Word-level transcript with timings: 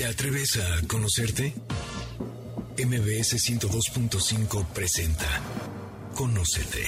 ¿Te 0.00 0.06
atreves 0.06 0.56
a 0.56 0.86
conocerte? 0.88 1.52
MBS 2.78 3.36
102.5 3.36 4.66
presenta 4.68 5.26
Conócete. 6.14 6.86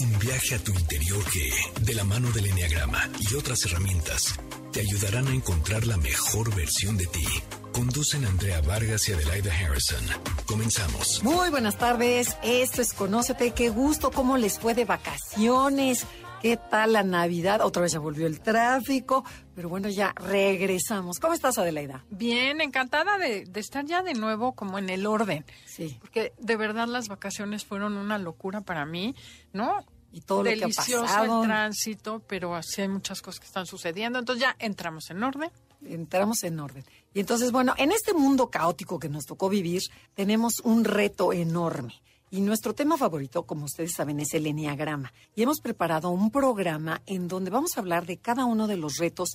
Un 0.00 0.18
viaje 0.18 0.56
a 0.56 0.58
tu 0.58 0.72
interior 0.72 1.24
que, 1.30 1.52
de 1.84 1.94
la 1.94 2.02
mano 2.02 2.32
del 2.32 2.46
Enneagrama 2.46 3.08
y 3.20 3.36
otras 3.36 3.64
herramientas, 3.66 4.34
te 4.72 4.80
ayudarán 4.80 5.28
a 5.28 5.32
encontrar 5.32 5.86
la 5.86 5.96
mejor 5.96 6.52
versión 6.56 6.96
de 6.96 7.06
ti. 7.06 7.24
Conducen 7.72 8.24
Andrea 8.24 8.60
Vargas 8.62 9.08
y 9.08 9.12
Adelaida 9.12 9.52
Harrison. 9.54 10.04
Comenzamos. 10.46 11.22
Muy 11.22 11.50
buenas 11.50 11.78
tardes. 11.78 12.36
Esto 12.42 12.82
es 12.82 12.92
Conócete. 12.92 13.52
Qué 13.52 13.68
gusto. 13.68 14.10
¿Cómo 14.10 14.36
les 14.36 14.58
fue 14.58 14.74
de 14.74 14.84
vacaciones? 14.84 16.04
¿Qué 16.40 16.56
tal 16.56 16.92
la 16.92 17.02
Navidad? 17.02 17.60
Otra 17.62 17.82
vez 17.82 17.92
ya 17.92 17.98
volvió 17.98 18.26
el 18.26 18.40
tráfico, 18.40 19.24
pero 19.56 19.68
bueno, 19.68 19.88
ya 19.88 20.12
regresamos. 20.14 21.18
¿Cómo 21.18 21.34
estás, 21.34 21.58
Adelaida? 21.58 22.04
Bien, 22.10 22.60
encantada 22.60 23.18
de, 23.18 23.44
de, 23.44 23.60
estar 23.60 23.84
ya 23.84 24.02
de 24.02 24.14
nuevo 24.14 24.52
como 24.52 24.78
en 24.78 24.88
el 24.88 25.06
orden. 25.06 25.44
Sí. 25.66 25.96
Porque 26.00 26.32
de 26.38 26.56
verdad 26.56 26.86
las 26.86 27.08
vacaciones 27.08 27.64
fueron 27.64 27.96
una 27.96 28.18
locura 28.18 28.60
para 28.60 28.86
mí, 28.86 29.16
¿no? 29.52 29.84
Y 30.12 30.20
todo 30.20 30.44
lo 30.44 30.50
que 30.50 30.64
ha 30.64 30.68
pasado. 30.68 31.42
el 31.42 31.48
tránsito, 31.48 32.20
pero 32.20 32.54
así 32.54 32.82
hay 32.82 32.88
muchas 32.88 33.20
cosas 33.20 33.40
que 33.40 33.46
están 33.46 33.66
sucediendo. 33.66 34.20
Entonces 34.20 34.42
ya 34.42 34.54
entramos 34.60 35.10
en 35.10 35.22
orden. 35.22 35.50
Entramos 35.84 36.44
en 36.44 36.60
orden. 36.60 36.84
Y 37.14 37.20
entonces, 37.20 37.50
bueno, 37.50 37.74
en 37.78 37.90
este 37.90 38.14
mundo 38.14 38.48
caótico 38.48 38.98
que 38.98 39.08
nos 39.08 39.26
tocó 39.26 39.48
vivir, 39.48 39.82
tenemos 40.14 40.60
un 40.62 40.84
reto 40.84 41.32
enorme. 41.32 42.00
Y 42.30 42.40
nuestro 42.40 42.74
tema 42.74 42.96
favorito, 42.96 43.44
como 43.44 43.64
ustedes 43.64 43.92
saben, 43.94 44.20
es 44.20 44.34
el 44.34 44.46
Enneagrama. 44.46 45.12
Y 45.34 45.42
hemos 45.42 45.60
preparado 45.60 46.10
un 46.10 46.30
programa 46.30 47.02
en 47.06 47.28
donde 47.28 47.50
vamos 47.50 47.76
a 47.76 47.80
hablar 47.80 48.06
de 48.06 48.18
cada 48.18 48.44
uno 48.44 48.66
de 48.66 48.76
los 48.76 48.96
retos 48.98 49.30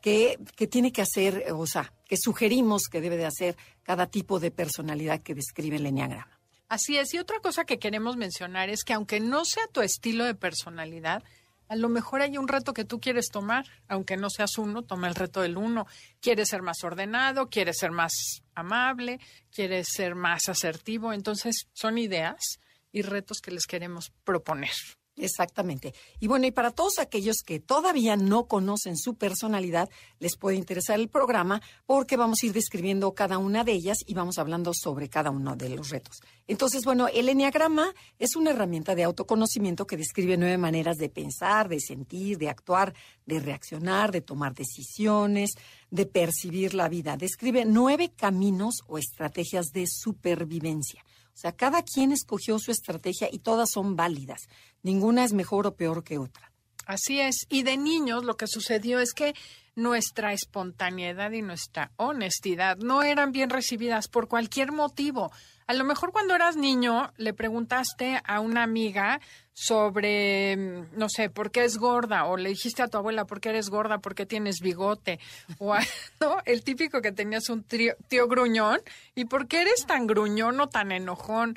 que, 0.00 0.38
que 0.54 0.66
tiene 0.66 0.92
que 0.92 1.02
hacer, 1.02 1.46
o 1.52 1.66
sea, 1.66 1.92
que 2.06 2.16
sugerimos 2.16 2.84
que 2.90 3.00
debe 3.00 3.16
de 3.16 3.26
hacer 3.26 3.56
cada 3.82 4.06
tipo 4.06 4.38
de 4.38 4.50
personalidad 4.50 5.20
que 5.22 5.34
describe 5.34 5.76
el 5.76 5.86
Enneagrama. 5.86 6.38
Así 6.68 6.96
es. 6.96 7.14
Y 7.14 7.18
otra 7.18 7.40
cosa 7.40 7.64
que 7.64 7.78
queremos 7.78 8.16
mencionar 8.16 8.70
es 8.70 8.84
que 8.84 8.92
aunque 8.92 9.20
no 9.20 9.44
sea 9.44 9.66
tu 9.68 9.80
estilo 9.80 10.24
de 10.24 10.34
personalidad, 10.34 11.22
a 11.68 11.76
lo 11.76 11.88
mejor 11.88 12.22
hay 12.22 12.38
un 12.38 12.48
reto 12.48 12.72
que 12.72 12.84
tú 12.84 13.00
quieres 13.00 13.28
tomar, 13.30 13.66
aunque 13.88 14.16
no 14.16 14.30
seas 14.30 14.58
uno, 14.58 14.82
toma 14.82 15.08
el 15.08 15.14
reto 15.14 15.40
del 15.40 15.56
uno. 15.56 15.86
Quieres 16.20 16.48
ser 16.48 16.62
más 16.62 16.84
ordenado, 16.84 17.48
quieres 17.48 17.78
ser 17.78 17.90
más 17.90 18.42
amable, 18.54 19.20
quieres 19.50 19.88
ser 19.90 20.14
más 20.14 20.48
asertivo. 20.48 21.12
Entonces, 21.12 21.68
son 21.72 21.98
ideas 21.98 22.60
y 22.92 23.02
retos 23.02 23.40
que 23.40 23.50
les 23.50 23.66
queremos 23.66 24.12
proponer. 24.24 24.70
Exactamente. 25.18 25.94
Y 26.20 26.28
bueno, 26.28 26.46
y 26.46 26.50
para 26.50 26.72
todos 26.72 26.98
aquellos 26.98 27.36
que 27.44 27.58
todavía 27.58 28.16
no 28.16 28.46
conocen 28.46 28.98
su 28.98 29.14
personalidad, 29.14 29.88
les 30.18 30.36
puede 30.36 30.56
interesar 30.56 31.00
el 31.00 31.08
programa 31.08 31.62
porque 31.86 32.18
vamos 32.18 32.42
a 32.42 32.46
ir 32.46 32.52
describiendo 32.52 33.14
cada 33.14 33.38
una 33.38 33.64
de 33.64 33.72
ellas 33.72 33.96
y 34.06 34.12
vamos 34.12 34.36
hablando 34.36 34.72
sobre 34.74 35.08
cada 35.08 35.30
uno 35.30 35.56
de 35.56 35.70
los 35.70 35.88
retos. 35.88 36.20
Entonces, 36.46 36.84
bueno, 36.84 37.08
el 37.08 37.30
Enneagrama 37.30 37.94
es 38.18 38.36
una 38.36 38.50
herramienta 38.50 38.94
de 38.94 39.04
autoconocimiento 39.04 39.86
que 39.86 39.96
describe 39.96 40.36
nueve 40.36 40.58
maneras 40.58 40.98
de 40.98 41.08
pensar, 41.08 41.68
de 41.68 41.80
sentir, 41.80 42.36
de 42.36 42.50
actuar, 42.50 42.92
de 43.24 43.40
reaccionar, 43.40 44.12
de 44.12 44.20
tomar 44.20 44.54
decisiones, 44.54 45.52
de 45.90 46.04
percibir 46.04 46.74
la 46.74 46.90
vida. 46.90 47.16
Describe 47.16 47.64
nueve 47.64 48.12
caminos 48.14 48.82
o 48.86 48.98
estrategias 48.98 49.68
de 49.72 49.86
supervivencia. 49.86 51.05
O 51.36 51.38
sea, 51.38 51.52
cada 51.52 51.82
quien 51.82 52.12
escogió 52.12 52.58
su 52.58 52.70
estrategia 52.70 53.28
y 53.30 53.40
todas 53.40 53.68
son 53.70 53.94
válidas. 53.94 54.48
Ninguna 54.82 55.22
es 55.22 55.34
mejor 55.34 55.66
o 55.66 55.76
peor 55.76 56.02
que 56.02 56.16
otra. 56.16 56.50
Así 56.86 57.20
es. 57.20 57.46
Y 57.50 57.62
de 57.62 57.76
niños 57.76 58.24
lo 58.24 58.38
que 58.38 58.46
sucedió 58.46 59.00
es 59.00 59.12
que 59.12 59.34
nuestra 59.74 60.32
espontaneidad 60.32 61.32
y 61.32 61.42
nuestra 61.42 61.92
honestidad 61.96 62.78
no 62.78 63.02
eran 63.02 63.32
bien 63.32 63.50
recibidas 63.50 64.08
por 64.08 64.28
cualquier 64.28 64.72
motivo. 64.72 65.30
A 65.66 65.74
lo 65.74 65.84
mejor 65.84 66.10
cuando 66.10 66.34
eras 66.34 66.56
niño 66.56 67.12
le 67.18 67.34
preguntaste 67.34 68.18
a 68.24 68.40
una 68.40 68.62
amiga 68.62 69.20
sobre, 69.58 70.54
no 70.92 71.08
sé, 71.08 71.30
por 71.30 71.50
qué 71.50 71.64
es 71.64 71.78
gorda, 71.78 72.26
o 72.26 72.36
le 72.36 72.50
dijiste 72.50 72.82
a 72.82 72.88
tu 72.88 72.98
abuela 72.98 73.24
por 73.24 73.40
qué 73.40 73.48
eres 73.48 73.70
gorda, 73.70 73.98
por 73.98 74.14
qué 74.14 74.26
tienes 74.26 74.60
bigote, 74.60 75.18
o 75.58 75.74
¿no? 76.20 76.36
el 76.44 76.62
típico 76.62 77.00
que 77.00 77.10
tenías 77.10 77.48
un 77.48 77.62
tío, 77.62 77.94
tío 78.08 78.28
gruñón, 78.28 78.80
y 79.14 79.24
por 79.24 79.48
qué 79.48 79.62
eres 79.62 79.86
tan 79.86 80.06
gruñón 80.06 80.60
o 80.60 80.68
tan 80.68 80.92
enojón. 80.92 81.56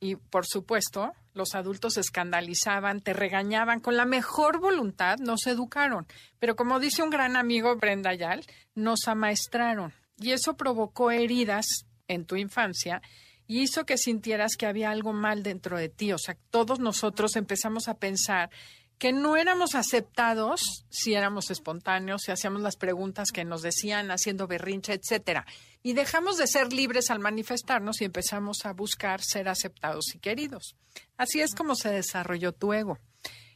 Y 0.00 0.16
por 0.16 0.46
supuesto, 0.46 1.12
los 1.34 1.54
adultos 1.54 1.94
se 1.94 2.00
escandalizaban, 2.00 3.02
te 3.02 3.12
regañaban, 3.12 3.80
con 3.80 3.98
la 3.98 4.06
mejor 4.06 4.58
voluntad 4.58 5.18
nos 5.18 5.46
educaron. 5.46 6.06
Pero 6.38 6.56
como 6.56 6.80
dice 6.80 7.02
un 7.02 7.10
gran 7.10 7.36
amigo, 7.36 7.76
Brenda 7.76 8.14
Yal, 8.14 8.42
nos 8.74 9.06
amaestraron. 9.06 9.92
Y 10.16 10.32
eso 10.32 10.56
provocó 10.56 11.10
heridas 11.10 11.66
en 12.08 12.24
tu 12.24 12.36
infancia 12.36 13.02
y 13.46 13.60
hizo 13.60 13.84
que 13.84 13.98
sintieras 13.98 14.56
que 14.56 14.66
había 14.66 14.90
algo 14.90 15.12
mal 15.12 15.42
dentro 15.42 15.78
de 15.78 15.88
ti. 15.88 16.12
O 16.12 16.18
sea, 16.18 16.36
todos 16.50 16.78
nosotros 16.80 17.36
empezamos 17.36 17.88
a 17.88 17.94
pensar 17.98 18.50
que 18.98 19.12
no 19.12 19.36
éramos 19.36 19.74
aceptados 19.74 20.86
si 20.88 21.14
éramos 21.14 21.50
espontáneos, 21.50 22.22
si 22.22 22.32
hacíamos 22.32 22.62
las 22.62 22.76
preguntas 22.76 23.32
que 23.32 23.44
nos 23.44 23.62
decían, 23.62 24.10
haciendo 24.10 24.46
berrinche, 24.46 24.94
etcétera. 24.94 25.46
Y 25.82 25.92
dejamos 25.92 26.38
de 26.38 26.46
ser 26.46 26.72
libres 26.72 27.10
al 27.10 27.18
manifestarnos 27.18 28.00
y 28.00 28.04
empezamos 28.04 28.64
a 28.64 28.72
buscar 28.72 29.20
ser 29.22 29.48
aceptados 29.48 30.14
y 30.14 30.18
queridos. 30.18 30.76
Así 31.16 31.40
es 31.40 31.54
como 31.54 31.74
se 31.74 31.90
desarrolló 31.90 32.52
tu 32.52 32.72
ego. 32.72 32.98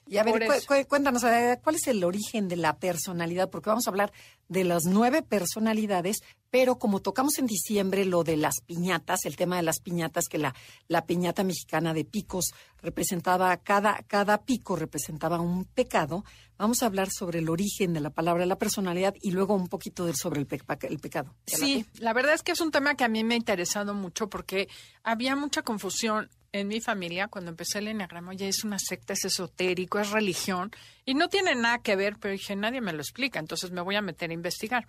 Y 0.08 0.16
a 0.16 0.22
ver, 0.22 0.46
cu 0.46 0.52
cu 0.66 0.74
cuéntanos, 0.88 1.22
¿cuál 1.62 1.76
es 1.76 1.86
el 1.86 2.02
origen 2.02 2.48
de 2.48 2.56
la 2.56 2.78
personalidad? 2.78 3.50
Porque 3.50 3.68
vamos 3.68 3.86
a 3.86 3.90
hablar 3.90 4.12
de 4.48 4.64
las 4.64 4.84
nueve 4.84 5.22
personalidades, 5.22 6.20
pero 6.50 6.78
como 6.78 7.00
tocamos 7.00 7.38
en 7.38 7.46
diciembre 7.46 8.06
lo 8.06 8.24
de 8.24 8.38
las 8.38 8.62
piñatas, 8.64 9.26
el 9.26 9.36
tema 9.36 9.56
de 9.56 9.62
las 9.62 9.80
piñatas, 9.80 10.24
que 10.28 10.38
la, 10.38 10.54
la 10.88 11.04
piñata 11.04 11.44
mexicana 11.44 11.92
de 11.92 12.06
picos 12.06 12.52
representaba, 12.80 13.54
cada, 13.58 14.02
cada 14.06 14.42
pico 14.44 14.76
representaba 14.76 15.40
un 15.40 15.66
pecado, 15.66 16.24
vamos 16.56 16.82
a 16.82 16.86
hablar 16.86 17.10
sobre 17.10 17.40
el 17.40 17.50
origen 17.50 17.92
de 17.92 18.00
la 18.00 18.10
palabra 18.10 18.46
la 18.46 18.58
personalidad 18.58 19.14
y 19.20 19.32
luego 19.32 19.54
un 19.54 19.68
poquito 19.68 20.06
de, 20.06 20.14
sobre 20.14 20.40
el, 20.40 20.46
pe 20.46 20.58
el 20.82 20.98
pecado. 20.98 21.34
Sí, 21.44 21.84
la 21.98 22.14
verdad 22.14 22.32
es 22.32 22.42
que 22.42 22.52
es 22.52 22.60
un 22.62 22.70
tema 22.70 22.94
que 22.94 23.04
a 23.04 23.08
mí 23.08 23.24
me 23.24 23.34
ha 23.34 23.38
interesado 23.38 23.92
mucho 23.92 24.30
porque 24.30 24.68
había 25.02 25.36
mucha 25.36 25.60
confusión 25.62 26.30
en 26.52 26.68
mi 26.68 26.80
familia, 26.80 27.28
cuando 27.28 27.50
empecé 27.50 27.78
el 27.78 27.88
enneagrama, 27.88 28.34
ya 28.34 28.46
es 28.46 28.64
una 28.64 28.78
secta, 28.78 29.12
es 29.12 29.24
esotérico, 29.24 29.98
es 29.98 30.10
religión, 30.10 30.70
y 31.04 31.14
no 31.14 31.28
tiene 31.28 31.54
nada 31.54 31.78
que 31.78 31.96
ver, 31.96 32.16
pero 32.18 32.32
dije, 32.32 32.56
nadie 32.56 32.80
me 32.80 32.92
lo 32.92 33.00
explica, 33.00 33.38
entonces 33.38 33.70
me 33.70 33.82
voy 33.82 33.96
a 33.96 34.02
meter 34.02 34.30
a 34.30 34.34
investigar. 34.34 34.86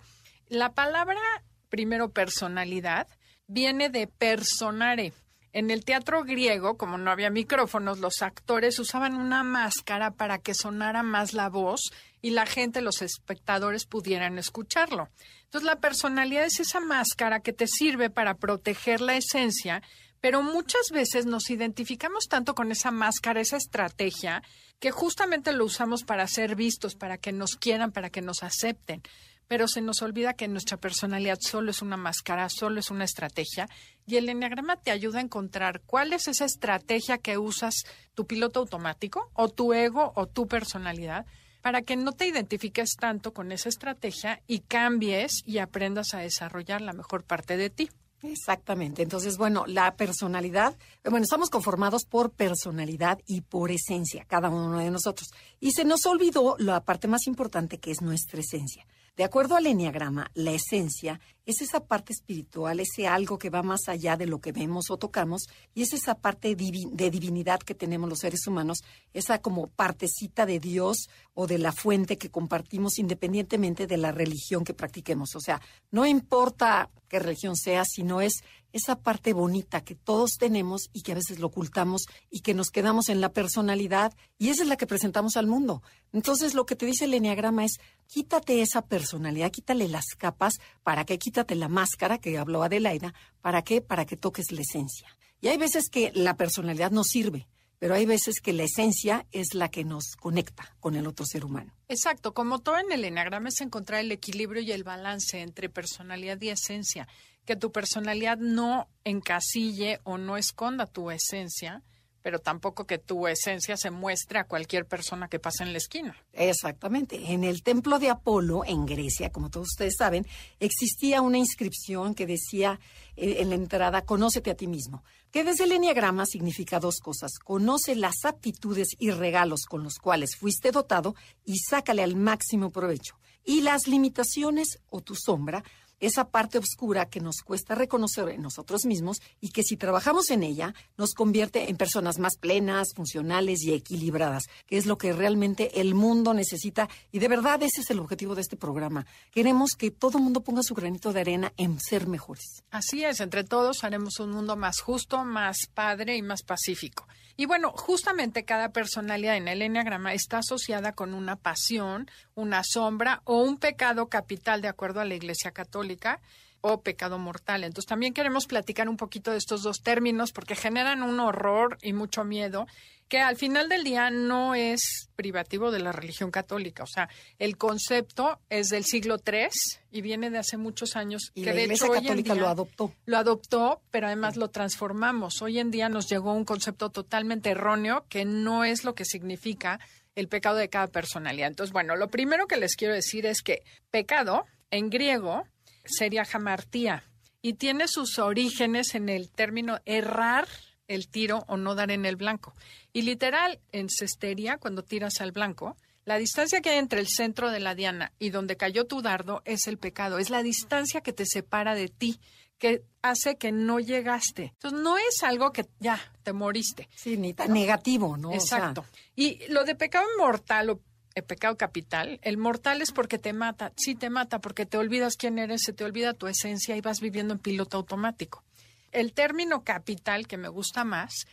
La 0.48 0.72
palabra, 0.72 1.20
primero, 1.68 2.10
personalidad, 2.10 3.06
viene 3.46 3.88
de 3.88 4.06
personare. 4.06 5.12
En 5.52 5.70
el 5.70 5.84
teatro 5.84 6.22
griego, 6.22 6.76
como 6.76 6.96
no 6.96 7.10
había 7.10 7.28
micrófonos, 7.28 7.98
los 7.98 8.22
actores 8.22 8.78
usaban 8.78 9.16
una 9.16 9.42
máscara 9.42 10.12
para 10.12 10.38
que 10.38 10.54
sonara 10.54 11.02
más 11.02 11.34
la 11.34 11.48
voz 11.48 11.90
y 12.22 12.30
la 12.30 12.46
gente, 12.46 12.82
los 12.82 13.02
espectadores, 13.02 13.86
pudieran 13.86 14.38
escucharlo. 14.38 15.08
Entonces, 15.44 15.66
la 15.66 15.80
personalidad 15.80 16.44
es 16.44 16.60
esa 16.60 16.78
máscara 16.78 17.40
que 17.40 17.52
te 17.52 17.66
sirve 17.66 18.10
para 18.10 18.34
proteger 18.34 19.00
la 19.00 19.16
esencia 19.16 19.82
pero 20.20 20.42
muchas 20.42 20.90
veces 20.92 21.26
nos 21.26 21.50
identificamos 21.50 22.26
tanto 22.28 22.54
con 22.54 22.70
esa 22.72 22.90
máscara, 22.90 23.40
esa 23.40 23.56
estrategia, 23.56 24.42
que 24.78 24.90
justamente 24.90 25.52
lo 25.52 25.64
usamos 25.64 26.04
para 26.04 26.26
ser 26.26 26.56
vistos, 26.56 26.94
para 26.94 27.18
que 27.18 27.32
nos 27.32 27.56
quieran, 27.56 27.92
para 27.92 28.10
que 28.10 28.22
nos 28.22 28.42
acepten. 28.42 29.02
Pero 29.48 29.66
se 29.66 29.80
nos 29.80 30.00
olvida 30.02 30.34
que 30.34 30.46
nuestra 30.46 30.76
personalidad 30.76 31.38
solo 31.40 31.70
es 31.70 31.82
una 31.82 31.96
máscara, 31.96 32.48
solo 32.48 32.80
es 32.80 32.90
una 32.90 33.04
estrategia, 33.04 33.68
y 34.06 34.16
el 34.16 34.28
enneagrama 34.28 34.76
te 34.76 34.90
ayuda 34.90 35.18
a 35.18 35.22
encontrar 35.22 35.82
cuál 35.86 36.12
es 36.12 36.28
esa 36.28 36.44
estrategia 36.44 37.18
que 37.18 37.36
usas 37.36 37.84
tu 38.14 38.26
piloto 38.26 38.60
automático, 38.60 39.30
o 39.34 39.48
tu 39.48 39.72
ego, 39.72 40.12
o 40.14 40.26
tu 40.26 40.46
personalidad, 40.46 41.26
para 41.62 41.82
que 41.82 41.96
no 41.96 42.12
te 42.12 42.26
identifiques 42.26 42.90
tanto 42.98 43.32
con 43.32 43.52
esa 43.52 43.68
estrategia 43.68 44.40
y 44.46 44.60
cambies 44.60 45.42
y 45.44 45.58
aprendas 45.58 46.14
a 46.14 46.20
desarrollar 46.20 46.80
la 46.80 46.92
mejor 46.92 47.24
parte 47.24 47.56
de 47.56 47.70
ti. 47.70 47.90
Exactamente. 48.22 49.02
Entonces, 49.02 49.38
bueno, 49.38 49.64
la 49.66 49.96
personalidad, 49.96 50.76
bueno, 51.04 51.24
estamos 51.24 51.48
conformados 51.48 52.04
por 52.04 52.30
personalidad 52.30 53.18
y 53.26 53.40
por 53.40 53.70
esencia, 53.70 54.24
cada 54.26 54.50
uno 54.50 54.78
de 54.78 54.90
nosotros. 54.90 55.30
Y 55.58 55.72
se 55.72 55.84
nos 55.84 56.04
olvidó 56.06 56.56
la 56.58 56.84
parte 56.84 57.08
más 57.08 57.26
importante 57.26 57.78
que 57.78 57.90
es 57.90 58.02
nuestra 58.02 58.40
esencia. 58.40 58.86
De 59.16 59.24
acuerdo 59.24 59.56
al 59.56 59.66
enneagrama, 59.66 60.30
la 60.34 60.52
esencia 60.52 61.20
es 61.50 61.60
esa 61.60 61.80
parte 61.80 62.12
espiritual, 62.12 62.80
ese 62.80 63.06
algo 63.06 63.38
que 63.38 63.50
va 63.50 63.62
más 63.62 63.88
allá 63.88 64.16
de 64.16 64.26
lo 64.26 64.40
que 64.40 64.52
vemos 64.52 64.90
o 64.90 64.96
tocamos, 64.96 65.48
y 65.74 65.82
es 65.82 65.92
esa 65.92 66.14
parte 66.14 66.54
de 66.54 67.10
divinidad 67.10 67.60
que 67.60 67.74
tenemos 67.74 68.08
los 68.08 68.20
seres 68.20 68.46
humanos, 68.46 68.78
esa 69.12 69.40
como 69.40 69.68
partecita 69.68 70.46
de 70.46 70.58
Dios 70.58 71.08
o 71.34 71.46
de 71.46 71.58
la 71.58 71.72
fuente 71.72 72.18
que 72.18 72.30
compartimos 72.30 72.98
independientemente 72.98 73.86
de 73.86 73.96
la 73.96 74.12
religión 74.12 74.64
que 74.64 74.74
practiquemos. 74.74 75.36
O 75.36 75.40
sea, 75.40 75.60
no 75.90 76.06
importa 76.06 76.90
qué 77.08 77.18
religión 77.18 77.56
sea, 77.56 77.84
sino 77.84 78.20
es 78.20 78.42
esa 78.72 79.00
parte 79.00 79.32
bonita 79.32 79.82
que 79.82 79.94
todos 79.94 80.32
tenemos 80.38 80.90
y 80.92 81.02
que 81.02 81.12
a 81.12 81.16
veces 81.16 81.40
lo 81.40 81.48
ocultamos 81.48 82.06
y 82.30 82.40
que 82.40 82.54
nos 82.54 82.70
quedamos 82.70 83.08
en 83.08 83.20
la 83.20 83.32
personalidad 83.32 84.12
y 84.38 84.50
esa 84.50 84.62
es 84.62 84.68
la 84.68 84.76
que 84.76 84.86
presentamos 84.86 85.36
al 85.36 85.46
mundo. 85.46 85.82
Entonces 86.12 86.54
lo 86.54 86.66
que 86.66 86.76
te 86.76 86.86
dice 86.86 87.06
el 87.06 87.14
enneagrama 87.14 87.64
es 87.64 87.80
quítate 88.06 88.62
esa 88.62 88.82
personalidad, 88.82 89.50
quítale 89.50 89.88
las 89.88 90.14
capas, 90.16 90.60
para 90.82 91.04
que 91.04 91.18
quítate 91.40 91.54
la 91.54 91.68
máscara 91.68 92.18
que 92.18 92.36
habló 92.36 92.62
Adelaida, 92.62 93.14
¿para 93.40 93.62
qué? 93.62 93.80
Para 93.80 94.04
que 94.04 94.16
toques 94.16 94.52
la 94.52 94.60
esencia. 94.60 95.08
Y 95.40 95.48
hay 95.48 95.56
veces 95.56 95.88
que 95.88 96.12
la 96.14 96.36
personalidad 96.36 96.90
no 96.90 97.02
sirve 97.02 97.46
pero 97.78 97.94
hay 97.94 98.04
veces 98.04 98.42
que 98.42 98.52
la 98.52 98.64
esencia 98.64 99.26
es 99.32 99.54
la 99.54 99.70
que 99.70 99.84
nos 99.84 100.14
conecta 100.20 100.76
con 100.80 100.96
el 100.96 101.06
otro 101.06 101.24
ser 101.24 101.46
humano. 101.46 101.72
Exacto, 101.88 102.34
como 102.34 102.58
todo 102.58 102.76
en 102.76 102.92
el 102.92 103.06
enagrama 103.06 103.48
es 103.48 103.58
encontrar 103.62 104.00
el 104.00 104.12
equilibrio 104.12 104.60
y 104.60 104.70
el 104.70 104.84
balance 104.84 105.40
entre 105.40 105.70
personalidad 105.70 106.38
y 106.42 106.50
esencia, 106.50 107.08
que 107.46 107.56
tu 107.56 107.72
personalidad 107.72 108.36
no 108.36 108.90
encasille 109.04 109.98
o 110.04 110.18
no 110.18 110.36
esconda 110.36 110.84
tu 110.84 111.10
esencia, 111.10 111.82
pero 112.22 112.38
tampoco 112.38 112.86
que 112.86 112.98
tu 112.98 113.26
esencia 113.26 113.76
se 113.76 113.90
muestre 113.90 114.38
a 114.38 114.44
cualquier 114.44 114.86
persona 114.86 115.28
que 115.28 115.38
pase 115.38 115.62
en 115.62 115.72
la 115.72 115.78
esquina. 115.78 116.16
Exactamente. 116.32 117.32
En 117.32 117.44
el 117.44 117.62
templo 117.62 117.98
de 117.98 118.10
Apolo, 118.10 118.64
en 118.64 118.86
Grecia, 118.86 119.30
como 119.30 119.50
todos 119.50 119.68
ustedes 119.68 119.94
saben, 119.96 120.26
existía 120.58 121.22
una 121.22 121.38
inscripción 121.38 122.14
que 122.14 122.26
decía 122.26 122.80
eh, 123.16 123.36
en 123.40 123.50
la 123.50 123.54
entrada, 123.54 124.02
conócete 124.02 124.50
a 124.50 124.54
ti 124.54 124.66
mismo, 124.66 125.04
que 125.30 125.44
desde 125.44 125.64
el 125.64 125.72
enneagrama 125.72 126.26
significa 126.26 126.80
dos 126.80 126.98
cosas. 126.98 127.38
Conoce 127.38 127.94
las 127.94 128.24
aptitudes 128.24 128.88
y 128.98 129.10
regalos 129.10 129.64
con 129.66 129.82
los 129.82 129.98
cuales 129.98 130.36
fuiste 130.36 130.72
dotado 130.72 131.14
y 131.44 131.58
sácale 131.58 132.02
al 132.02 132.16
máximo 132.16 132.70
provecho. 132.70 133.18
Y 133.44 133.62
las 133.62 133.86
limitaciones 133.86 134.80
o 134.90 135.00
tu 135.00 135.14
sombra 135.14 135.64
esa 136.00 136.30
parte 136.30 136.58
oscura 136.58 137.08
que 137.08 137.20
nos 137.20 137.42
cuesta 137.42 137.74
reconocer 137.74 138.28
en 138.30 138.42
nosotros 138.42 138.84
mismos 138.86 139.20
y 139.40 139.50
que 139.50 139.62
si 139.62 139.76
trabajamos 139.76 140.30
en 140.30 140.42
ella 140.42 140.74
nos 140.96 141.14
convierte 141.14 141.70
en 141.70 141.76
personas 141.76 142.18
más 142.18 142.36
plenas, 142.36 142.88
funcionales 142.94 143.62
y 143.62 143.72
equilibradas, 143.72 144.44
que 144.66 144.76
es 144.76 144.86
lo 144.86 144.98
que 144.98 145.12
realmente 145.12 145.80
el 145.80 145.94
mundo 145.94 146.34
necesita 146.34 146.88
y 147.12 147.18
de 147.18 147.28
verdad 147.28 147.62
ese 147.62 147.82
es 147.82 147.90
el 147.90 148.00
objetivo 148.00 148.34
de 148.34 148.42
este 148.42 148.56
programa. 148.56 149.06
Queremos 149.30 149.72
que 149.72 149.90
todo 149.90 150.18
el 150.18 150.24
mundo 150.24 150.42
ponga 150.42 150.62
su 150.62 150.74
granito 150.74 151.12
de 151.12 151.20
arena 151.20 151.52
en 151.56 151.78
ser 151.80 152.06
mejores. 152.06 152.64
Así 152.70 153.04
es, 153.04 153.20
entre 153.20 153.44
todos 153.44 153.84
haremos 153.84 154.18
un 154.20 154.30
mundo 154.30 154.56
más 154.56 154.80
justo, 154.80 155.24
más 155.24 155.58
padre 155.72 156.16
y 156.16 156.22
más 156.22 156.42
pacífico. 156.42 157.06
Y 157.40 157.46
bueno, 157.46 157.72
justamente 157.74 158.44
cada 158.44 158.68
personalidad 158.68 159.34
en 159.34 159.48
el 159.48 159.62
enneagrama 159.62 160.12
está 160.12 160.40
asociada 160.40 160.92
con 160.92 161.14
una 161.14 161.36
pasión, 161.36 162.10
una 162.34 162.60
sombra 162.62 163.22
o 163.24 163.38
un 163.42 163.56
pecado 163.56 164.10
capital 164.10 164.60
de 164.60 164.68
acuerdo 164.68 165.00
a 165.00 165.06
la 165.06 165.14
Iglesia 165.14 165.50
Católica 165.50 166.20
o 166.60 166.82
pecado 166.82 167.18
mortal. 167.18 167.64
Entonces 167.64 167.88
también 167.88 168.12
queremos 168.12 168.46
platicar 168.46 168.88
un 168.88 168.96
poquito 168.96 169.30
de 169.30 169.38
estos 169.38 169.62
dos 169.62 169.82
términos 169.82 170.32
porque 170.32 170.56
generan 170.56 171.02
un 171.02 171.20
horror 171.20 171.78
y 171.82 171.92
mucho 171.92 172.24
miedo 172.24 172.66
que 173.10 173.18
al 173.18 173.36
final 173.36 173.68
del 173.68 173.82
día 173.82 174.08
no 174.10 174.54
es 174.54 175.10
privativo 175.16 175.72
de 175.72 175.80
la 175.80 175.90
religión 175.90 176.30
católica. 176.30 176.84
O 176.84 176.86
sea, 176.86 177.08
el 177.40 177.58
concepto 177.58 178.38
es 178.48 178.68
del 178.68 178.84
siglo 178.84 179.16
III 179.16 179.48
y 179.90 180.00
viene 180.00 180.30
de 180.30 180.38
hace 180.38 180.56
muchos 180.56 180.94
años. 180.94 181.32
Y 181.34 181.42
que 181.42 181.52
la 181.52 181.62
Iglesia 181.62 181.88
Católica 181.90 182.36
lo 182.36 182.48
adoptó. 182.48 182.94
Lo 183.06 183.18
adoptó, 183.18 183.82
pero 183.90 184.06
además 184.06 184.36
lo 184.36 184.48
transformamos. 184.50 185.42
Hoy 185.42 185.58
en 185.58 185.72
día 185.72 185.88
nos 185.88 186.08
llegó 186.08 186.32
un 186.32 186.44
concepto 186.44 186.90
totalmente 186.90 187.50
erróneo 187.50 188.06
que 188.08 188.24
no 188.24 188.62
es 188.62 188.84
lo 188.84 188.94
que 188.94 189.04
significa 189.04 189.80
el 190.14 190.28
pecado 190.28 190.56
de 190.56 190.68
cada 190.68 190.86
personalidad. 190.86 191.48
Entonces, 191.48 191.72
bueno, 191.72 191.96
lo 191.96 192.08
primero 192.08 192.46
que 192.46 192.58
les 192.58 192.76
quiero 192.76 192.94
decir 192.94 193.26
es 193.26 193.42
que 193.42 193.64
pecado 193.90 194.44
en 194.70 194.88
griego 194.88 195.42
sería 195.84 196.24
jamartía 196.24 197.04
y 197.42 197.54
tiene 197.54 197.88
sus 197.88 198.18
orígenes 198.18 198.94
en 198.94 199.08
el 199.08 199.30
término 199.30 199.78
errar 199.84 200.48
el 200.88 201.08
tiro 201.08 201.44
o 201.46 201.56
no 201.56 201.74
dar 201.74 201.90
en 201.90 202.04
el 202.04 202.16
blanco. 202.16 202.54
Y 202.92 203.02
literal, 203.02 203.60
en 203.70 203.88
cestería, 203.88 204.58
cuando 204.58 204.82
tiras 204.82 205.20
al 205.20 205.30
blanco, 205.30 205.76
la 206.04 206.18
distancia 206.18 206.60
que 206.60 206.70
hay 206.70 206.78
entre 206.78 207.00
el 207.00 207.06
centro 207.06 207.50
de 207.50 207.60
la 207.60 207.74
diana 207.76 208.12
y 208.18 208.30
donde 208.30 208.56
cayó 208.56 208.86
tu 208.86 209.00
dardo 209.00 209.42
es 209.44 209.68
el 209.68 209.78
pecado, 209.78 210.18
es 210.18 210.30
la 210.30 210.42
distancia 210.42 211.00
que 211.00 211.12
te 211.12 211.26
separa 211.26 211.76
de 211.76 211.88
ti, 211.88 212.20
que 212.58 212.82
hace 213.02 213.36
que 213.36 213.52
no 213.52 213.78
llegaste. 213.78 214.52
Entonces, 214.54 214.80
no 214.80 214.98
es 214.98 215.22
algo 215.22 215.52
que 215.52 215.66
ya 215.78 216.00
te 216.24 216.32
moriste. 216.32 216.88
Sí, 216.96 217.16
ni 217.16 217.32
tan 217.32 217.52
negativo, 217.52 218.16
¿no? 218.16 218.32
Exacto. 218.32 218.84
Y 219.14 219.46
lo 219.48 219.64
de 219.64 219.76
pecado 219.76 220.06
mortal 220.18 220.70
o 220.70 220.80
el 221.14 221.24
pecado 221.24 221.56
capital, 221.56 222.20
el 222.22 222.36
mortal 222.36 222.82
es 222.82 222.92
porque 222.92 223.18
te 223.18 223.32
mata, 223.32 223.72
sí 223.76 223.94
te 223.94 224.10
mata, 224.10 224.38
porque 224.38 224.66
te 224.66 224.76
olvidas 224.78 225.16
quién 225.16 225.38
eres, 225.38 225.62
se 225.64 225.72
te 225.72 225.84
olvida 225.84 226.14
tu 226.14 226.26
esencia 226.26 226.76
y 226.76 226.80
vas 226.80 227.00
viviendo 227.00 227.34
en 227.34 227.40
piloto 227.40 227.76
automático. 227.76 228.44
El 228.92 229.12
término 229.12 229.62
capital, 229.64 230.26
que 230.26 230.36
me 230.36 230.48
gusta 230.48 230.84
más, 230.84 231.26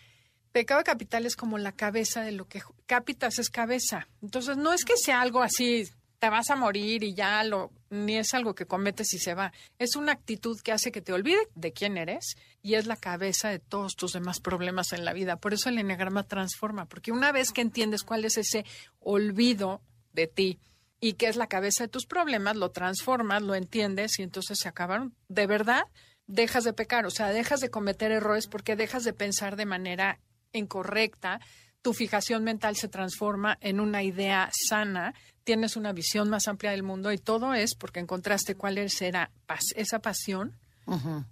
pecado 0.52 0.84
capital 0.84 1.26
es 1.26 1.36
como 1.36 1.58
la 1.58 1.72
cabeza 1.72 2.22
de 2.22 2.32
lo 2.32 2.48
que 2.48 2.62
capitas 2.86 3.40
es 3.40 3.50
cabeza. 3.50 4.08
Entonces, 4.22 4.58
no 4.58 4.74
es 4.74 4.86
que 4.86 4.98
sea 4.98 5.22
algo 5.22 5.42
así, 5.42 5.88
te 6.20 6.30
vas 6.30 6.50
a 6.50 6.56
morir 6.56 7.04
y 7.04 7.14
ya 7.14 7.44
lo, 7.44 7.72
ni 7.90 8.18
es 8.18 8.34
algo 8.34 8.56
que 8.56 8.66
cometes 8.66 9.14
y 9.14 9.20
se 9.20 9.34
va. 9.34 9.54
Es 9.78 9.96
una 9.96 10.14
actitud 10.14 10.60
que 10.62 10.72
hace 10.72 10.92
que 10.92 11.02
te 11.02 11.14
olvide 11.14 11.48
de 11.56 11.74
quién 11.74 11.98
eres 11.98 12.36
y 12.62 12.76
es 12.76 12.88
la 12.88 12.96
cabeza 12.96 13.50
de 13.50 13.60
todos 13.60 13.96
tus 13.96 14.14
demás 14.14 14.40
problemas 14.40 14.94
en 14.94 15.06
la 15.06 15.14
vida. 15.14 15.38
Por 15.38 15.54
eso 15.54 15.70
el 15.70 15.78
enneagrama 15.78 16.24
transforma, 16.24 16.86
porque 16.86 17.12
una 17.12 17.32
vez 17.32 17.52
que 17.52 17.62
entiendes 17.62 18.04
cuál 18.04 18.26
es 18.26 18.38
ese 18.38 18.66
olvido 19.00 19.82
de 20.14 20.28
ti, 20.28 20.60
y 21.00 21.14
qué 21.14 21.28
es 21.28 21.36
la 21.36 21.48
cabeza 21.48 21.84
de 21.84 21.90
tus 21.90 22.06
problemas, 22.06 22.56
lo 22.56 22.72
transformas, 22.72 23.42
lo 23.44 23.56
entiendes 23.56 24.20
y 24.20 24.24
entonces 24.24 24.58
se 24.60 24.68
acabaron. 24.68 25.14
De 25.28 25.46
verdad, 25.46 25.84
dejas 26.26 26.64
de 26.64 26.74
pecar, 26.74 27.06
o 27.06 27.12
sea, 27.12 27.30
dejas 27.30 27.60
de 27.60 27.70
cometer 27.70 28.12
errores 28.12 28.48
porque 28.48 28.76
dejas 28.76 29.04
de 29.04 29.14
pensar 29.14 29.56
de 29.56 29.66
manera 29.66 30.20
incorrecta, 30.54 31.40
tu 31.82 31.94
fijación 31.94 32.44
mental 32.44 32.76
se 32.76 32.88
transforma 32.88 33.58
en 33.62 33.80
una 33.80 34.04
idea 34.04 34.50
sana, 34.52 35.14
tienes 35.48 35.78
una 35.78 35.94
visión 35.94 36.30
más 36.30 36.50
amplia 36.50 36.72
del 36.72 36.84
mundo 36.84 37.10
y 37.14 37.18
todo 37.18 37.54
es 37.54 37.74
porque 37.74 38.02
encontraste 38.02 38.56
cuál 38.56 38.78
es 38.78 39.02
esa 39.02 40.00
pasión 40.00 40.58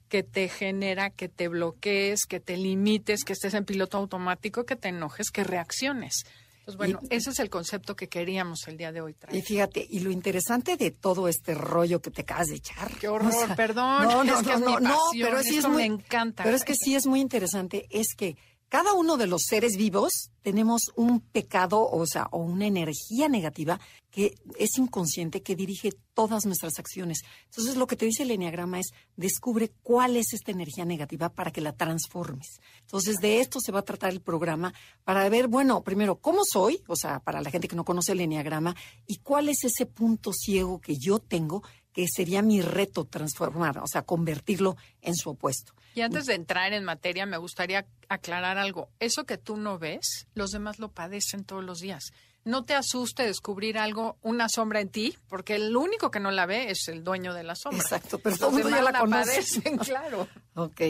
que 0.08 0.24
te 0.24 0.48
genera 0.48 1.10
que 1.10 1.28
te 1.28 1.50
bloquees, 1.50 2.22
que 2.26 2.40
te 2.40 2.56
limites, 2.56 3.26
que 3.26 3.34
estés 3.34 3.54
en 3.56 3.66
piloto 3.66 3.98
automático, 3.98 4.66
que 4.66 4.78
te 4.78 4.88
enojes, 4.88 5.32
que 5.32 5.44
reacciones. 5.44 6.24
Pues 6.64 6.78
bueno, 6.78 7.00
ese 7.10 7.32
es 7.32 7.40
el 7.40 7.50
concepto 7.50 7.98
que 7.98 8.08
queríamos 8.08 8.66
el 8.68 8.78
día 8.78 8.94
de 8.94 9.02
hoy 9.02 9.16
traer. 9.16 9.36
Y 9.36 9.42
fíjate, 9.42 9.86
y 9.88 10.00
lo 10.00 10.12
interesante 10.12 10.78
de 10.78 10.92
todo 10.92 11.28
este 11.28 11.54
rollo 11.54 12.02
que 12.02 12.10
te 12.10 12.22
acabas 12.22 12.48
de 12.48 12.56
echar. 12.56 12.94
Qué 12.94 13.10
horror, 13.10 13.54
perdón. 13.58 14.04
No, 14.04 14.24
no, 14.24 14.42
no, 14.42 14.80
no, 14.80 15.00
pero 15.12 15.44
sí 15.44 15.58
es 15.58 15.68
muy, 15.68 15.90
me 15.90 15.96
encanta. 15.96 16.46
Pero 16.46 16.56
es 16.56 16.64
que 16.64 16.74
sí 16.74 16.96
es 16.96 17.06
muy 17.06 17.20
interesante, 17.20 17.86
es 17.90 18.16
que 18.16 18.38
cada 18.70 18.94
uno 18.94 19.18
de 19.18 19.28
los 19.28 19.44
seres 19.44 19.78
vivos 19.78 20.32
tenemos 20.42 20.92
un 20.96 21.22
pecado, 21.22 21.88
o 21.90 22.06
sea, 22.06 22.28
o 22.32 22.40
una 22.40 22.66
energía 22.68 23.30
negativa 23.30 23.80
que 24.10 24.36
es 24.58 24.78
inconsciente, 24.78 25.42
que 25.42 25.56
dirige 25.56 25.92
todas 26.14 26.46
nuestras 26.46 26.80
acciones. 26.80 27.20
Entonces, 27.46 27.76
lo 27.76 27.88
que 27.88 27.96
te 27.96 28.06
dice 28.06 28.24
el 28.24 28.32
Enneagrama 28.32 28.80
es, 28.80 28.88
descubre 29.16 29.72
cuál 29.84 30.16
es 30.16 30.34
esta 30.34 30.52
energía 30.52 30.86
negativa 30.86 31.30
para 31.30 31.52
que 31.52 31.62
la 31.62 31.76
transformes. 31.76 32.60
Entonces, 32.82 33.18
de 33.18 33.40
esto 33.40 33.60
se 33.60 33.72
va 33.72 33.80
a 33.80 33.86
tratar 33.86 34.12
el 34.12 34.22
programa 34.22 34.74
para 35.04 35.28
ver, 35.30 35.48
bueno, 35.48 35.84
primero, 35.84 36.18
¿cómo 36.18 36.42
soy? 36.44 36.82
O 36.88 36.96
sea, 36.96 37.20
para 37.20 37.42
la 37.42 37.52
gente 37.52 37.68
que 37.68 37.76
no 37.76 37.86
conoce 37.86 38.14
el 38.14 38.22
Enneagrama, 38.22 38.76
y 39.06 39.18
cuál 39.18 39.50
es 39.50 39.64
ese 39.64 39.86
punto 39.86 40.32
ciego 40.34 40.80
que 40.80 40.98
yo 40.98 41.20
tengo 41.20 41.64
que 41.96 42.08
sería 42.10 42.42
mi 42.42 42.62
reto 42.62 43.06
transformar, 43.06 43.78
o 43.78 43.88
sea, 43.88 44.02
convertirlo 44.02 44.76
en 45.02 45.16
su 45.16 45.30
opuesto. 45.30 45.74
Y 45.96 46.02
antes 46.02 46.26
de 46.26 46.34
entrar 46.34 46.74
en 46.74 46.84
materia, 46.84 47.26
me 47.26 47.38
gustaría 47.38 47.88
aclarar 48.10 48.58
algo. 48.58 48.90
Eso 49.00 49.24
que 49.24 49.38
tú 49.38 49.56
no 49.56 49.80
ves, 49.80 50.28
los 50.34 50.52
demás 50.52 50.78
lo 50.78 50.92
padecen 50.92 51.46
todos 51.46 51.64
los 51.64 51.80
días. 51.80 52.12
No 52.44 52.66
te 52.66 52.76
asuste 52.76 53.24
descubrir 53.24 53.78
algo, 53.78 54.18
una 54.22 54.50
sombra 54.50 54.82
en 54.82 54.90
ti, 54.90 55.18
porque 55.30 55.56
el 55.56 55.76
único 55.76 56.12
que 56.12 56.20
no 56.20 56.32
la 56.32 56.46
ve 56.46 56.70
es 56.70 56.90
el 56.90 57.02
dueño 57.06 57.34
de 57.34 57.44
la 57.44 57.56
sombra. 57.56 57.82
Exacto, 57.82 58.20
pero 58.20 58.36
todos 58.36 58.62
ya 58.62 58.82
la, 58.82 58.92
la 58.92 59.06
padecen, 59.06 59.78
claro. 59.80 60.28
ok. 60.54 60.82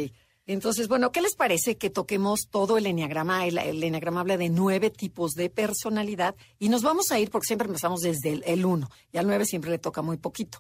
Entonces, 0.48 0.88
bueno, 0.88 1.12
¿qué 1.12 1.22
les 1.22 1.36
parece 1.36 1.78
que 1.78 1.90
toquemos 1.90 2.48
todo 2.50 2.78
el 2.78 2.86
enneagrama? 2.86 3.48
El, 3.48 3.58
enneagrama 3.58 4.22
habla 4.22 4.38
de 4.38 4.50
nueve 4.50 4.92
tipos 4.92 5.34
de 5.34 5.50
personalidad 5.50 6.36
y 6.60 6.70
nos 6.70 6.84
vamos 6.84 7.12
a 7.12 7.20
ir 7.20 7.32
porque 7.32 7.48
siempre 7.48 7.68
empezamos 7.68 8.02
desde 8.02 8.42
el, 8.46 8.66
uno 8.66 8.90
y 9.12 9.18
al 9.18 9.26
nueve 9.26 9.46
siempre 9.46 9.72
le 9.72 9.80
toca 9.80 10.02
muy 10.02 10.18
poquito 10.18 10.60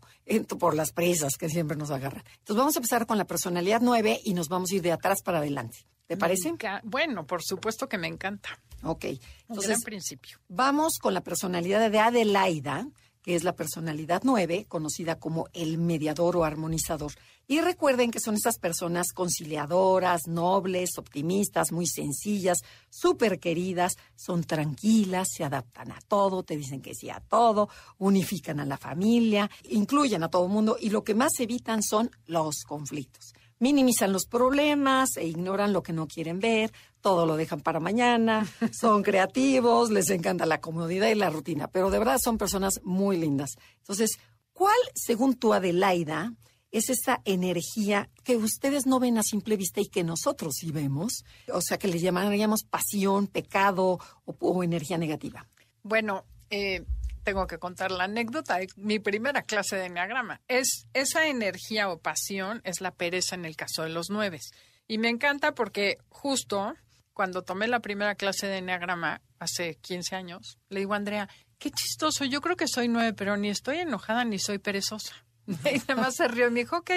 por 0.59 0.75
las 0.75 0.91
presas 0.91 1.37
que 1.37 1.49
siempre 1.49 1.77
nos 1.77 1.91
agarran. 1.91 2.23
Entonces, 2.39 2.57
vamos 2.57 2.75
a 2.75 2.79
empezar 2.79 3.05
con 3.05 3.17
la 3.17 3.25
personalidad 3.25 3.81
nueve 3.81 4.19
y 4.23 4.33
nos 4.33 4.49
vamos 4.49 4.71
a 4.71 4.75
ir 4.75 4.81
de 4.81 4.91
atrás 4.91 5.21
para 5.23 5.37
adelante. 5.37 5.85
¿Te 6.07 6.17
parece? 6.17 6.53
Bueno, 6.83 7.25
por 7.25 7.43
supuesto 7.43 7.89
que 7.89 7.97
me 7.97 8.07
encanta. 8.07 8.59
Ok. 8.83 9.05
Entonces, 9.49 9.77
en 9.77 9.81
principio. 9.81 10.39
Vamos 10.47 10.99
con 10.99 11.13
la 11.13 11.21
personalidad 11.21 11.89
de 11.89 11.99
Adelaida, 11.99 12.87
que 13.25 13.35
es 13.35 13.43
la 13.43 13.55
personalidad 13.55 14.21
9, 14.23 14.67
conocida 14.69 15.15
como 15.17 15.47
el 15.51 15.79
mediador 15.79 16.37
o 16.37 16.43
armonizador. 16.43 17.11
Y 17.47 17.59
recuerden 17.59 18.11
que 18.11 18.19
son 18.19 18.35
esas 18.35 18.59
personas 18.59 19.13
conciliadoras, 19.13 20.27
nobles, 20.27 20.99
optimistas, 20.99 21.71
muy 21.71 21.87
sencillas, 21.87 22.59
súper 22.87 23.39
queridas, 23.39 23.93
son 24.15 24.43
tranquilas, 24.43 25.29
se 25.35 25.43
adaptan 25.43 25.91
a 25.91 25.99
todo, 26.07 26.43
te 26.43 26.55
dicen 26.55 26.83
que 26.83 26.93
sí 26.93 27.09
a 27.09 27.19
todo, 27.19 27.67
unifican 27.97 28.59
a 28.59 28.65
la 28.65 28.77
familia, 28.77 29.49
incluyen 29.71 30.21
a 30.21 30.29
todo 30.29 30.45
el 30.45 30.51
mundo 30.51 30.77
y 30.79 30.91
lo 30.91 31.03
que 31.03 31.15
más 31.15 31.39
evitan 31.39 31.81
son 31.81 32.11
los 32.27 32.61
conflictos 32.67 33.33
minimizan 33.59 34.11
los 34.11 34.25
problemas 34.25 35.15
e 35.17 35.25
ignoran 35.25 35.73
lo 35.73 35.81
que 35.81 35.93
no 35.93 36.07
quieren 36.07 36.39
ver, 36.39 36.71
todo 37.05 37.27
lo 37.27 37.37
dejan 37.37 37.61
para 37.61 37.79
mañana, 37.79 38.47
son 38.73 39.03
creativos, 39.03 39.91
les 39.91 40.09
encanta 40.09 40.47
la 40.47 40.59
comodidad 40.59 41.07
y 41.07 41.13
la 41.13 41.29
rutina, 41.29 41.67
pero 41.67 41.91
de 41.91 41.99
verdad 41.99 42.17
son 42.19 42.39
personas 42.39 42.81
muy 42.83 43.15
lindas. 43.15 43.51
Entonces, 43.77 44.17
¿cuál, 44.53 44.75
según 44.95 45.35
tú, 45.35 45.53
Adelaida, 45.53 46.33
es 46.71 46.89
esa 46.89 47.21
energía 47.23 48.09
que 48.23 48.37
ustedes 48.37 48.87
no 48.87 48.99
ven 48.99 49.19
a 49.19 49.21
simple 49.21 49.55
vista 49.55 49.81
y 49.81 49.85
que 49.85 50.03
nosotros 50.03 50.55
sí 50.57 50.71
vemos? 50.71 51.23
O 51.53 51.61
sea, 51.61 51.77
que 51.77 51.87
le 51.87 51.99
llamaríamos 51.99 52.63
pasión, 52.63 53.27
pecado 53.27 53.99
o, 54.25 54.63
energía 54.63 54.97
negativa. 54.97 55.47
Bueno, 55.83 56.25
eh, 56.49 56.85
tengo 57.23 57.45
que 57.45 57.59
contar 57.59 57.91
la 57.91 58.05
anécdota 58.05 58.57
de 58.57 58.67
mi 58.77 58.97
primera 58.97 59.43
clase 59.43 59.75
de 59.75 59.85
enneagrama. 59.85 60.41
Es 60.47 60.87
esa 60.95 61.27
energía 61.27 61.87
o 61.87 61.99
pasión 61.99 62.61
es 62.63 62.81
la 62.81 62.89
pereza 62.89 63.35
en 63.35 63.45
el 63.45 63.55
caso 63.55 63.83
de 63.83 63.89
los 63.89 64.09
nueve. 64.09 64.39
Y 64.87 64.97
me 64.97 65.09
encanta 65.09 65.53
porque 65.53 65.99
justo 66.09 66.73
cuando 67.15 67.43
tomé 67.43 67.67
la 67.67 67.79
primera 67.79 68.13
clase 68.13 68.45
de 68.45 68.57
enneagrama 68.57 69.21
hace 69.39 69.75
15 69.75 70.15
años, 70.15 70.59
le 70.69 70.81
digo 70.81 70.93
a 70.93 70.97
Andrea, 70.97 71.29
qué 71.57 71.71
chistoso, 71.71 72.25
yo 72.25 72.41
creo 72.41 72.57
que 72.57 72.67
soy 72.67 72.89
nueve, 72.89 73.13
pero 73.13 73.37
ni 73.37 73.49
estoy 73.49 73.77
enojada 73.77 74.25
ni 74.25 74.37
soy 74.37 74.59
perezosa. 74.59 75.24
Y 75.73 75.77
nada 75.87 75.95
más 75.95 76.15
se 76.15 76.27
rió 76.27 76.47
y 76.47 76.51
me 76.51 76.61
dijo, 76.61 76.77
ok. 76.77 76.91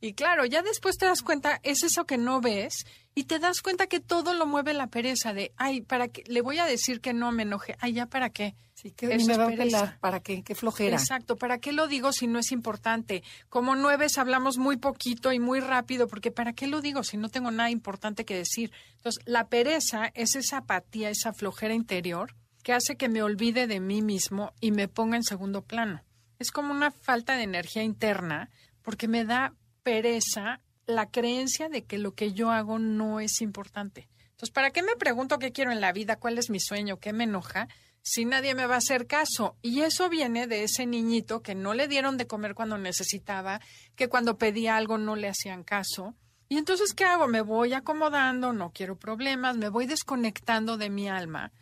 Y 0.00 0.14
claro, 0.14 0.44
ya 0.44 0.62
después 0.62 0.96
te 0.96 1.06
das 1.06 1.22
cuenta, 1.22 1.60
es 1.62 1.82
eso 1.82 2.04
que 2.06 2.18
no 2.18 2.40
ves 2.40 2.84
y 3.14 3.24
te 3.24 3.38
das 3.38 3.60
cuenta 3.62 3.86
que 3.86 4.00
todo 4.00 4.34
lo 4.34 4.46
mueve 4.46 4.74
la 4.74 4.88
pereza 4.88 5.32
de, 5.32 5.52
ay, 5.56 5.82
para 5.82 6.08
qué, 6.08 6.24
le 6.26 6.40
voy 6.40 6.58
a 6.58 6.66
decir 6.66 7.00
que 7.00 7.12
no 7.12 7.30
me 7.30 7.44
enoje, 7.44 7.76
ay, 7.80 7.92
ya 7.92 8.06
para 8.06 8.30
qué. 8.30 8.56
Sí, 8.74 8.90
que 8.90 9.06
me 9.06 9.36
va 9.36 9.46
a 9.46 9.50
pelar, 9.50 9.98
para 10.00 10.20
qué, 10.20 10.42
qué 10.42 10.54
flojera. 10.54 10.96
Exacto, 10.96 11.36
¿para 11.36 11.58
qué 11.58 11.72
lo 11.72 11.86
digo 11.86 12.12
si 12.12 12.26
no 12.26 12.40
es 12.40 12.50
importante? 12.50 13.22
Como 13.48 13.76
nueves 13.76 14.18
hablamos 14.18 14.58
muy 14.58 14.76
poquito 14.76 15.32
y 15.32 15.38
muy 15.38 15.60
rápido, 15.60 16.08
porque 16.08 16.32
¿para 16.32 16.52
qué 16.52 16.66
lo 16.66 16.80
digo 16.80 17.04
si 17.04 17.16
no 17.16 17.28
tengo 17.28 17.52
nada 17.52 17.70
importante 17.70 18.24
que 18.24 18.36
decir? 18.36 18.72
Entonces, 18.96 19.22
la 19.26 19.48
pereza 19.48 20.10
es 20.14 20.34
esa 20.34 20.58
apatía, 20.58 21.08
esa 21.08 21.32
flojera 21.32 21.72
interior 21.72 22.34
que 22.64 22.72
hace 22.72 22.96
que 22.96 23.08
me 23.08 23.22
olvide 23.22 23.68
de 23.68 23.78
mí 23.78 24.02
mismo 24.02 24.52
y 24.60 24.72
me 24.72 24.88
ponga 24.88 25.16
en 25.16 25.22
segundo 25.22 25.62
plano. 25.62 26.02
Es 26.44 26.50
como 26.50 26.72
una 26.72 26.90
falta 26.90 27.38
de 27.38 27.44
energía 27.44 27.82
interna 27.82 28.50
porque 28.82 29.08
me 29.08 29.24
da 29.24 29.54
pereza 29.82 30.60
la 30.84 31.10
creencia 31.10 31.70
de 31.70 31.84
que 31.84 31.96
lo 31.96 32.12
que 32.12 32.34
yo 32.34 32.50
hago 32.50 32.78
no 32.78 33.18
es 33.18 33.40
importante. 33.40 34.10
Entonces, 34.32 34.50
¿para 34.50 34.70
qué 34.70 34.82
me 34.82 34.94
pregunto 34.94 35.38
qué 35.38 35.52
quiero 35.52 35.72
en 35.72 35.80
la 35.80 35.90
vida, 35.92 36.16
cuál 36.16 36.36
es 36.36 36.50
mi 36.50 36.60
sueño, 36.60 36.98
qué 36.98 37.14
me 37.14 37.24
enoja, 37.24 37.68
si 38.02 38.26
nadie 38.26 38.54
me 38.54 38.66
va 38.66 38.74
a 38.74 38.78
hacer 38.84 39.06
caso? 39.06 39.56
Y 39.62 39.80
eso 39.80 40.10
viene 40.10 40.46
de 40.46 40.64
ese 40.64 40.84
niñito 40.84 41.40
que 41.40 41.54
no 41.54 41.72
le 41.72 41.88
dieron 41.88 42.18
de 42.18 42.26
comer 42.26 42.54
cuando 42.54 42.76
necesitaba, 42.76 43.62
que 43.96 44.10
cuando 44.10 44.36
pedía 44.36 44.76
algo 44.76 44.98
no 44.98 45.16
le 45.16 45.28
hacían 45.28 45.64
caso. 45.64 46.14
Y 46.50 46.58
entonces, 46.58 46.92
¿qué 46.92 47.06
hago? 47.06 47.26
Me 47.26 47.40
voy 47.40 47.72
acomodando, 47.72 48.52
no 48.52 48.70
quiero 48.70 48.98
problemas, 48.98 49.56
me 49.56 49.70
voy 49.70 49.86
desconectando 49.86 50.76
de 50.76 50.90
mi 50.90 51.08
alma 51.08 51.52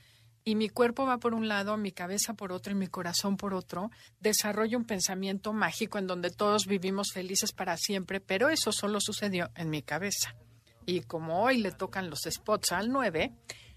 y 0.45 0.55
mi 0.57 0.69
cuerpo 0.69 1.07
va 1.07 1.19
por 1.19 1.35
un 1.35 1.49
lado, 1.49 1.77
mi 1.77 1.93
cabeza 1.93 2.35
por 2.35 2.53
otro 2.53 2.73
y 2.73 2.77
mi 2.77 2.89
corazón 2.89 3.37
por 3.37 3.55
otro, 3.55 3.91
desarrollo 4.21 4.79
un 4.79 4.85
pensamiento 4.85 5.53
mágico 5.53 5.99
en 5.99 6.07
donde 6.07 6.31
todos 6.31 6.67
vivimos 6.67 7.13
felices 7.13 7.53
para 7.53 7.77
siempre, 7.77 8.21
pero 8.21 8.49
eso 8.49 8.73
solo 8.73 9.01
sucedió 9.01 9.51
en 9.55 9.71
mi 9.71 9.83
cabeza. 9.83 10.35
Y 10.85 11.03
como 11.03 11.43
hoy 11.43 11.59
le 11.59 11.71
tocan 11.71 12.11
los 12.11 12.23
spots 12.29 12.73
al 12.73 12.91
9, 12.91 13.33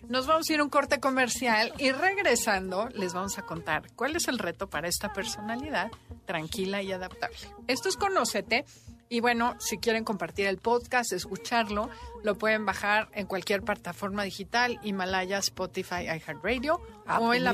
nos 0.10 0.27
vamos 0.27 0.50
a 0.50 0.53
ir 0.53 0.60
a 0.60 0.63
un 0.63 0.69
corte 0.69 1.00
comercial 1.00 1.74
y 1.77 1.91
regresando 1.91 2.89
les 2.89 3.13
vamos 3.13 3.38
a 3.38 3.43
contar 3.43 3.91
cuál 3.95 4.15
es 4.15 4.27
el 4.27 4.39
reto 4.39 4.69
para 4.69 4.88
esta 4.88 5.13
personalidad 5.13 5.91
tranquila 6.25 6.81
y 6.81 6.91
adaptable. 6.91 7.38
Esto 7.67 7.89
es 7.89 7.98
Conócete 7.98 8.65
y 9.15 9.22
bueno, 9.22 9.55
si 9.60 9.77
quieren 9.77 10.03
compartir 10.03 10.45
el 10.45 10.57
podcast, 10.57 11.13
escucharlo, 11.13 11.89
lo 12.22 12.36
pueden 12.38 12.65
bajar 12.65 13.07
en 13.13 13.27
cualquier 13.27 13.62
plataforma 13.62 14.24
digital, 14.24 14.77
Himalaya, 14.84 15.38
Spotify, 15.38 16.01
iHeartRadio 16.01 16.81
o 17.22 17.34
en, 17.34 17.45
la 17.45 17.53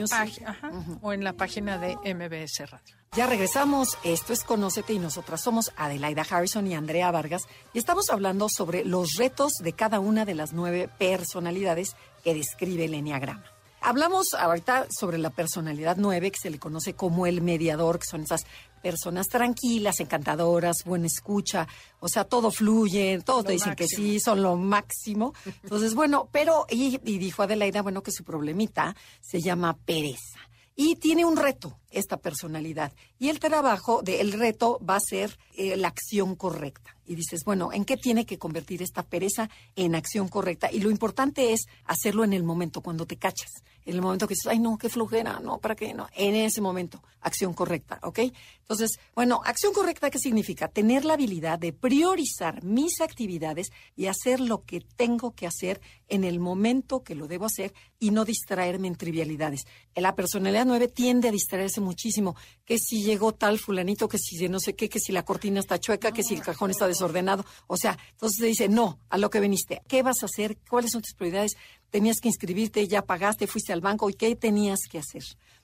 o 1.03 1.13
en 1.13 1.23
la 1.23 1.33
página 1.33 1.77
de 1.77 1.97
MBS 2.15 2.67
Radio. 2.67 2.95
Ya 3.11 3.27
regresamos, 3.27 3.95
esto 4.03 4.33
es 4.33 4.43
Conócete 4.43 4.93
y 4.93 4.97
nosotras 4.97 5.43
somos 5.43 5.71
Adelaida 5.77 6.25
Harrison 6.27 6.65
y 6.65 6.73
Andrea 6.73 7.11
Vargas 7.11 7.43
y 7.73 7.77
estamos 7.77 8.09
hablando 8.09 8.47
sobre 8.49 8.83
los 8.83 9.13
retos 9.19 9.51
de 9.59 9.73
cada 9.73 9.99
una 9.99 10.25
de 10.25 10.33
las 10.33 10.53
nueve 10.53 10.89
personalidades 10.97 11.95
que 12.23 12.33
describe 12.33 12.85
el 12.85 12.95
Enneagrama. 12.95 13.43
Hablamos 13.83 14.35
ahorita 14.37 14.85
sobre 14.95 15.17
la 15.17 15.31
personalidad 15.31 15.97
nueve, 15.97 16.29
que 16.29 16.37
se 16.39 16.51
le 16.51 16.59
conoce 16.59 16.93
como 16.93 17.25
el 17.25 17.41
mediador, 17.41 17.97
que 17.97 18.05
son 18.05 18.21
esas 18.21 18.45
personas 18.81 19.27
tranquilas, 19.27 19.99
encantadoras, 19.99 20.83
buena 20.85 21.07
escucha, 21.07 21.67
o 21.99 22.07
sea, 22.07 22.23
todo 22.23 22.51
fluye, 22.51 23.19
todos 23.23 23.45
te 23.45 23.53
dicen 23.53 23.75
que 23.75 23.87
sí, 23.87 24.19
son 24.19 24.41
lo 24.41 24.55
máximo. 24.55 25.33
Entonces, 25.63 25.93
bueno, 25.95 26.29
pero, 26.31 26.65
y, 26.69 26.99
y 27.03 27.17
dijo 27.17 27.43
Adelaida, 27.43 27.81
bueno, 27.81 28.03
que 28.03 28.11
su 28.11 28.23
problemita 28.23 28.95
se 29.21 29.41
llama 29.41 29.77
pereza. 29.85 30.39
Y 30.75 30.95
tiene 30.95 31.25
un 31.25 31.37
reto 31.37 31.80
esta 31.91 32.17
personalidad. 32.17 32.93
Y 33.19 33.29
el 33.29 33.39
trabajo 33.39 34.01
del 34.01 34.33
reto 34.33 34.79
va 34.87 34.95
a 34.95 35.01
ser 35.01 35.37
eh, 35.55 35.75
la 35.77 35.89
acción 35.89 36.35
correcta. 36.35 36.95
Y 37.05 37.15
dices, 37.15 37.43
bueno, 37.43 37.73
¿en 37.73 37.83
qué 37.83 37.97
tiene 37.97 38.25
que 38.25 38.37
convertir 38.37 38.81
esta 38.81 39.03
pereza 39.03 39.49
en 39.75 39.95
acción 39.95 40.29
correcta? 40.29 40.71
Y 40.71 40.79
lo 40.79 40.89
importante 40.89 41.51
es 41.51 41.65
hacerlo 41.83 42.23
en 42.23 42.31
el 42.31 42.43
momento, 42.43 42.81
cuando 42.81 43.05
te 43.05 43.17
cachas. 43.17 43.51
En 43.83 43.95
el 43.95 44.01
momento 44.01 44.27
que 44.27 44.35
dices, 44.35 44.47
ay, 44.47 44.59
no, 44.59 44.77
qué 44.77 44.87
flujera, 44.87 45.39
no, 45.39 45.57
¿para 45.57 45.75
qué? 45.75 45.93
No, 45.93 46.07
en 46.15 46.35
ese 46.35 46.61
momento, 46.61 47.03
acción 47.19 47.53
correcta, 47.53 47.99
¿ok? 48.03 48.19
Entonces, 48.61 48.99
bueno, 49.13 49.41
acción 49.43 49.73
correcta, 49.73 50.09
¿qué 50.09 50.19
significa? 50.19 50.69
Tener 50.69 51.03
la 51.03 51.13
habilidad 51.13 51.59
de 51.59 51.73
priorizar 51.73 52.63
mis 52.63 53.01
actividades 53.01 53.71
y 53.97 54.05
hacer 54.05 54.39
lo 54.39 54.63
que 54.63 54.79
tengo 54.79 55.33
que 55.33 55.47
hacer 55.47 55.81
en 56.07 56.23
el 56.23 56.39
momento 56.39 57.03
que 57.03 57.15
lo 57.15 57.27
debo 57.27 57.45
hacer 57.45 57.73
y 57.99 58.11
no 58.11 58.23
distraerme 58.23 58.87
en 58.87 58.95
trivialidades. 58.95 59.65
La 59.95 60.15
personalidad 60.15 60.65
nueve 60.65 60.87
tiende 60.87 61.27
a 61.27 61.31
distraerse 61.31 61.80
muchísimo, 61.81 62.35
que 62.65 62.77
si 62.77 63.03
llegó 63.03 63.33
tal 63.33 63.59
fulanito, 63.59 64.07
que 64.07 64.17
si 64.17 64.47
no 64.47 64.59
sé 64.59 64.75
qué, 64.75 64.87
que 64.87 64.99
si 64.99 65.11
la 65.11 65.25
cortina 65.25 65.59
está 65.59 65.79
chueca, 65.79 66.11
que 66.11 66.23
si 66.23 66.35
el 66.35 66.41
cajón 66.41 66.71
está 66.71 66.87
desordenado. 66.87 67.45
O 67.67 67.77
sea, 67.77 67.97
entonces 68.11 68.37
se 68.39 68.45
dice, 68.45 68.69
no, 68.69 68.99
a 69.09 69.17
lo 69.17 69.29
que 69.29 69.39
viniste. 69.39 69.81
¿Qué 69.87 70.03
vas 70.03 70.23
a 70.23 70.27
hacer? 70.27 70.57
¿Cuáles 70.69 70.91
son 70.91 71.01
tus 71.01 71.13
prioridades? 71.13 71.57
Tenías 71.89 72.17
que 72.21 72.29
inscribirte, 72.29 72.87
ya 72.87 73.01
pagaste, 73.01 73.47
fuiste 73.47 73.73
al 73.73 73.81
banco, 73.81 74.09
¿y 74.09 74.13
qué 74.13 74.35
tenías 74.35 74.79
que 74.89 74.99
hacer? 74.99 75.23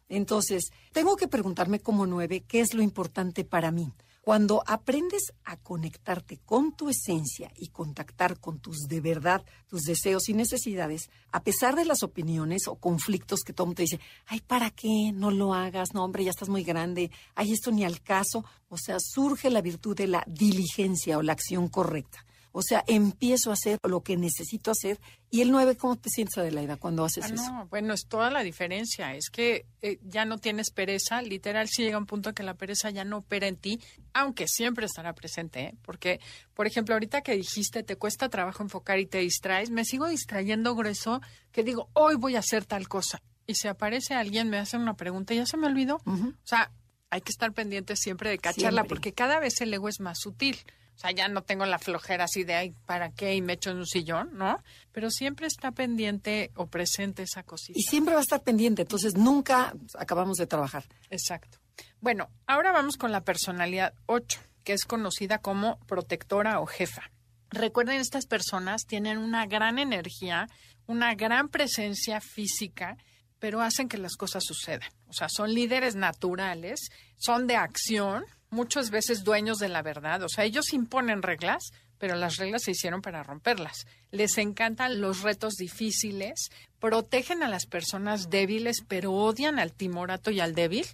Entonces, 0.10 0.72
tengo 0.92 1.16
que 1.16 1.28
preguntarme 1.28 1.80
como 1.80 2.06
nueve, 2.06 2.44
¿qué 2.48 2.62
es 2.62 2.74
lo 2.74 2.82
importante 2.82 3.44
para 3.44 3.72
mí? 3.72 3.92
Cuando 4.27 4.62
aprendes 4.67 5.31
a 5.46 5.55
conectarte 5.55 6.39
con 6.39 6.74
tu 6.74 6.89
esencia 6.89 7.50
y 7.55 7.69
contactar 7.69 8.41
con 8.41 8.60
tus 8.60 8.79
de 8.89 9.00
verdad, 9.00 9.41
tus 9.69 9.84
deseos 9.84 10.27
y 10.27 10.34
necesidades, 10.34 11.10
a 11.31 11.43
pesar 11.43 11.77
de 11.77 11.86
las 11.86 12.03
opiniones 12.03 12.67
o 12.67 12.75
conflictos 12.75 13.39
que 13.46 13.53
todo 13.53 13.67
mundo 13.67 13.77
te 13.77 13.84
dice, 13.84 14.01
ay, 14.25 14.41
¿para 14.41 14.69
qué? 14.72 15.13
No 15.13 15.31
lo 15.31 15.53
hagas, 15.53 15.93
no, 15.93 16.03
hombre, 16.03 16.25
ya 16.25 16.31
estás 16.31 16.50
muy 16.50 16.65
grande, 16.65 17.10
ay, 17.36 17.53
esto 17.53 17.72
ni 17.72 17.86
al 17.86 18.01
caso. 18.01 18.43
O 18.67 18.77
sea, 18.77 18.98
surge 19.00 19.50
la 19.50 19.62
virtud 19.62 19.96
de 19.96 20.07
la 20.07 20.25
diligencia 20.27 21.17
o 21.17 21.22
la 21.22 21.31
acción 21.31 21.69
correcta. 21.69 22.25
O 22.51 22.62
sea, 22.62 22.84
empiezo 22.88 23.51
a 23.51 23.54
hacer 23.54 23.80
lo 23.84 24.01
que 24.01 24.18
necesito 24.18 24.72
hacer. 24.72 25.00
¿Y 25.30 25.42
el 25.42 25.51
9 25.51 25.75
cómo 25.77 25.96
te 25.96 26.10
sientes, 26.10 26.38
Adelaida, 26.38 26.77
cuando 26.77 27.06
haces 27.06 27.25
ah, 27.25 27.34
eso? 27.34 27.51
No, 27.51 27.68
bueno, 27.68 27.94
es 27.94 28.08
toda 28.08 28.30
la 28.30 28.44
diferencia. 28.44 29.16
Es 29.16 29.30
que 29.30 29.66
eh, 29.82 30.00
ya 30.04 30.25
no 30.25 30.38
tienes 30.38 30.72
pereza. 30.72 31.22
Literal, 31.22 31.68
si 31.68 31.84
llega 31.84 31.98
un 31.98 32.06
punto 32.06 32.30
en 32.30 32.36
que 32.36 32.44
la 32.44 32.56
pereza 32.56 32.89
ya 32.89 33.04
no 33.04 33.18
opera 33.18 33.48
en 33.48 33.58
ti, 33.58 33.80
aunque 34.13 34.48
siempre 34.48 34.86
estará 34.86 35.13
presente. 35.13 35.60
¿eh? 35.62 35.75
Porque, 35.82 36.20
por 36.54 36.68
ejemplo, 36.68 36.96
ahorita 36.96 37.22
que 37.22 37.36
dijiste, 37.36 37.84
te 37.84 37.96
cuesta 37.96 38.30
trabajo 38.30 38.63
enfocar 38.63 39.00
y 39.00 39.06
te 39.06 39.20
distraes, 39.20 39.70
me 39.70 39.86
sigo 39.86 40.08
distrayendo 40.08 40.75
grueso 40.75 41.22
que 41.51 41.63
digo, 41.63 41.89
hoy 41.94 42.16
voy 42.16 42.36
a 42.36 42.39
hacer 42.39 42.66
tal 42.66 42.88
cosa. 42.88 43.22
Y 43.46 43.56
si 43.56 43.68
aparece 43.68 44.13
alguien, 44.13 44.50
me 44.50 44.58
hace 44.58 44.77
una 44.77 44.96
pregunta 44.96 45.34
y 45.34 45.38
ya 45.38 45.46
se 45.46 45.58
me 45.58 45.68
olvidó. 45.68 46.01
O 46.06 46.34
sea, 46.44 46.72
hay 47.10 47.22
que 47.22 47.32
estar 47.32 47.54
pendiente 47.54 47.96
siempre 47.96 48.30
de 48.30 48.38
cacharla 48.38 48.84
porque 48.84 49.13
cada 49.13 49.39
vez 49.39 49.62
el 49.62 49.74
ego 49.74 49.88
es 49.88 50.00
más 50.00 50.20
sutil. 50.20 50.58
O 50.98 51.00
sea, 51.00 51.12
ya 51.12 51.27
no 51.27 51.44
tengo 51.44 51.63
la 51.68 51.77
flojera 51.77 52.24
así 52.24 52.44
de, 52.44 52.56
ay, 52.56 52.74
¿para 52.88 53.12
qué? 53.12 53.36
Y 53.36 53.42
me 53.44 53.54
echo 53.54 53.70
en 53.70 53.77
un 53.77 53.86
sillón, 53.86 54.32
¿no? 54.34 54.63
Pero 54.92 55.12
siempre 55.12 55.46
está 55.46 55.72
pendiente 55.72 56.50
o 56.56 56.66
presente 56.66 57.22
esa 57.22 57.44
cosita. 57.44 57.77
Y 57.77 57.84
siempre 57.84 58.16
va 58.16 58.20
a 58.20 58.24
estar 58.24 58.42
pendiente, 58.42 58.82
entonces 58.82 59.16
nunca 59.16 59.75
acabamos 59.96 60.38
de 60.38 60.48
trabajar. 60.48 60.86
Exacto. 61.12 61.60
Bueno, 62.01 62.30
ahora 62.48 62.72
vamos 62.72 62.98
con 62.98 63.12
la 63.12 63.22
personalidad 63.22 63.94
8, 64.08 64.39
que 64.63 64.74
es 64.74 64.86
conocida 64.86 65.38
como 65.38 65.77
protectora 65.86 66.60
o 66.62 66.66
jefa. 66.66 67.12
Recuerden, 67.51 68.00
estas 68.00 68.25
personas 68.25 68.88
tienen 68.88 69.20
una 69.20 69.46
gran 69.46 69.77
energía, 69.77 70.50
una 70.88 71.13
gran 71.13 71.50
presencia 71.50 72.20
física 72.22 72.98
pero 73.39 73.62
hacen 73.62 73.88
que 73.88 73.98
las 73.98 74.16
cosas 74.16 74.44
sucedan. 74.44 74.89
O 75.08 75.13
sea, 75.13 75.30
son 75.30 75.54
líderes 75.54 75.96
naturales, 75.96 76.89
son 77.18 77.48
de 77.48 77.56
acción, 77.56 78.25
muchas 78.50 78.89
veces 78.89 79.24
dueños 79.24 79.58
de 79.58 79.70
la 79.70 79.82
verdad. 79.82 80.24
O 80.24 80.30
sea, 80.30 80.44
ellos 80.44 80.74
imponen 80.74 81.22
reglas, 81.22 81.72
pero 81.98 82.16
las 82.16 82.38
reglas 82.38 82.63
se 82.63 82.72
hicieron 82.72 83.01
para 83.01 83.24
romperlas. 83.24 83.86
Les 84.12 84.38
encantan 84.38 85.01
los 85.01 85.22
retos 85.22 85.56
difíciles, 85.56 86.50
protegen 86.80 87.44
a 87.44 87.50
las 87.50 87.66
personas 87.66 88.30
débiles, 88.30 88.84
pero 88.88 89.13
odian 89.13 89.60
al 89.60 89.74
timorato 89.74 90.32
y 90.32 90.39
al 90.39 90.56
débil. 90.56 90.86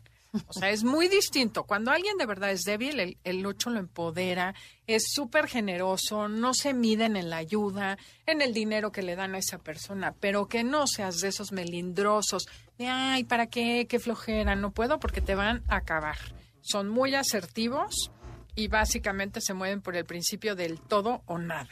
O 0.48 0.53
sea, 0.53 0.72
es 0.72 0.83
muy 0.83 1.10
distinto. 1.10 1.63
Cuando 1.63 1.91
alguien 1.91 2.17
de 2.17 2.25
verdad 2.25 2.50
es 2.50 2.63
débil, 2.63 3.00
el, 3.00 3.17
el 3.24 3.45
8 3.45 3.69
lo 3.69 3.79
empodera, 3.79 4.55
es 4.88 5.03
súper 5.13 5.48
generoso, 5.48 6.27
no 6.27 6.55
se 6.55 6.74
miden 6.74 7.15
en 7.17 7.29
la 7.29 7.38
ayuda, 7.38 8.00
en 8.25 8.41
el 8.41 8.51
dinero 8.51 8.91
que 8.91 9.03
le 9.03 9.15
dan 9.15 9.36
a 9.36 9.38
esa 9.38 9.60
persona, 9.60 10.15
pero 10.19 10.48
que 10.48 10.63
no 10.63 10.88
seas 10.88 11.17
de 11.17 11.27
esos 11.27 11.51
melindrosos, 11.51 12.48
de, 12.79 12.88
ay, 12.88 13.25
¿para 13.25 13.45
qué? 13.45 13.86
Qué 13.88 14.00
flojera, 14.00 14.55
no 14.55 14.72
puedo 14.72 15.00
porque 15.00 15.22
te 15.22 15.36
van 15.36 15.62
a 15.67 15.75
acabar. 15.75 16.17
Son 16.63 16.89
muy 16.89 17.13
asertivos 17.13 18.10
y 18.55 18.70
básicamente 18.70 19.41
se 19.41 19.53
mueven 19.53 19.82
por 19.82 19.96
el 19.96 20.05
principio 20.05 20.55
del 20.55 20.79
todo 20.79 21.22
o 21.25 21.38
nada. 21.38 21.70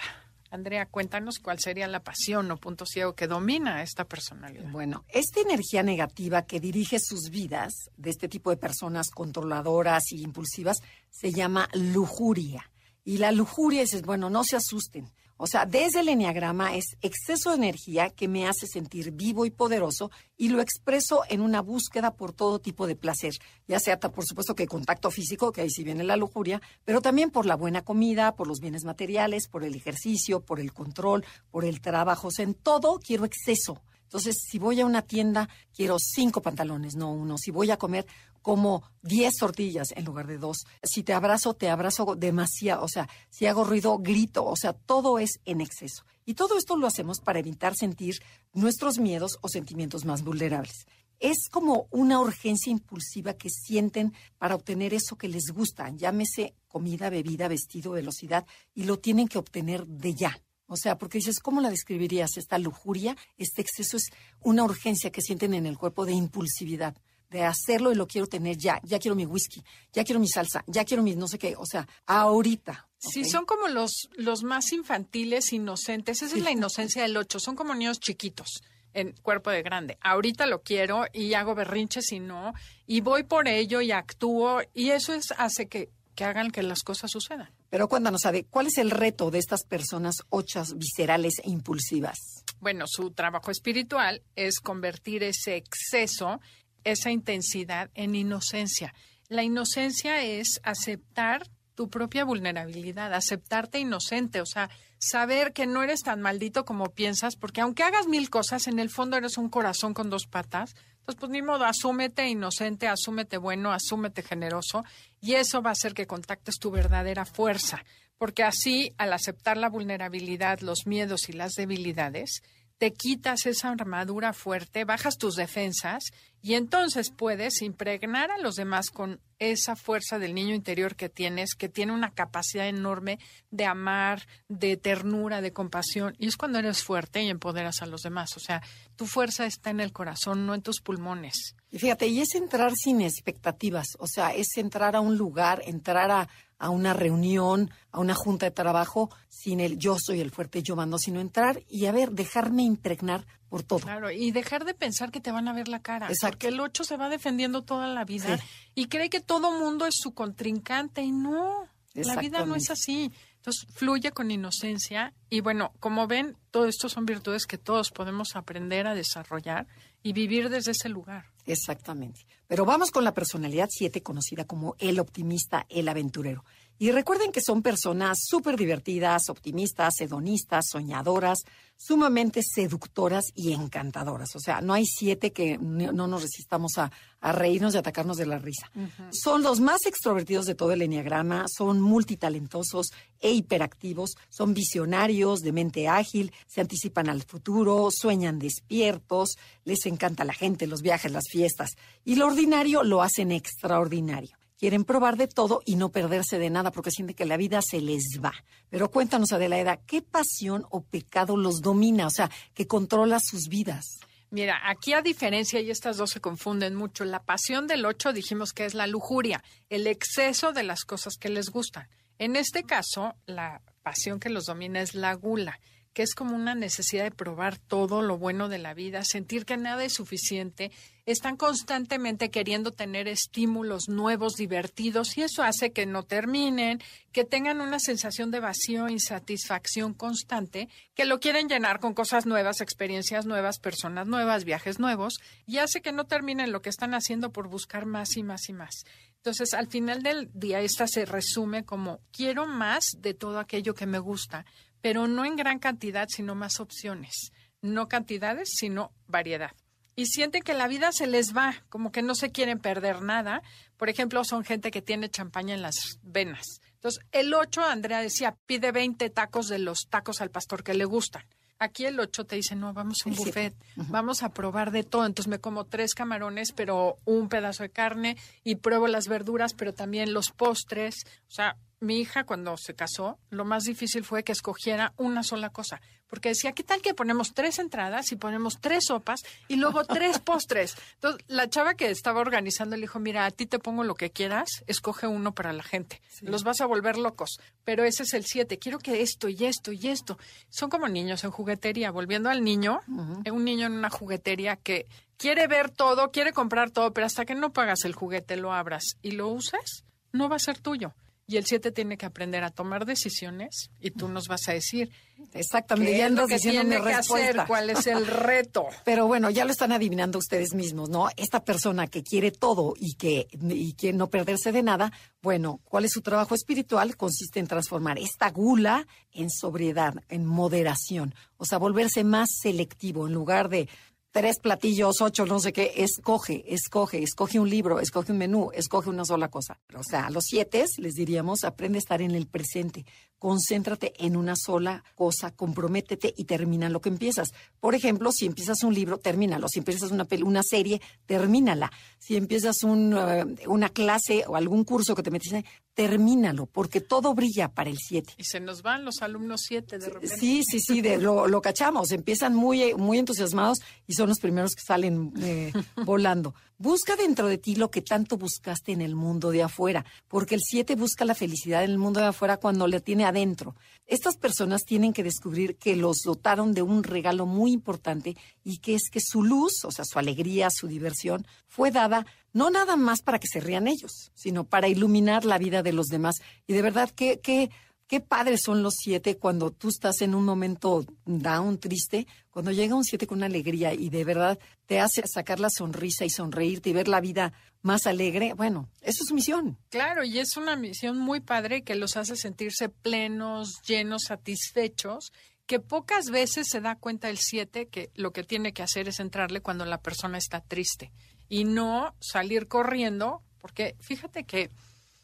Andrea, 0.51 0.85
cuéntanos 0.85 1.39
cuál 1.39 1.59
sería 1.59 1.87
la 1.87 2.03
pasión 2.03 2.51
o 2.51 2.57
punto 2.57 2.85
ciego 2.85 3.15
que 3.15 3.25
domina 3.25 3.83
esta 3.83 4.03
personalidad. 4.03 4.69
Bueno, 4.69 5.05
esta 5.07 5.39
energía 5.39 5.81
negativa 5.81 6.41
que 6.41 6.59
dirige 6.59 6.99
sus 6.99 7.29
vidas 7.29 7.89
de 7.95 8.09
este 8.09 8.27
tipo 8.27 8.49
de 8.49 8.57
personas 8.57 9.11
controladoras 9.11 10.11
y 10.11 10.21
impulsivas 10.21 10.79
se 11.09 11.31
llama 11.31 11.69
lujuria. 11.73 12.69
Y 13.05 13.17
la 13.17 13.31
lujuria 13.31 13.81
es, 13.81 14.01
bueno, 14.01 14.29
no 14.29 14.43
se 14.43 14.57
asusten. 14.57 15.09
O 15.43 15.47
sea, 15.47 15.65
desde 15.65 16.01
el 16.01 16.09
enneagrama 16.09 16.75
es 16.75 16.97
exceso 17.01 17.49
de 17.49 17.55
energía 17.55 18.11
que 18.11 18.27
me 18.27 18.47
hace 18.47 18.67
sentir 18.67 19.09
vivo 19.09 19.43
y 19.43 19.49
poderoso 19.49 20.11
y 20.37 20.49
lo 20.49 20.61
expreso 20.61 21.23
en 21.29 21.41
una 21.41 21.61
búsqueda 21.61 22.13
por 22.13 22.31
todo 22.31 22.59
tipo 22.59 22.85
de 22.85 22.95
placer, 22.95 23.33
ya 23.67 23.79
sea 23.79 23.99
por 23.99 24.23
supuesto 24.23 24.53
que 24.53 24.67
contacto 24.67 25.09
físico, 25.09 25.51
que 25.51 25.61
ahí 25.61 25.71
sí 25.71 25.83
viene 25.83 26.03
la 26.03 26.15
lujuria, 26.15 26.61
pero 26.85 27.01
también 27.01 27.31
por 27.31 27.47
la 27.47 27.55
buena 27.55 27.81
comida, 27.81 28.35
por 28.35 28.47
los 28.47 28.59
bienes 28.59 28.83
materiales, 28.83 29.47
por 29.47 29.63
el 29.63 29.73
ejercicio, 29.73 30.41
por 30.41 30.59
el 30.59 30.73
control, 30.73 31.25
por 31.49 31.65
el 31.65 31.81
trabajo. 31.81 32.27
O 32.27 32.31
sea, 32.31 32.45
en 32.45 32.53
todo 32.53 32.99
quiero 32.99 33.25
exceso. 33.25 33.81
Entonces, 34.03 34.43
si 34.47 34.59
voy 34.59 34.79
a 34.79 34.85
una 34.85 35.01
tienda, 35.01 35.49
quiero 35.73 35.97
cinco 35.97 36.43
pantalones, 36.43 36.95
no 36.95 37.11
uno. 37.13 37.37
Si 37.39 37.49
voy 37.49 37.71
a 37.71 37.77
comer, 37.77 38.05
como 38.41 38.83
diez 39.01 39.35
tortillas 39.35 39.89
en 39.95 40.05
lugar 40.05 40.27
de 40.27 40.37
dos. 40.37 40.65
Si 40.83 41.03
te 41.03 41.13
abrazo, 41.13 41.53
te 41.53 41.69
abrazo 41.69 42.15
demasiado. 42.15 42.83
O 42.83 42.87
sea, 42.87 43.09
si 43.29 43.45
hago 43.45 43.63
ruido, 43.63 43.97
grito. 43.99 44.45
O 44.45 44.55
sea, 44.55 44.73
todo 44.73 45.19
es 45.19 45.39
en 45.45 45.61
exceso. 45.61 46.03
Y 46.25 46.35
todo 46.35 46.57
esto 46.57 46.77
lo 46.77 46.87
hacemos 46.87 47.19
para 47.19 47.39
evitar 47.39 47.75
sentir 47.75 48.21
nuestros 48.53 48.99
miedos 48.99 49.37
o 49.41 49.49
sentimientos 49.49 50.05
más 50.05 50.23
vulnerables. 50.23 50.85
Es 51.19 51.49
como 51.51 51.87
una 51.91 52.19
urgencia 52.19 52.71
impulsiva 52.71 53.33
que 53.33 53.49
sienten 53.49 54.13
para 54.37 54.55
obtener 54.55 54.93
eso 54.93 55.17
que 55.17 55.27
les 55.27 55.51
gusta, 55.53 55.89
llámese 55.89 56.55
comida, 56.67 57.11
bebida, 57.11 57.47
vestido, 57.47 57.91
velocidad, 57.91 58.47
y 58.73 58.85
lo 58.85 58.97
tienen 58.97 59.27
que 59.27 59.37
obtener 59.37 59.85
de 59.85 60.15
ya. 60.15 60.41
O 60.65 60.77
sea, 60.77 60.97
porque 60.97 61.17
dices, 61.17 61.39
¿cómo 61.39 61.59
la 61.59 61.69
describirías? 61.69 62.37
Esta 62.37 62.57
lujuria, 62.57 63.17
este 63.37 63.61
exceso 63.61 63.97
es 63.97 64.09
una 64.39 64.63
urgencia 64.63 65.11
que 65.11 65.21
sienten 65.21 65.53
en 65.53 65.65
el 65.65 65.77
cuerpo 65.77 66.05
de 66.05 66.13
impulsividad, 66.13 66.95
de 67.31 67.43
hacerlo 67.43 67.91
y 67.91 67.95
lo 67.95 68.07
quiero 68.07 68.27
tener 68.27 68.57
ya. 68.57 68.79
Ya 68.83 68.99
quiero 68.99 69.15
mi 69.15 69.25
whisky, 69.25 69.63
ya 69.93 70.03
quiero 70.03 70.19
mi 70.19 70.27
salsa, 70.27 70.63
ya 70.67 70.85
quiero 70.85 71.01
mi 71.01 71.15
no 71.15 71.27
sé 71.27 71.39
qué. 71.39 71.55
O 71.57 71.65
sea, 71.65 71.87
ahorita. 72.05 72.89
Sí, 72.99 73.25
son 73.25 73.45
como 73.45 73.67
los, 73.67 74.09
los 74.15 74.43
más 74.43 74.71
infantiles, 74.73 75.53
inocentes. 75.53 76.21
Esa 76.21 76.35
es 76.35 76.43
la 76.43 76.51
inocencia 76.51 77.01
del 77.01 77.17
ocho. 77.17 77.39
Son 77.39 77.55
como 77.55 77.73
niños 77.73 77.99
chiquitos 77.99 78.61
en 78.93 79.13
cuerpo 79.23 79.49
de 79.49 79.63
grande. 79.63 79.97
Ahorita 80.01 80.45
lo 80.45 80.61
quiero 80.61 81.05
y 81.11 81.33
hago 81.33 81.55
berrinches 81.55 82.11
y 82.11 82.19
no. 82.19 82.53
Y 82.85 83.01
voy 83.01 83.23
por 83.23 83.47
ello 83.47 83.81
y 83.81 83.91
actúo. 83.91 84.61
Y 84.73 84.91
eso 84.91 85.13
es, 85.13 85.33
hace 85.37 85.67
que, 85.67 85.89
que 86.13 86.25
hagan 86.25 86.51
que 86.51 86.61
las 86.61 86.83
cosas 86.83 87.09
sucedan. 87.09 87.49
Pero 87.69 87.87
cuéntanos, 87.87 88.25
Ade, 88.25 88.43
¿cuál 88.43 88.67
es 88.67 88.77
el 88.77 88.91
reto 88.91 89.31
de 89.31 89.39
estas 89.39 89.63
personas 89.63 90.17
ochas, 90.29 90.77
viscerales 90.77 91.39
e 91.43 91.49
impulsivas? 91.49 92.43
Bueno, 92.59 92.85
su 92.85 93.11
trabajo 93.11 93.49
espiritual 93.49 94.21
es 94.35 94.59
convertir 94.59 95.23
ese 95.23 95.55
exceso, 95.55 96.41
esa 96.83 97.11
intensidad 97.11 97.89
en 97.93 98.15
inocencia. 98.15 98.93
La 99.27 99.43
inocencia 99.43 100.21
es 100.21 100.59
aceptar 100.63 101.47
tu 101.75 101.89
propia 101.89 102.25
vulnerabilidad, 102.25 103.13
aceptarte 103.13 103.79
inocente, 103.79 104.41
o 104.41 104.45
sea, 104.45 104.69
saber 104.99 105.53
que 105.53 105.65
no 105.65 105.83
eres 105.83 106.01
tan 106.01 106.21
maldito 106.21 106.65
como 106.65 106.91
piensas, 106.91 107.35
porque 107.35 107.61
aunque 107.61 107.83
hagas 107.83 108.07
mil 108.07 108.29
cosas, 108.29 108.67
en 108.67 108.77
el 108.77 108.89
fondo 108.89 109.17
eres 109.17 109.37
un 109.37 109.49
corazón 109.49 109.93
con 109.93 110.09
dos 110.09 110.27
patas. 110.27 110.75
Entonces, 110.99 111.19
pues 111.19 111.31
ni 111.31 111.41
modo, 111.41 111.65
asúmete 111.65 112.27
inocente, 112.27 112.87
asúmete 112.87 113.37
bueno, 113.37 113.71
asúmete 113.71 114.21
generoso, 114.21 114.83
y 115.19 115.33
eso 115.33 115.61
va 115.61 115.71
a 115.71 115.73
hacer 115.73 115.93
que 115.93 116.05
contactes 116.05 116.59
tu 116.59 116.69
verdadera 116.69 117.25
fuerza, 117.25 117.83
porque 118.17 118.43
así, 118.43 118.93
al 118.99 119.13
aceptar 119.13 119.57
la 119.57 119.69
vulnerabilidad, 119.69 120.59
los 120.59 120.85
miedos 120.85 121.29
y 121.29 121.33
las 121.33 121.53
debilidades, 121.53 122.43
te 122.81 122.93
quitas 122.93 123.45
esa 123.45 123.69
armadura 123.69 124.33
fuerte, 124.33 124.85
bajas 124.85 125.19
tus 125.19 125.35
defensas 125.35 126.05
y 126.41 126.55
entonces 126.55 127.11
puedes 127.15 127.61
impregnar 127.61 128.31
a 128.31 128.39
los 128.39 128.55
demás 128.55 128.89
con 128.89 129.19
esa 129.37 129.75
fuerza 129.75 130.17
del 130.17 130.33
niño 130.33 130.55
interior 130.55 130.95
que 130.95 131.07
tienes, 131.07 131.53
que 131.53 131.69
tiene 131.69 131.93
una 131.93 132.09
capacidad 132.09 132.67
enorme 132.67 133.19
de 133.51 133.65
amar, 133.65 134.25
de 134.47 134.77
ternura, 134.77 135.41
de 135.41 135.53
compasión. 135.53 136.15
Y 136.17 136.25
es 136.25 136.37
cuando 136.37 136.57
eres 136.57 136.83
fuerte 136.83 137.21
y 137.21 137.29
empoderas 137.29 137.83
a 137.83 137.85
los 137.85 138.01
demás. 138.01 138.35
O 138.35 138.39
sea, 138.39 138.63
tu 138.95 139.05
fuerza 139.05 139.45
está 139.45 139.69
en 139.69 139.79
el 139.79 139.93
corazón, 139.93 140.47
no 140.47 140.55
en 140.55 140.63
tus 140.63 140.81
pulmones. 140.81 141.55
Y 141.69 141.77
fíjate, 141.77 142.07
y 142.07 142.21
es 142.21 142.33
entrar 142.33 142.71
sin 142.73 143.01
expectativas. 143.01 143.89
O 143.99 144.07
sea, 144.07 144.33
es 144.33 144.57
entrar 144.57 144.95
a 144.95 145.01
un 145.01 145.17
lugar, 145.17 145.61
entrar 145.67 146.09
a, 146.09 146.29
a 146.61 146.69
una 146.69 146.93
reunión, 146.93 147.71
a 147.91 147.99
una 147.99 148.13
junta 148.13 148.45
de 148.45 148.51
trabajo, 148.51 149.09
sin 149.29 149.59
el 149.59 149.79
yo 149.79 149.97
soy 149.99 150.21
el 150.21 150.29
fuerte, 150.29 150.61
yo 150.61 150.75
mando, 150.75 150.99
sino 150.99 151.19
entrar 151.19 151.63
y 151.67 151.87
a 151.87 151.91
ver, 151.91 152.11
dejarme 152.11 152.61
impregnar 152.61 153.25
por 153.49 153.63
todo. 153.63 153.79
Claro, 153.79 154.11
y 154.11 154.29
dejar 154.29 154.63
de 154.63 154.75
pensar 154.75 155.11
que 155.11 155.19
te 155.19 155.31
van 155.31 155.47
a 155.47 155.53
ver 155.53 155.67
la 155.67 155.81
cara. 155.81 156.07
Exacto. 156.07 156.37
Porque 156.37 156.47
el 156.49 156.59
8 156.59 156.83
se 156.83 156.97
va 156.97 157.09
defendiendo 157.09 157.63
toda 157.63 157.87
la 157.87 158.05
vida 158.05 158.39
y 158.75 158.85
cree 158.85 159.09
que 159.09 159.21
todo 159.21 159.51
mundo 159.51 159.87
es 159.87 159.95
su 159.97 160.13
contrincante 160.13 161.01
y 161.01 161.11
no, 161.11 161.67
la 161.95 162.15
vida 162.17 162.45
no 162.45 162.55
es 162.55 162.69
así. 162.69 163.11
Entonces, 163.37 163.65
fluye 163.73 164.11
con 164.11 164.29
inocencia 164.29 165.15
y 165.31 165.41
bueno, 165.41 165.73
como 165.79 166.05
ven, 166.05 166.37
todo 166.51 166.67
esto 166.67 166.89
son 166.89 167.07
virtudes 167.07 167.47
que 167.47 167.57
todos 167.57 167.89
podemos 167.89 168.35
aprender 168.35 168.85
a 168.85 168.93
desarrollar 168.93 169.65
y 170.03 170.13
vivir 170.13 170.49
desde 170.49 170.71
ese 170.71 170.89
lugar. 170.89 171.30
Exactamente. 171.45 172.25
Pero 172.47 172.65
vamos 172.65 172.91
con 172.91 173.03
la 173.03 173.13
personalidad 173.13 173.69
7, 173.71 174.03
conocida 174.03 174.45
como 174.45 174.75
el 174.79 174.99
optimista, 174.99 175.65
el 175.69 175.87
aventurero. 175.87 176.43
Y 176.81 176.89
recuerden 176.89 177.31
que 177.31 177.41
son 177.41 177.61
personas 177.61 178.17
súper 178.27 178.57
divertidas, 178.57 179.29
optimistas, 179.29 180.01
hedonistas, 180.01 180.65
soñadoras, 180.67 181.43
sumamente 181.77 182.41
seductoras 182.41 183.25
y 183.35 183.53
encantadoras. 183.53 184.35
O 184.35 184.39
sea, 184.39 184.61
no 184.61 184.73
hay 184.73 184.87
siete 184.87 185.31
que 185.31 185.59
no 185.59 186.07
nos 186.07 186.23
resistamos 186.23 186.79
a, 186.79 186.91
reírnos 187.21 187.75
y 187.75 187.77
atacarnos 187.77 188.17
de 188.17 188.25
la 188.25 188.39
risa. 188.39 188.71
Son 189.11 189.43
los 189.43 189.59
más 189.59 189.85
extrovertidos 189.85 190.47
de 190.47 190.55
todo 190.55 190.71
el 190.71 190.81
enneagrama, 190.81 191.45
son 191.55 191.79
multitalentosos 191.79 192.87
e 193.19 193.31
hiperactivos, 193.31 194.15
son 194.29 194.55
visionarios, 194.55 195.41
de 195.41 195.51
mente 195.51 195.87
ágil, 195.87 196.33
se 196.47 196.61
anticipan 196.61 197.09
al 197.09 197.21
futuro, 197.21 197.89
sueñan 197.91 198.39
despiertos, 198.39 199.35
les 199.65 199.85
encanta 199.85 200.25
la 200.25 200.33
gente, 200.33 200.65
los 200.65 200.81
viajes, 200.81 201.11
las 201.11 201.29
fiestas. 201.29 201.75
Y 202.03 202.15
lo 202.15 202.25
ordinario 202.25 202.81
lo 202.81 203.03
hacen 203.03 203.31
extraordinario 203.31 204.40
quieren 204.61 204.85
probar 204.85 205.17
de 205.17 205.27
todo 205.27 205.63
y 205.65 205.75
no 205.75 205.89
perderse 205.89 206.37
de 206.37 206.51
nada 206.51 206.71
porque 206.71 206.91
sienten 206.91 207.15
que 207.15 207.25
la 207.25 207.35
vida 207.35 207.63
se 207.63 207.81
les 207.81 208.19
va. 208.23 208.31
Pero 208.69 208.91
cuéntanos, 208.91 209.31
Adelaida, 209.31 209.77
¿qué 209.77 210.03
pasión 210.03 210.67
o 210.69 210.83
pecado 210.83 211.35
los 211.35 211.61
domina? 211.61 212.05
O 212.05 212.11
sea, 212.11 212.29
que 212.53 212.67
controla 212.67 213.17
sus 213.19 213.47
vidas. 213.47 214.01
Mira, 214.29 214.61
aquí 214.63 214.93
a 214.93 215.01
diferencia, 215.01 215.59
y 215.61 215.71
estas 215.71 215.97
dos 215.97 216.11
se 216.11 216.21
confunden 216.21 216.75
mucho, 216.75 217.05
la 217.05 217.23
pasión 217.23 217.65
del 217.65 217.83
ocho 217.85 218.13
dijimos 218.13 218.53
que 218.53 218.65
es 218.65 218.75
la 218.75 218.85
lujuria, 218.85 219.43
el 219.69 219.87
exceso 219.87 220.53
de 220.53 220.61
las 220.61 220.85
cosas 220.85 221.15
que 221.19 221.29
les 221.29 221.49
gustan. 221.49 221.89
En 222.19 222.35
este 222.35 222.61
caso, 222.61 223.15
la 223.25 223.63
pasión 223.81 224.19
que 224.19 224.29
los 224.29 224.45
domina 224.45 224.79
es 224.79 224.93
la 224.93 225.15
gula 225.15 225.59
que 225.93 226.03
es 226.03 226.15
como 226.15 226.35
una 226.35 226.55
necesidad 226.55 227.03
de 227.03 227.11
probar 227.11 227.57
todo 227.57 228.01
lo 228.01 228.17
bueno 228.17 228.49
de 228.49 228.57
la 228.57 228.73
vida, 228.73 229.03
sentir 229.03 229.45
que 229.45 229.57
nada 229.57 229.83
es 229.83 229.93
suficiente, 229.93 230.71
están 231.05 231.35
constantemente 231.35 232.29
queriendo 232.29 232.71
tener 232.71 233.07
estímulos 233.07 233.89
nuevos, 233.89 234.35
divertidos, 234.35 235.17
y 235.17 235.23
eso 235.23 235.43
hace 235.43 235.71
que 235.71 235.85
no 235.85 236.03
terminen, 236.03 236.79
que 237.11 237.25
tengan 237.25 237.59
una 237.59 237.79
sensación 237.79 238.31
de 238.31 238.39
vacío, 238.39 238.87
insatisfacción 238.87 239.93
constante, 239.93 240.69
que 240.93 241.05
lo 241.05 241.19
quieren 241.19 241.49
llenar 241.49 241.79
con 241.79 241.93
cosas 241.93 242.25
nuevas, 242.25 242.61
experiencias 242.61 243.25
nuevas, 243.25 243.59
personas 243.59 244.07
nuevas, 244.07 244.45
viajes 244.45 244.79
nuevos, 244.79 245.19
y 245.45 245.57
hace 245.57 245.81
que 245.81 245.91
no 245.91 246.05
terminen 246.05 246.51
lo 246.51 246.61
que 246.61 246.69
están 246.69 246.93
haciendo 246.93 247.31
por 247.31 247.49
buscar 247.49 247.85
más 247.85 248.15
y 248.15 248.23
más 248.23 248.47
y 248.47 248.53
más. 248.53 248.85
Entonces, 249.17 249.53
al 249.53 249.67
final 249.67 250.01
del 250.01 250.31
día, 250.33 250.61
esta 250.61 250.87
se 250.87 251.05
resume 251.05 251.63
como 251.63 251.99
quiero 252.11 252.47
más 252.47 252.85
de 252.97 253.13
todo 253.13 253.39
aquello 253.39 253.75
que 253.75 253.85
me 253.85 253.99
gusta, 253.99 254.45
pero 254.81 255.07
no 255.07 255.25
en 255.25 255.35
gran 255.35 255.59
cantidad, 255.59 256.07
sino 256.09 256.35
más 256.35 256.59
opciones. 256.59 257.31
No 257.61 257.87
cantidades, 257.87 258.49
sino 258.55 258.91
variedad. 259.07 259.51
y 259.95 260.05
sienten 260.07 260.41
que 260.41 260.53
la 260.53 260.67
vida 260.67 260.91
se 260.91 261.05
les 261.05 261.35
va, 261.35 261.53
como 261.69 261.91
que 261.91 262.01
no 262.01 262.15
se 262.15 262.31
quieren 262.31 262.59
perder 262.59 263.01
nada. 263.01 263.43
Por 263.77 263.89
ejemplo, 263.89 264.23
son 264.23 264.43
gente 264.43 264.71
que 264.71 264.81
tiene 264.81 265.09
champaña 265.09 265.53
en 265.53 265.61
las 265.61 265.99
venas. 266.01 266.45
Entonces, 266.75 267.03
el 267.11 267.33
8, 267.33 267.61
Andrea 267.63 267.99
decía, 267.99 268.35
pide 268.47 268.71
20 268.71 269.09
tacos 269.11 269.47
de 269.47 269.59
los 269.59 269.87
tacos 269.89 270.21
al 270.21 270.31
pastor 270.31 270.63
que 270.63 270.73
le 270.73 270.85
gustan. 270.85 271.23
Aquí 271.59 271.85
el 271.85 271.99
8 271.99 272.25
te 272.25 272.37
dice, 272.37 272.55
no, 272.55 272.73
vamos 272.73 272.97
a 273.05 273.09
un 273.09 273.15
buffet, 273.15 273.53
vamos 273.75 274.23
a 274.23 274.29
probar 274.29 274.71
de 274.71 274.83
todo. 274.83 275.05
Entonces 275.05 275.29
me 275.29 275.37
como 275.37 275.65
tres 275.65 275.93
camarones, 275.93 276.53
pero 276.53 276.97
un 277.05 277.29
pedazo 277.29 277.61
de 277.61 277.69
carne 277.69 278.17
y 278.43 278.55
pruebo 278.55 278.87
las 278.87 279.07
verduras, 279.07 279.53
pero 279.53 279.71
también 279.71 280.13
los 280.13 280.31
postres. 280.31 280.95
O 281.27 281.31
sea, 281.31 281.57
mi 281.81 281.99
hija 281.99 282.23
cuando 282.23 282.55
se 282.57 282.75
casó, 282.75 283.17
lo 283.31 283.43
más 283.43 283.63
difícil 283.63 284.05
fue 284.05 284.23
que 284.23 284.31
escogiera 284.31 284.93
una 284.97 285.23
sola 285.23 285.49
cosa, 285.49 285.81
porque 286.07 286.29
decía, 286.29 286.53
¿qué 286.53 286.63
tal 286.63 286.81
que 286.81 286.93
ponemos 286.93 287.33
tres 287.33 287.57
entradas 287.57 288.11
y 288.11 288.15
ponemos 288.15 288.59
tres 288.61 288.85
sopas 288.85 289.21
y 289.47 289.55
luego 289.55 289.83
tres 289.83 290.19
postres? 290.23 290.75
Entonces, 290.93 291.25
la 291.27 291.49
chava 291.49 291.73
que 291.73 291.89
estaba 291.89 292.21
organizando 292.21 292.75
le 292.75 292.83
dijo, 292.83 292.99
mira, 292.99 293.25
a 293.25 293.31
ti 293.31 293.47
te 293.47 293.59
pongo 293.59 293.83
lo 293.83 293.95
que 293.95 294.11
quieras, 294.11 294.63
escoge 294.67 295.07
uno 295.07 295.33
para 295.33 295.53
la 295.53 295.63
gente. 295.63 296.01
Los 296.21 296.43
vas 296.43 296.61
a 296.61 296.67
volver 296.67 296.97
locos, 296.97 297.39
pero 297.63 297.83
ese 297.83 298.03
es 298.03 298.13
el 298.13 298.25
siete. 298.25 298.59
Quiero 298.59 298.77
que 298.77 299.01
esto 299.01 299.27
y 299.27 299.45
esto 299.45 299.71
y 299.71 299.87
esto. 299.87 300.19
Son 300.49 300.69
como 300.69 300.87
niños 300.87 301.23
en 301.23 301.31
juguetería. 301.31 301.89
Volviendo 301.89 302.29
al 302.29 302.43
niño, 302.43 302.81
un 302.87 303.43
niño 303.43 303.65
en 303.65 303.73
una 303.73 303.89
juguetería 303.89 304.55
que 304.55 304.85
quiere 305.17 305.47
ver 305.47 305.71
todo, 305.71 306.11
quiere 306.11 306.31
comprar 306.31 306.69
todo, 306.69 306.93
pero 306.93 307.07
hasta 307.07 307.25
que 307.25 307.33
no 307.33 307.53
pagas 307.53 307.85
el 307.85 307.95
juguete, 307.95 308.35
lo 308.37 308.53
abras 308.53 308.97
y 309.01 309.11
lo 309.11 309.29
uses, 309.29 309.83
no 310.11 310.29
va 310.29 310.35
a 310.35 310.39
ser 310.39 310.59
tuyo. 310.59 310.93
Y 311.31 311.37
el 311.37 311.45
7 311.45 311.71
tiene 311.71 311.97
que 311.97 312.05
aprender 312.05 312.43
a 312.43 312.49
tomar 312.49 312.85
decisiones 312.85 313.69
y 313.79 313.91
tú 313.91 314.09
nos 314.09 314.27
vas 314.27 314.49
a 314.49 314.51
decir. 314.51 314.91
Exactamente, 315.33 315.97
ya 315.97 316.07
andas 316.07 316.27
diciendo 316.27 316.63
mi 316.65 316.75
respuesta. 316.75 317.45
cuál 317.47 317.69
es 317.69 317.87
el 317.87 318.05
reto. 318.07 318.65
Pero 318.83 319.07
bueno, 319.07 319.29
ya 319.29 319.45
lo 319.45 319.51
están 319.51 319.71
adivinando 319.71 320.19
ustedes 320.19 320.53
mismos, 320.53 320.89
¿no? 320.89 321.07
Esta 321.15 321.45
persona 321.45 321.87
que 321.87 322.03
quiere 322.03 322.31
todo 322.31 322.73
y 322.77 322.95
que 322.95 323.27
y 323.31 323.71
quiere 323.75 323.97
no 323.97 324.09
perderse 324.09 324.51
de 324.51 324.61
nada, 324.61 324.91
bueno, 325.21 325.61
¿cuál 325.63 325.85
es 325.85 325.93
su 325.93 326.01
trabajo 326.01 326.35
espiritual? 326.35 326.97
Consiste 326.97 327.39
en 327.39 327.47
transformar 327.47 327.97
esta 327.97 328.29
gula 328.29 328.85
en 329.13 329.29
sobriedad, 329.29 329.93
en 330.09 330.25
moderación, 330.25 331.15
o 331.37 331.45
sea, 331.45 331.59
volverse 331.59 332.03
más 332.03 332.27
selectivo 332.41 333.07
en 333.07 333.13
lugar 333.13 333.47
de 333.47 333.69
tres 334.11 334.39
platillos, 334.39 335.01
ocho, 335.01 335.25
no 335.25 335.39
sé 335.39 335.53
qué, 335.53 335.73
escoge, 335.77 336.43
escoge, 336.47 337.01
escoge 337.01 337.39
un 337.39 337.49
libro, 337.49 337.79
escoge 337.79 338.11
un 338.11 338.17
menú, 338.17 338.51
escoge 338.53 338.89
una 338.89 339.05
sola 339.05 339.29
cosa. 339.29 339.59
O 339.75 339.83
sea, 339.83 340.07
a 340.07 340.09
los 340.09 340.25
siete 340.25 340.65
les 340.77 340.93
diríamos, 340.93 341.43
aprende 341.43 341.77
a 341.77 341.79
estar 341.79 342.01
en 342.01 342.11
el 342.11 342.27
presente, 342.27 342.85
concéntrate 343.21 343.93
en 344.03 344.17
una 344.17 344.33
sola 344.35 344.83
cosa, 344.95 345.29
comprométete 345.29 346.11
y 346.17 346.23
termina 346.23 346.69
lo 346.69 346.81
que 346.81 346.89
empiezas. 346.89 347.29
Por 347.59 347.75
ejemplo, 347.75 348.11
si 348.11 348.25
empiezas 348.25 348.63
un 348.63 348.73
libro, 348.73 348.97
termínalo. 348.97 349.47
Si 349.47 349.59
empiezas 349.59 349.91
una, 349.91 350.07
una 350.23 350.41
serie, 350.41 350.81
termínala. 351.05 351.71
Si 351.99 352.15
empiezas 352.15 352.63
un, 352.63 352.97
eh, 352.97 353.45
una 353.45 353.69
clase 353.69 354.23
o 354.27 354.35
algún 354.35 354.63
curso 354.63 354.95
que 354.95 355.03
te 355.03 355.11
metiste, 355.11 355.45
termínalo, 355.75 356.47
porque 356.47 356.81
todo 356.81 357.13
brilla 357.13 357.49
para 357.49 357.69
el 357.69 357.77
7. 357.77 358.15
Y 358.17 358.23
se 358.23 358.39
nos 358.39 358.63
van 358.63 358.85
los 358.85 359.03
alumnos 359.03 359.41
7 359.47 359.77
de 359.77 359.89
repente. 359.89 360.17
Sí, 360.17 360.41
sí, 360.43 360.59
sí, 360.59 360.81
de, 360.81 360.97
lo, 360.97 361.27
lo, 361.27 361.43
cachamos. 361.43 361.91
Empiezan 361.91 362.33
muy, 362.33 362.73
muy 362.73 362.97
entusiasmados 362.97 363.59
y 363.85 363.93
son 363.93 364.09
los 364.09 364.19
primeros 364.19 364.55
que 364.55 364.63
salen 364.63 365.13
eh, 365.21 365.53
volando. 365.85 366.33
Busca 366.61 366.95
dentro 366.95 367.27
de 367.27 367.39
ti 367.39 367.55
lo 367.55 367.71
que 367.71 367.81
tanto 367.81 368.19
buscaste 368.19 368.71
en 368.71 368.81
el 368.81 368.93
mundo 368.93 369.31
de 369.31 369.41
afuera, 369.41 369.83
porque 370.07 370.35
el 370.35 370.41
7 370.43 370.75
busca 370.75 371.05
la 371.05 371.15
felicidad 371.15 371.63
en 371.63 371.71
el 371.71 371.79
mundo 371.79 371.99
de 371.99 372.05
afuera 372.05 372.37
cuando 372.37 372.67
le 372.67 372.79
tiene 372.81 373.03
adentro. 373.03 373.55
Estas 373.87 374.15
personas 374.15 374.61
tienen 374.63 374.93
que 374.93 375.01
descubrir 375.01 375.57
que 375.57 375.75
los 375.75 376.01
dotaron 376.05 376.53
de 376.53 376.61
un 376.61 376.83
regalo 376.83 377.25
muy 377.25 377.51
importante 377.51 378.15
y 378.43 378.59
que 378.59 378.75
es 378.75 378.91
que 378.91 378.99
su 379.01 379.23
luz, 379.23 379.65
o 379.65 379.71
sea, 379.71 379.85
su 379.85 379.97
alegría, 379.97 380.49
su 380.51 380.67
diversión, 380.67 381.25
fue 381.47 381.71
dada 381.71 382.05
no 382.31 382.51
nada 382.51 382.75
más 382.75 383.01
para 383.01 383.17
que 383.17 383.27
se 383.27 383.39
rían 383.39 383.67
ellos, 383.67 384.11
sino 384.13 384.43
para 384.43 384.67
iluminar 384.67 385.25
la 385.25 385.39
vida 385.39 385.63
de 385.63 385.73
los 385.73 385.87
demás. 385.87 386.17
Y 386.45 386.53
de 386.53 386.61
verdad, 386.61 386.91
qué, 386.95 387.19
qué, 387.23 387.49
qué 387.91 387.99
padres 387.99 388.39
son 388.45 388.63
los 388.63 388.75
siete 388.77 389.17
cuando 389.17 389.51
tú 389.51 389.67
estás 389.67 389.99
en 389.99 390.15
un 390.15 390.23
momento 390.23 390.85
down, 391.05 391.59
triste, 391.59 392.07
cuando 392.29 392.53
llega 392.53 392.73
un 392.73 392.85
siete 392.85 393.05
con 393.05 393.21
alegría 393.21 393.73
y 393.73 393.89
de 393.89 394.05
verdad 394.05 394.39
te 394.65 394.79
hace 394.79 395.03
sacar 395.05 395.41
la 395.41 395.49
sonrisa 395.49 396.05
y 396.05 396.09
sonreírte 396.09 396.69
y 396.69 396.73
ver 396.73 396.87
la 396.87 397.01
vida 397.01 397.33
más 397.61 397.87
alegre. 397.87 398.33
Bueno, 398.33 398.69
eso 398.81 399.03
es 399.03 399.09
su 399.09 399.13
misión. 399.13 399.57
Claro, 399.67 400.05
y 400.05 400.19
es 400.19 400.37
una 400.37 400.55
misión 400.55 400.99
muy 400.99 401.19
padre 401.19 401.63
que 401.63 401.75
los 401.75 401.97
hace 401.97 402.15
sentirse 402.15 402.69
plenos, 402.69 403.61
llenos, 403.67 404.03
satisfechos 404.03 405.11
que 405.45 405.59
pocas 405.59 406.11
veces 406.11 406.47
se 406.49 406.61
da 406.61 406.77
cuenta 406.77 407.09
el 407.09 407.17
siete 407.17 407.67
que 407.67 407.91
lo 407.95 408.13
que 408.13 408.23
tiene 408.23 408.53
que 408.53 408.63
hacer 408.63 408.87
es 408.87 409.01
entrarle 409.01 409.41
cuando 409.41 409.65
la 409.65 409.81
persona 409.81 410.17
está 410.17 410.39
triste 410.39 410.93
y 411.27 411.43
no 411.43 411.93
salir 411.99 412.47
corriendo, 412.47 413.21
porque 413.41 413.75
fíjate 413.81 414.23
que 414.23 414.49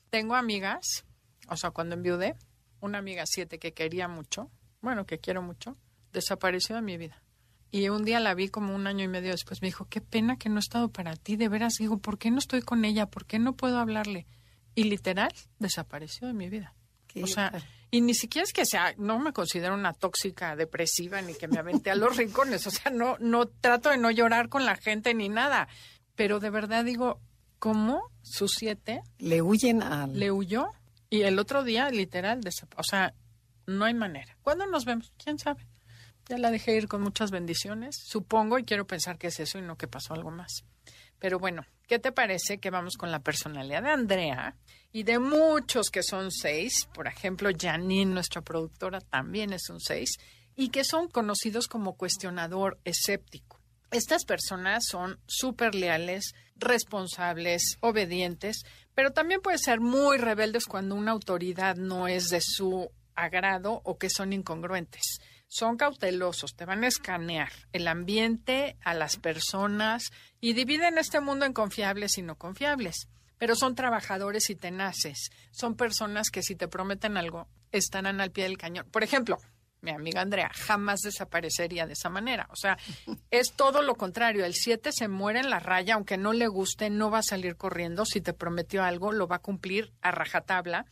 tengo 0.10 0.36
amigas, 0.36 1.04
o 1.50 1.58
sea, 1.58 1.72
cuando 1.72 1.96
enviudé, 1.96 2.38
una 2.82 2.98
amiga 2.98 3.24
siete 3.26 3.60
que 3.60 3.74
quería 3.74 4.08
mucho, 4.08 4.50
bueno, 4.82 5.06
que 5.06 5.20
quiero 5.20 5.42
mucho, 5.42 5.78
desapareció 6.14 6.76
de 6.76 6.82
mi 6.82 6.98
vida. 6.98 7.22
Y 7.70 7.90
un 7.90 8.06
día 8.06 8.20
la 8.20 8.34
vi 8.34 8.48
como 8.48 8.74
un 8.74 8.88
año 8.88 9.04
y 9.04 9.08
medio 9.08 9.32
después. 9.32 9.62
Me 9.62 9.68
dijo, 9.68 9.88
qué 9.90 10.00
pena 10.00 10.38
que 10.38 10.50
no 10.50 10.56
he 10.56 10.60
estado 10.60 10.90
para 10.90 11.16
ti. 11.16 11.36
De 11.36 11.50
veras, 11.50 11.74
digo, 11.80 11.98
¿por 11.98 12.18
qué 12.18 12.32
no 12.32 12.40
estoy 12.40 12.62
con 12.62 12.86
ella? 12.86 13.08
¿Por 13.08 13.26
qué 13.26 13.40
no 13.40 13.54
puedo 13.54 13.78
hablarle? 13.78 14.26
Y 14.74 14.86
literal, 14.86 15.34
desapareció 15.60 16.28
de 16.28 16.34
mi 16.34 16.50
vida. 16.50 16.74
o 17.22 17.28
sea, 17.28 17.52
y 17.92 18.02
ni 18.02 18.14
siquiera 18.14 18.44
es 18.44 18.54
que 18.54 18.66
sea, 18.66 18.94
no 18.98 19.20
me 19.20 19.34
considero 19.34 19.74
una 19.74 19.94
tóxica 19.94 20.56
depresiva 20.56 21.22
ni 21.22 21.34
que 21.34 21.48
me 21.48 21.60
aventé 21.60 21.92
a 21.92 21.96
los 21.96 22.16
rincones. 22.16 22.66
O 22.68 22.72
sea, 22.72 22.92
no, 22.92 23.18
no 23.20 23.48
trato 23.48 23.90
de 23.90 23.98
no 23.98 24.12
llorar 24.12 24.48
con 24.50 24.66
la 24.66 24.76
gente 24.76 25.14
ni 25.14 25.28
nada 25.28 25.68
pero 26.18 26.40
de 26.42 26.50
verdad 26.50 26.84
digo, 26.84 27.22
¿cómo 27.60 28.12
sus 28.24 28.52
siete? 28.58 29.04
Le 29.20 29.42
huyen. 29.42 29.82
Le 30.14 30.32
huyó 30.32 30.68
y 31.10 31.22
el 31.22 31.40
otro 31.40 31.64
día, 31.64 31.90
literal, 31.90 32.42
o 32.76 32.84
sea, 32.84 33.14
no 33.66 33.86
hay 33.86 33.94
manera. 33.94 34.38
¿Cuándo 34.42 34.66
nos 34.66 34.86
vemos? 34.86 35.12
¿Quién 35.18 35.40
sabe? 35.40 35.68
Ya 36.30 36.38
la 36.38 36.52
dejé 36.52 36.76
ir 36.76 36.88
con 36.88 37.02
muchas 37.02 37.32
bendiciones, 37.32 37.96
supongo, 38.04 38.60
y 38.60 38.66
quiero 38.66 38.86
pensar 38.86 39.18
que 39.18 39.28
es 39.28 39.40
eso 39.40 39.58
y 39.58 39.62
no 39.62 39.78
que 39.78 39.88
pasó 39.88 40.14
algo 40.14 40.32
más. 40.32 40.66
Pero 41.20 41.40
bueno, 41.40 41.66
¿qué 41.88 42.00
te 42.00 42.12
parece 42.12 42.60
que 42.60 42.70
vamos 42.70 42.98
con 42.98 43.12
la 43.12 43.20
personalidad 43.20 43.84
de 43.84 43.90
Andrea 43.90 44.56
y 44.92 45.04
de 45.04 45.20
muchos 45.20 45.90
que 45.90 46.04
son 46.04 46.32
seis? 46.32 46.88
Por 46.94 47.08
ejemplo, 47.08 47.50
Janine, 47.58 48.14
nuestra 48.14 48.42
productora, 48.42 49.00
también 49.00 49.54
es 49.54 49.70
un 49.70 49.80
seis, 49.80 50.18
y 50.56 50.70
que 50.70 50.84
son 50.84 51.08
conocidos 51.08 51.68
como 51.68 51.96
cuestionador 51.96 52.80
escéptico. 52.84 53.60
Estas 53.90 54.26
personas 54.26 54.86
son 54.86 55.18
súper 55.28 55.76
leales, 55.76 56.34
responsables, 56.58 57.78
obedientes, 57.80 58.64
pero 58.98 59.12
también 59.12 59.42
pueden 59.42 59.60
ser 59.60 59.80
muy 59.80 60.18
rebeldes 60.18 60.66
cuando 60.66 60.96
una 60.96 61.12
autoridad 61.12 61.76
no 61.76 62.08
es 62.08 62.30
de 62.30 62.42
su 62.42 62.90
agrado 63.14 63.80
o 63.84 64.00
que 64.00 64.10
son 64.10 64.34
incongruentes. 64.34 65.20
Son 65.48 65.78
cautelosos, 65.78 66.56
te 66.56 66.66
van 66.66 66.84
a 66.84 66.88
escanear 66.88 67.52
el 67.74 67.88
ambiente, 67.88 68.76
a 68.84 68.96
las 68.96 69.18
personas 69.18 70.10
y 70.42 70.54
dividen 70.54 70.98
este 70.98 71.22
mundo 71.22 71.46
en 71.46 71.54
confiables 71.54 72.18
y 72.18 72.24
no 72.24 72.40
confiables. 72.40 73.08
Pero 73.38 73.56
son 73.56 73.76
trabajadores 73.76 74.50
y 74.50 74.56
tenaces. 74.56 75.30
Son 75.52 75.76
personas 75.76 76.32
que 76.32 76.42
si 76.42 76.56
te 76.56 76.68
prometen 76.68 77.18
algo, 77.18 77.48
estarán 77.72 78.20
al 78.20 78.32
pie 78.32 78.46
del 78.46 78.58
cañón. 78.58 78.88
Por 78.90 79.04
ejemplo, 79.04 79.38
mi 79.82 79.92
amiga 79.92 80.22
Andrea, 80.22 80.50
jamás 80.54 81.02
desaparecería 81.02 81.86
de 81.86 81.94
esa 81.94 82.10
manera. 82.10 82.48
O 82.52 82.56
sea, 82.56 82.78
es 83.32 83.54
todo 83.54 83.82
lo 83.82 83.96
contrario. 83.96 84.46
El 84.46 84.54
7 84.54 84.92
se 84.92 85.08
muere 85.08 85.40
en 85.40 85.50
la 85.50 85.60
raya, 85.60 85.96
aunque 85.96 86.18
no 86.18 86.34
le 86.34 86.48
guste, 86.48 86.90
no 86.90 87.12
va 87.12 87.20
a 87.20 87.24
salir 87.24 87.56
corriendo. 87.56 88.06
Si 88.06 88.22
te 88.22 88.34
prometió 88.34 88.84
algo, 88.84 89.12
lo 89.12 89.28
va 89.28 89.38
a 89.38 89.42
cumplir 89.42 89.94
a 90.02 90.12
rajatabla. 90.12 90.86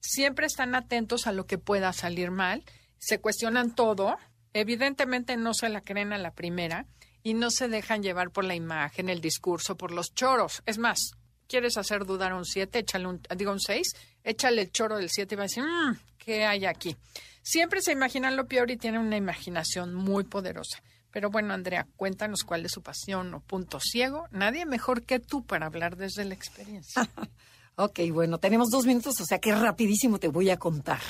Siempre 0.00 0.46
están 0.46 0.74
atentos 0.74 1.26
a 1.26 1.32
lo 1.32 1.46
que 1.46 1.58
pueda 1.58 1.92
salir 1.92 2.30
mal. 2.30 2.64
Se 2.98 3.20
cuestionan 3.20 3.74
todo. 3.74 4.16
Evidentemente 4.52 5.36
no 5.36 5.54
se 5.54 5.68
la 5.68 5.80
creen 5.80 6.12
a 6.12 6.18
la 6.18 6.32
primera 6.32 6.86
y 7.22 7.34
no 7.34 7.50
se 7.50 7.68
dejan 7.68 8.02
llevar 8.02 8.30
por 8.30 8.44
la 8.44 8.54
imagen, 8.54 9.08
el 9.08 9.20
discurso, 9.20 9.76
por 9.76 9.92
los 9.92 10.14
choros. 10.14 10.62
Es 10.66 10.78
más, 10.78 11.12
quieres 11.46 11.76
hacer 11.76 12.04
dudar 12.04 12.34
un 12.34 12.44
7, 12.44 12.80
échale 12.80 13.06
un, 13.06 13.22
digo 13.36 13.52
un 13.52 13.60
6, 13.60 13.86
échale 14.24 14.62
el 14.62 14.72
choro 14.72 14.96
del 14.96 15.10
7 15.10 15.34
y 15.34 15.36
va 15.36 15.44
a 15.44 15.46
decir, 15.46 15.62
mmm, 15.62 15.96
¿qué 16.18 16.44
hay 16.44 16.66
aquí? 16.66 16.96
Siempre 17.42 17.82
se 17.82 17.92
imaginan 17.92 18.36
lo 18.36 18.46
peor 18.46 18.70
y 18.70 18.76
tienen 18.76 19.00
una 19.00 19.16
imaginación 19.16 19.94
muy 19.94 20.24
poderosa. 20.24 20.82
Pero 21.10 21.30
bueno, 21.30 21.52
Andrea, 21.52 21.86
cuéntanos 21.96 22.42
cuál 22.42 22.64
es 22.64 22.72
su 22.72 22.82
pasión 22.82 23.34
o 23.34 23.40
punto 23.40 23.78
ciego. 23.80 24.26
Nadie 24.30 24.64
mejor 24.64 25.02
que 25.02 25.20
tú 25.20 25.44
para 25.44 25.66
hablar 25.66 25.96
desde 25.96 26.24
la 26.24 26.34
experiencia. 26.34 27.02
ok, 27.76 28.00
bueno, 28.10 28.38
tenemos 28.38 28.70
dos 28.70 28.86
minutos, 28.86 29.20
o 29.20 29.26
sea 29.26 29.38
que 29.38 29.54
rapidísimo 29.54 30.18
te 30.18 30.28
voy 30.28 30.48
a 30.50 30.56
contar. 30.56 31.00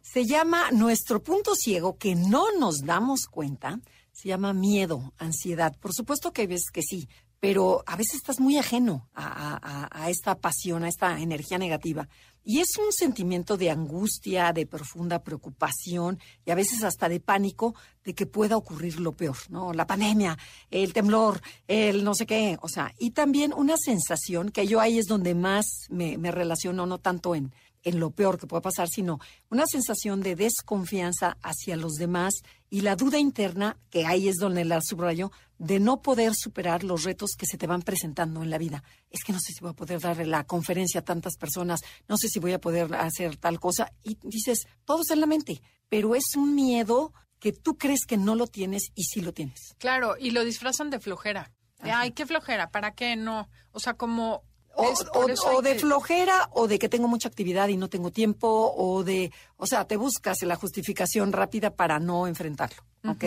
Se 0.00 0.24
llama 0.24 0.70
nuestro 0.70 1.22
punto 1.22 1.54
ciego 1.54 1.98
que 1.98 2.14
no 2.14 2.52
nos 2.58 2.78
damos 2.78 3.26
cuenta. 3.26 3.80
Se 4.12 4.28
llama 4.28 4.52
miedo, 4.52 5.12
ansiedad. 5.18 5.76
Por 5.78 5.92
supuesto 5.92 6.32
que 6.32 6.46
ves 6.46 6.70
que 6.72 6.82
sí, 6.82 7.08
pero 7.40 7.84
a 7.86 7.96
veces 7.96 8.16
estás 8.16 8.40
muy 8.40 8.56
ajeno 8.58 9.08
a, 9.14 10.08
esta 10.08 10.36
pasión, 10.36 10.84
a 10.84 10.88
esta 10.88 11.20
energía 11.20 11.58
negativa. 11.58 12.08
Y 12.42 12.60
es 12.60 12.76
un 12.78 12.92
sentimiento 12.92 13.56
de 13.56 13.70
angustia, 13.70 14.52
de 14.52 14.66
profunda 14.66 15.22
preocupación 15.22 16.18
y 16.46 16.50
a 16.50 16.54
veces 16.54 16.82
hasta 16.82 17.08
de 17.08 17.20
pánico 17.20 17.74
de 18.04 18.14
que 18.14 18.26
pueda 18.26 18.56
ocurrir 18.56 19.00
lo 19.00 19.12
peor, 19.12 19.36
¿no? 19.50 19.74
La 19.74 19.86
pandemia, 19.86 20.38
el 20.70 20.94
temblor, 20.94 21.42
el 21.66 22.04
no 22.04 22.14
sé 22.14 22.24
qué, 22.26 22.56
o 22.62 22.68
sea, 22.68 22.94
y 22.98 23.10
también 23.10 23.52
una 23.52 23.76
sensación 23.76 24.50
que 24.50 24.66
yo 24.66 24.80
ahí 24.80 24.98
es 24.98 25.06
donde 25.06 25.34
más 25.34 25.66
me, 25.90 26.16
me 26.16 26.30
relaciono, 26.30 26.86
no 26.86 26.98
tanto 26.98 27.34
en, 27.34 27.52
en 27.82 28.00
lo 28.00 28.10
peor 28.10 28.38
que 28.38 28.46
pueda 28.46 28.62
pasar, 28.62 28.88
sino 28.88 29.20
una 29.50 29.64
sensación 29.66 30.20
de 30.20 30.36
desconfianza 30.36 31.36
hacia 31.42 31.76
los 31.76 31.94
demás 31.94 32.34
y 32.70 32.82
la 32.82 32.96
duda 32.96 33.18
interna, 33.18 33.78
que 33.90 34.06
ahí 34.06 34.28
es 34.28 34.36
donde 34.36 34.64
la 34.64 34.80
subrayo, 34.80 35.30
de 35.58 35.80
no 35.80 36.02
poder 36.02 36.32
superar 36.34 36.84
los 36.84 37.04
retos 37.04 37.30
que 37.36 37.46
se 37.46 37.58
te 37.58 37.66
van 37.66 37.82
presentando 37.82 38.42
en 38.42 38.50
la 38.50 38.58
vida. 38.58 38.82
Es 39.10 39.24
que 39.24 39.32
no 39.32 39.40
sé 39.40 39.52
si 39.52 39.60
voy 39.60 39.70
a 39.70 39.76
poder 39.76 40.00
darle 40.00 40.26
la 40.26 40.44
conferencia 40.44 41.00
a 41.00 41.04
tantas 41.04 41.36
personas, 41.36 41.80
no 42.08 42.16
sé 42.16 42.28
si 42.28 42.38
voy 42.38 42.52
a 42.52 42.60
poder 42.60 42.94
hacer 42.94 43.36
tal 43.36 43.58
cosa. 43.58 43.92
Y 44.02 44.18
dices, 44.22 44.66
todo 44.84 45.02
es 45.02 45.10
en 45.10 45.20
la 45.20 45.26
mente, 45.26 45.62
pero 45.88 46.14
es 46.14 46.36
un 46.36 46.54
miedo 46.54 47.12
que 47.40 47.52
tú 47.52 47.78
crees 47.78 48.04
que 48.06 48.16
no 48.16 48.34
lo 48.34 48.46
tienes 48.46 48.90
y 48.94 49.04
sí 49.04 49.20
lo 49.20 49.32
tienes. 49.32 49.74
Claro, 49.78 50.16
y 50.18 50.30
lo 50.30 50.44
disfrazan 50.44 50.90
de 50.90 51.00
flojera. 51.00 51.52
De, 51.82 51.92
ay, 51.92 52.10
qué 52.10 52.26
flojera, 52.26 52.70
¿para 52.70 52.94
qué 52.94 53.14
no? 53.14 53.48
O 53.70 53.78
sea, 53.78 53.94
como 53.94 54.42
o, 54.78 55.62
de 55.62 55.74
flojera 55.74 56.48
o 56.52 56.68
de 56.68 56.78
que 56.78 56.88
tengo 56.88 57.08
mucha 57.08 57.28
actividad 57.28 57.68
y 57.68 57.76
no 57.76 57.88
tengo 57.88 58.10
tiempo 58.10 58.72
o 58.76 59.02
de, 59.02 59.32
o 59.56 59.66
sea, 59.66 59.86
te 59.86 59.96
buscas 59.96 60.42
la 60.42 60.56
justificación 60.56 61.32
rápida 61.32 61.70
para 61.70 61.98
no 61.98 62.26
enfrentarlo, 62.26 62.82
¿ok? 63.06 63.24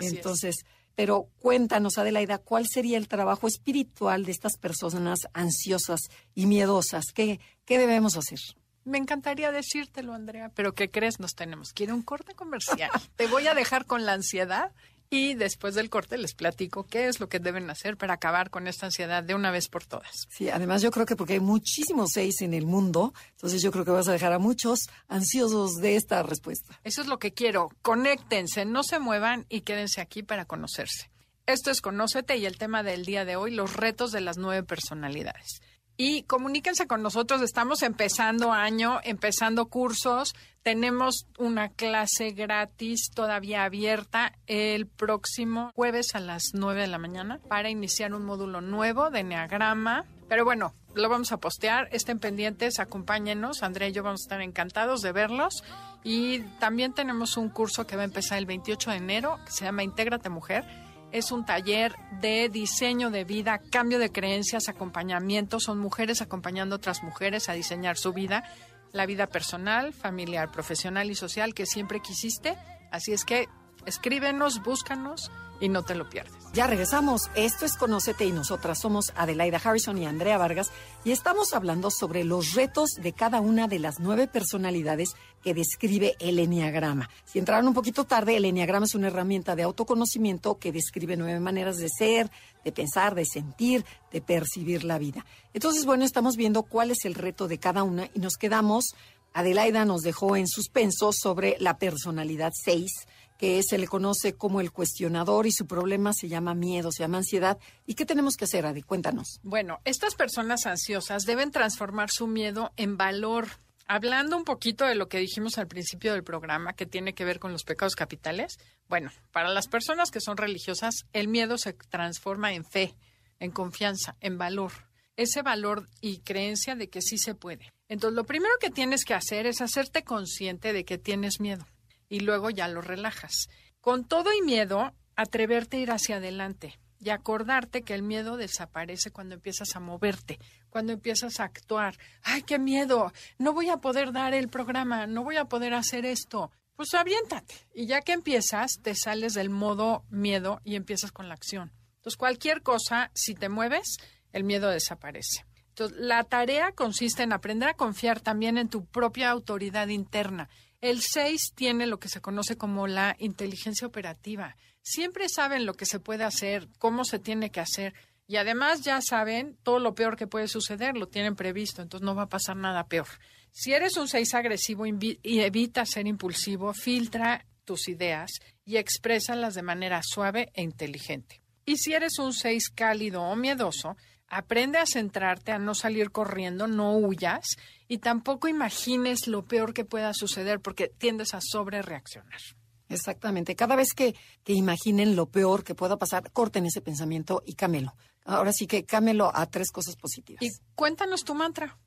Entonces, 0.00 0.64
pero 0.94 1.28
cuéntanos, 1.38 1.98
Adelaida, 1.98 2.38
¿cuál 2.38 2.66
sería 2.66 2.98
el 2.98 3.06
trabajo 3.06 3.46
espiritual 3.46 4.24
de 4.24 4.32
estas 4.32 4.56
personas 4.56 5.20
ansiosas 5.32 6.00
y 6.34 6.46
miedosas? 6.46 7.04
¿Qué, 7.14 7.38
qué 7.64 7.78
debemos 7.78 8.16
hacer? 8.16 8.40
Me 8.84 8.98
encantaría 8.98 9.52
decírtelo, 9.52 10.14
Andrea, 10.14 10.50
pero 10.54 10.74
¿qué 10.74 10.90
crees? 10.90 11.20
Nos 11.20 11.34
tenemos 11.34 11.72
que 11.72 11.84
ir 11.84 11.90
a 11.90 11.94
un 11.94 12.02
corte 12.02 12.34
comercial. 12.34 12.90
Te 13.16 13.28
voy 13.28 13.46
a 13.46 13.54
dejar 13.54 13.84
con 13.84 14.06
la 14.06 14.14
ansiedad 14.14 14.72
y 15.10 15.34
después 15.34 15.74
del 15.74 15.90
corte 15.90 16.18
les 16.18 16.34
platico 16.34 16.84
qué 16.84 17.08
es 17.08 17.20
lo 17.20 17.28
que 17.28 17.38
deben 17.38 17.70
hacer 17.70 17.96
para 17.96 18.14
acabar 18.14 18.50
con 18.50 18.66
esta 18.66 18.86
ansiedad 18.86 19.22
de 19.22 19.34
una 19.34 19.50
vez 19.50 19.68
por 19.68 19.84
todas. 19.84 20.26
Sí, 20.28 20.50
además 20.50 20.82
yo 20.82 20.90
creo 20.90 21.06
que 21.06 21.16
porque 21.16 21.34
hay 21.34 21.40
muchísimos 21.40 22.10
seis 22.12 22.40
en 22.40 22.54
el 22.54 22.66
mundo, 22.66 23.14
entonces 23.32 23.62
yo 23.62 23.70
creo 23.70 23.84
que 23.84 23.90
vas 23.90 24.08
a 24.08 24.12
dejar 24.12 24.32
a 24.32 24.38
muchos 24.38 24.80
ansiosos 25.08 25.76
de 25.76 25.96
esta 25.96 26.22
respuesta. 26.22 26.78
Eso 26.84 27.00
es 27.02 27.06
lo 27.06 27.18
que 27.18 27.32
quiero. 27.32 27.70
Conéctense, 27.82 28.64
no 28.64 28.82
se 28.82 28.98
muevan 28.98 29.46
y 29.48 29.62
quédense 29.62 30.00
aquí 30.00 30.22
para 30.22 30.44
conocerse. 30.44 31.10
Esto 31.46 31.70
es 31.70 31.80
Conócete 31.80 32.36
y 32.36 32.44
el 32.44 32.58
tema 32.58 32.82
del 32.82 33.06
día 33.06 33.24
de 33.24 33.36
hoy, 33.36 33.52
los 33.52 33.74
retos 33.74 34.12
de 34.12 34.20
las 34.20 34.36
nueve 34.36 34.62
personalidades 34.62 35.62
y 36.00 36.22
comuníquense 36.22 36.86
con 36.86 37.02
nosotros. 37.02 37.42
Estamos 37.42 37.82
empezando 37.82 38.52
año, 38.52 39.00
empezando 39.02 39.66
cursos. 39.66 40.34
Tenemos 40.62 41.26
una 41.38 41.70
clase 41.70 42.30
gratis 42.30 43.10
todavía 43.12 43.64
abierta 43.64 44.32
el 44.46 44.86
próximo 44.86 45.72
jueves 45.74 46.14
a 46.14 46.20
las 46.20 46.50
9 46.54 46.82
de 46.82 46.86
la 46.86 46.98
mañana 46.98 47.40
para 47.48 47.68
iniciar 47.68 48.14
un 48.14 48.24
módulo 48.24 48.60
nuevo 48.60 49.10
de 49.10 49.20
Enneagrama. 49.20 50.04
Pero 50.28 50.44
bueno, 50.44 50.72
lo 50.94 51.08
vamos 51.08 51.32
a 51.32 51.38
postear. 51.38 51.88
Estén 51.90 52.20
pendientes, 52.20 52.78
acompáñenos. 52.78 53.64
Andrea 53.64 53.88
y 53.88 53.92
yo 53.92 54.04
vamos 54.04 54.20
a 54.20 54.26
estar 54.26 54.40
encantados 54.40 55.02
de 55.02 55.10
verlos. 55.10 55.64
Y 56.04 56.42
también 56.60 56.92
tenemos 56.92 57.36
un 57.36 57.48
curso 57.48 57.88
que 57.88 57.96
va 57.96 58.02
a 58.02 58.04
empezar 58.04 58.38
el 58.38 58.46
28 58.46 58.90
de 58.92 58.96
enero 58.98 59.40
que 59.44 59.50
se 59.50 59.64
llama 59.64 59.82
Intégrate 59.82 60.28
Mujer 60.28 60.64
es 61.12 61.32
un 61.32 61.44
taller 61.44 61.94
de 62.20 62.48
diseño 62.48 63.10
de 63.10 63.24
vida, 63.24 63.60
cambio 63.70 63.98
de 63.98 64.12
creencias, 64.12 64.68
acompañamiento. 64.68 65.60
Son 65.60 65.78
mujeres 65.78 66.20
acompañando 66.20 66.74
a 66.74 66.78
otras 66.78 67.02
mujeres 67.02 67.48
a 67.48 67.54
diseñar 67.54 67.96
su 67.96 68.12
vida, 68.12 68.44
la 68.92 69.06
vida 69.06 69.26
personal, 69.26 69.92
familiar, 69.92 70.50
profesional 70.50 71.10
y 71.10 71.14
social 71.14 71.54
que 71.54 71.66
siempre 71.66 72.00
quisiste. 72.00 72.56
Así 72.90 73.12
es 73.12 73.24
que 73.24 73.48
escríbenos, 73.88 74.62
búscanos 74.62 75.30
y 75.60 75.68
no 75.68 75.82
te 75.82 75.94
lo 75.94 76.08
pierdes. 76.08 76.34
Ya 76.52 76.66
regresamos. 76.66 77.30
Esto 77.34 77.64
es 77.64 77.76
Conócete 77.76 78.24
y 78.24 78.32
nosotras 78.32 78.80
somos 78.80 79.12
Adelaida 79.16 79.60
Harrison 79.62 79.98
y 79.98 80.06
Andrea 80.06 80.38
Vargas 80.38 80.70
y 81.04 81.10
estamos 81.10 81.52
hablando 81.52 81.90
sobre 81.90 82.24
los 82.24 82.54
retos 82.54 82.90
de 83.00 83.12
cada 83.12 83.40
una 83.40 83.66
de 83.66 83.78
las 83.78 83.98
nueve 83.98 84.28
personalidades 84.28 85.10
que 85.42 85.54
describe 85.54 86.16
el 86.20 86.38
Enneagrama. 86.38 87.10
Si 87.24 87.38
entraron 87.38 87.68
un 87.68 87.74
poquito 87.74 88.04
tarde, 88.04 88.36
el 88.36 88.44
Enneagrama 88.44 88.86
es 88.86 88.94
una 88.94 89.08
herramienta 89.08 89.56
de 89.56 89.62
autoconocimiento 89.62 90.58
que 90.58 90.72
describe 90.72 91.16
nueve 91.16 91.40
maneras 91.40 91.78
de 91.78 91.88
ser, 91.88 92.30
de 92.64 92.72
pensar, 92.72 93.14
de 93.14 93.24
sentir, 93.24 93.84
de 94.12 94.20
percibir 94.20 94.84
la 94.84 94.98
vida. 94.98 95.24
Entonces, 95.54 95.84
bueno, 95.86 96.04
estamos 96.04 96.36
viendo 96.36 96.62
cuál 96.62 96.90
es 96.90 97.04
el 97.04 97.14
reto 97.14 97.48
de 97.48 97.58
cada 97.58 97.82
una 97.82 98.08
y 98.14 98.20
nos 98.20 98.36
quedamos, 98.36 98.94
Adelaida 99.32 99.84
nos 99.84 100.02
dejó 100.02 100.36
en 100.36 100.48
suspenso 100.48 101.10
sobre 101.12 101.56
la 101.60 101.78
personalidad 101.78 102.52
6 102.54 102.90
que 103.38 103.62
se 103.62 103.78
le 103.78 103.86
conoce 103.86 104.34
como 104.34 104.60
el 104.60 104.72
cuestionador 104.72 105.46
y 105.46 105.52
su 105.52 105.66
problema 105.66 106.12
se 106.12 106.28
llama 106.28 106.54
miedo, 106.54 106.90
se 106.90 107.04
llama 107.04 107.18
ansiedad. 107.18 107.56
¿Y 107.86 107.94
qué 107.94 108.04
tenemos 108.04 108.36
que 108.36 108.44
hacer, 108.44 108.66
Adi? 108.66 108.82
Cuéntanos. 108.82 109.38
Bueno, 109.42 109.78
estas 109.84 110.16
personas 110.16 110.66
ansiosas 110.66 111.22
deben 111.22 111.52
transformar 111.52 112.10
su 112.10 112.26
miedo 112.26 112.72
en 112.76 112.96
valor. 112.96 113.46
Hablando 113.86 114.36
un 114.36 114.44
poquito 114.44 114.84
de 114.84 114.96
lo 114.96 115.08
que 115.08 115.18
dijimos 115.18 115.56
al 115.56 115.68
principio 115.68 116.12
del 116.12 116.24
programa, 116.24 116.74
que 116.74 116.84
tiene 116.84 117.14
que 117.14 117.24
ver 117.24 117.38
con 117.38 117.52
los 117.52 117.62
pecados 117.62 117.94
capitales, 117.94 118.58
bueno, 118.88 119.10
para 119.32 119.48
las 119.48 119.68
personas 119.68 120.10
que 120.10 120.20
son 120.20 120.36
religiosas, 120.36 121.06
el 121.12 121.28
miedo 121.28 121.56
se 121.56 121.72
transforma 121.72 122.52
en 122.52 122.64
fe, 122.64 122.96
en 123.38 123.52
confianza, 123.52 124.16
en 124.20 124.36
valor. 124.36 124.72
Ese 125.16 125.42
valor 125.42 125.88
y 126.00 126.18
creencia 126.18 126.74
de 126.74 126.90
que 126.90 127.00
sí 127.00 127.18
se 127.18 127.34
puede. 127.34 127.72
Entonces, 127.88 128.16
lo 128.16 128.24
primero 128.24 128.52
que 128.60 128.70
tienes 128.70 129.04
que 129.04 129.14
hacer 129.14 129.46
es 129.46 129.60
hacerte 129.60 130.02
consciente 130.02 130.72
de 130.72 130.84
que 130.84 130.98
tienes 130.98 131.40
miedo 131.40 131.66
y 132.08 132.20
luego 132.20 132.50
ya 132.50 132.68
lo 132.68 132.80
relajas. 132.80 133.48
Con 133.80 134.04
todo 134.04 134.32
y 134.32 134.42
miedo, 134.42 134.92
atreverte 135.16 135.76
a 135.76 135.80
ir 135.80 135.90
hacia 135.90 136.16
adelante 136.16 136.78
y 137.00 137.10
acordarte 137.10 137.82
que 137.82 137.94
el 137.94 138.02
miedo 138.02 138.36
desaparece 138.36 139.10
cuando 139.10 139.34
empiezas 139.34 139.76
a 139.76 139.80
moverte, 139.80 140.38
cuando 140.70 140.92
empiezas 140.92 141.40
a 141.40 141.44
actuar. 141.44 141.96
¡Ay, 142.22 142.42
qué 142.42 142.58
miedo! 142.58 143.12
No 143.38 143.52
voy 143.52 143.68
a 143.68 143.78
poder 143.78 144.12
dar 144.12 144.34
el 144.34 144.48
programa, 144.48 145.06
no 145.06 145.22
voy 145.22 145.36
a 145.36 145.46
poder 145.46 145.74
hacer 145.74 146.04
esto. 146.04 146.50
Pues 146.74 146.94
aviéntate. 146.94 147.54
Y 147.74 147.86
ya 147.86 148.00
que 148.02 148.12
empiezas, 148.12 148.78
te 148.82 148.94
sales 148.94 149.34
del 149.34 149.50
modo 149.50 150.04
miedo 150.10 150.60
y 150.64 150.76
empiezas 150.76 151.12
con 151.12 151.28
la 151.28 151.34
acción. 151.34 151.72
Entonces, 151.96 152.16
cualquier 152.16 152.62
cosa, 152.62 153.10
si 153.14 153.34
te 153.34 153.48
mueves, 153.48 153.98
el 154.32 154.44
miedo 154.44 154.70
desaparece. 154.70 155.44
Entonces, 155.70 155.98
la 155.98 156.24
tarea 156.24 156.72
consiste 156.72 157.22
en 157.22 157.32
aprender 157.32 157.68
a 157.68 157.74
confiar 157.74 158.20
también 158.20 158.58
en 158.58 158.68
tu 158.68 158.84
propia 158.86 159.30
autoridad 159.30 159.88
interna 159.88 160.48
el 160.80 161.00
6 161.00 161.52
tiene 161.54 161.86
lo 161.86 161.98
que 161.98 162.08
se 162.08 162.20
conoce 162.20 162.56
como 162.56 162.86
la 162.86 163.16
inteligencia 163.18 163.86
operativa. 163.86 164.56
Siempre 164.82 165.28
saben 165.28 165.66
lo 165.66 165.74
que 165.74 165.86
se 165.86 166.00
puede 166.00 166.24
hacer, 166.24 166.68
cómo 166.78 167.04
se 167.04 167.18
tiene 167.18 167.50
que 167.50 167.60
hacer 167.60 167.94
y 168.26 168.36
además 168.36 168.82
ya 168.82 169.00
saben 169.00 169.56
todo 169.62 169.78
lo 169.78 169.94
peor 169.94 170.16
que 170.16 170.26
puede 170.26 170.48
suceder, 170.48 170.96
lo 170.96 171.08
tienen 171.08 171.34
previsto, 171.34 171.82
entonces 171.82 172.04
no 172.04 172.14
va 172.14 172.24
a 172.24 172.28
pasar 172.28 172.56
nada 172.56 172.86
peor. 172.86 173.08
Si 173.50 173.72
eres 173.72 173.96
un 173.96 174.06
6 174.06 174.34
agresivo 174.34 174.84
y 174.86 175.40
evita 175.40 175.84
ser 175.86 176.06
impulsivo, 176.06 176.72
filtra 176.74 177.46
tus 177.64 177.88
ideas 177.88 178.30
y 178.64 178.76
exprésalas 178.76 179.54
de 179.54 179.62
manera 179.62 180.00
suave 180.02 180.50
e 180.54 180.62
inteligente. 180.62 181.42
Y 181.64 181.76
si 181.76 181.92
eres 181.92 182.18
un 182.18 182.32
6 182.32 182.70
cálido 182.70 183.22
o 183.22 183.34
miedoso, 183.34 183.96
aprende 184.28 184.78
a 184.78 184.86
centrarte, 184.86 185.52
a 185.52 185.58
no 185.58 185.74
salir 185.74 186.10
corriendo, 186.10 186.66
no 186.66 186.96
huyas 186.96 187.56
y 187.88 187.98
tampoco 187.98 188.48
imagines 188.48 189.26
lo 189.26 189.44
peor 189.44 189.74
que 189.74 189.84
pueda 189.84 190.12
suceder 190.14 190.60
porque 190.60 190.88
tiendes 190.88 191.34
a 191.34 191.40
sobre 191.40 191.82
reaccionar. 191.82 192.40
Exactamente. 192.88 193.54
Cada 193.54 193.76
vez 193.76 193.92
que, 193.94 194.14
que 194.44 194.52
imaginen 194.52 195.14
lo 195.16 195.26
peor 195.26 195.64
que 195.64 195.74
pueda 195.74 195.98
pasar, 195.98 196.30
corten 196.32 196.66
ese 196.66 196.80
pensamiento 196.80 197.42
y 197.44 197.54
cámelo. 197.54 197.94
Ahora 198.24 198.52
sí 198.52 198.66
que 198.66 198.84
cámelo 198.84 199.30
a 199.34 199.46
tres 199.46 199.70
cosas 199.70 199.96
positivas. 199.96 200.42
Y 200.42 200.50
cuéntanos 200.74 201.24
tu 201.24 201.34
mantra. 201.34 201.78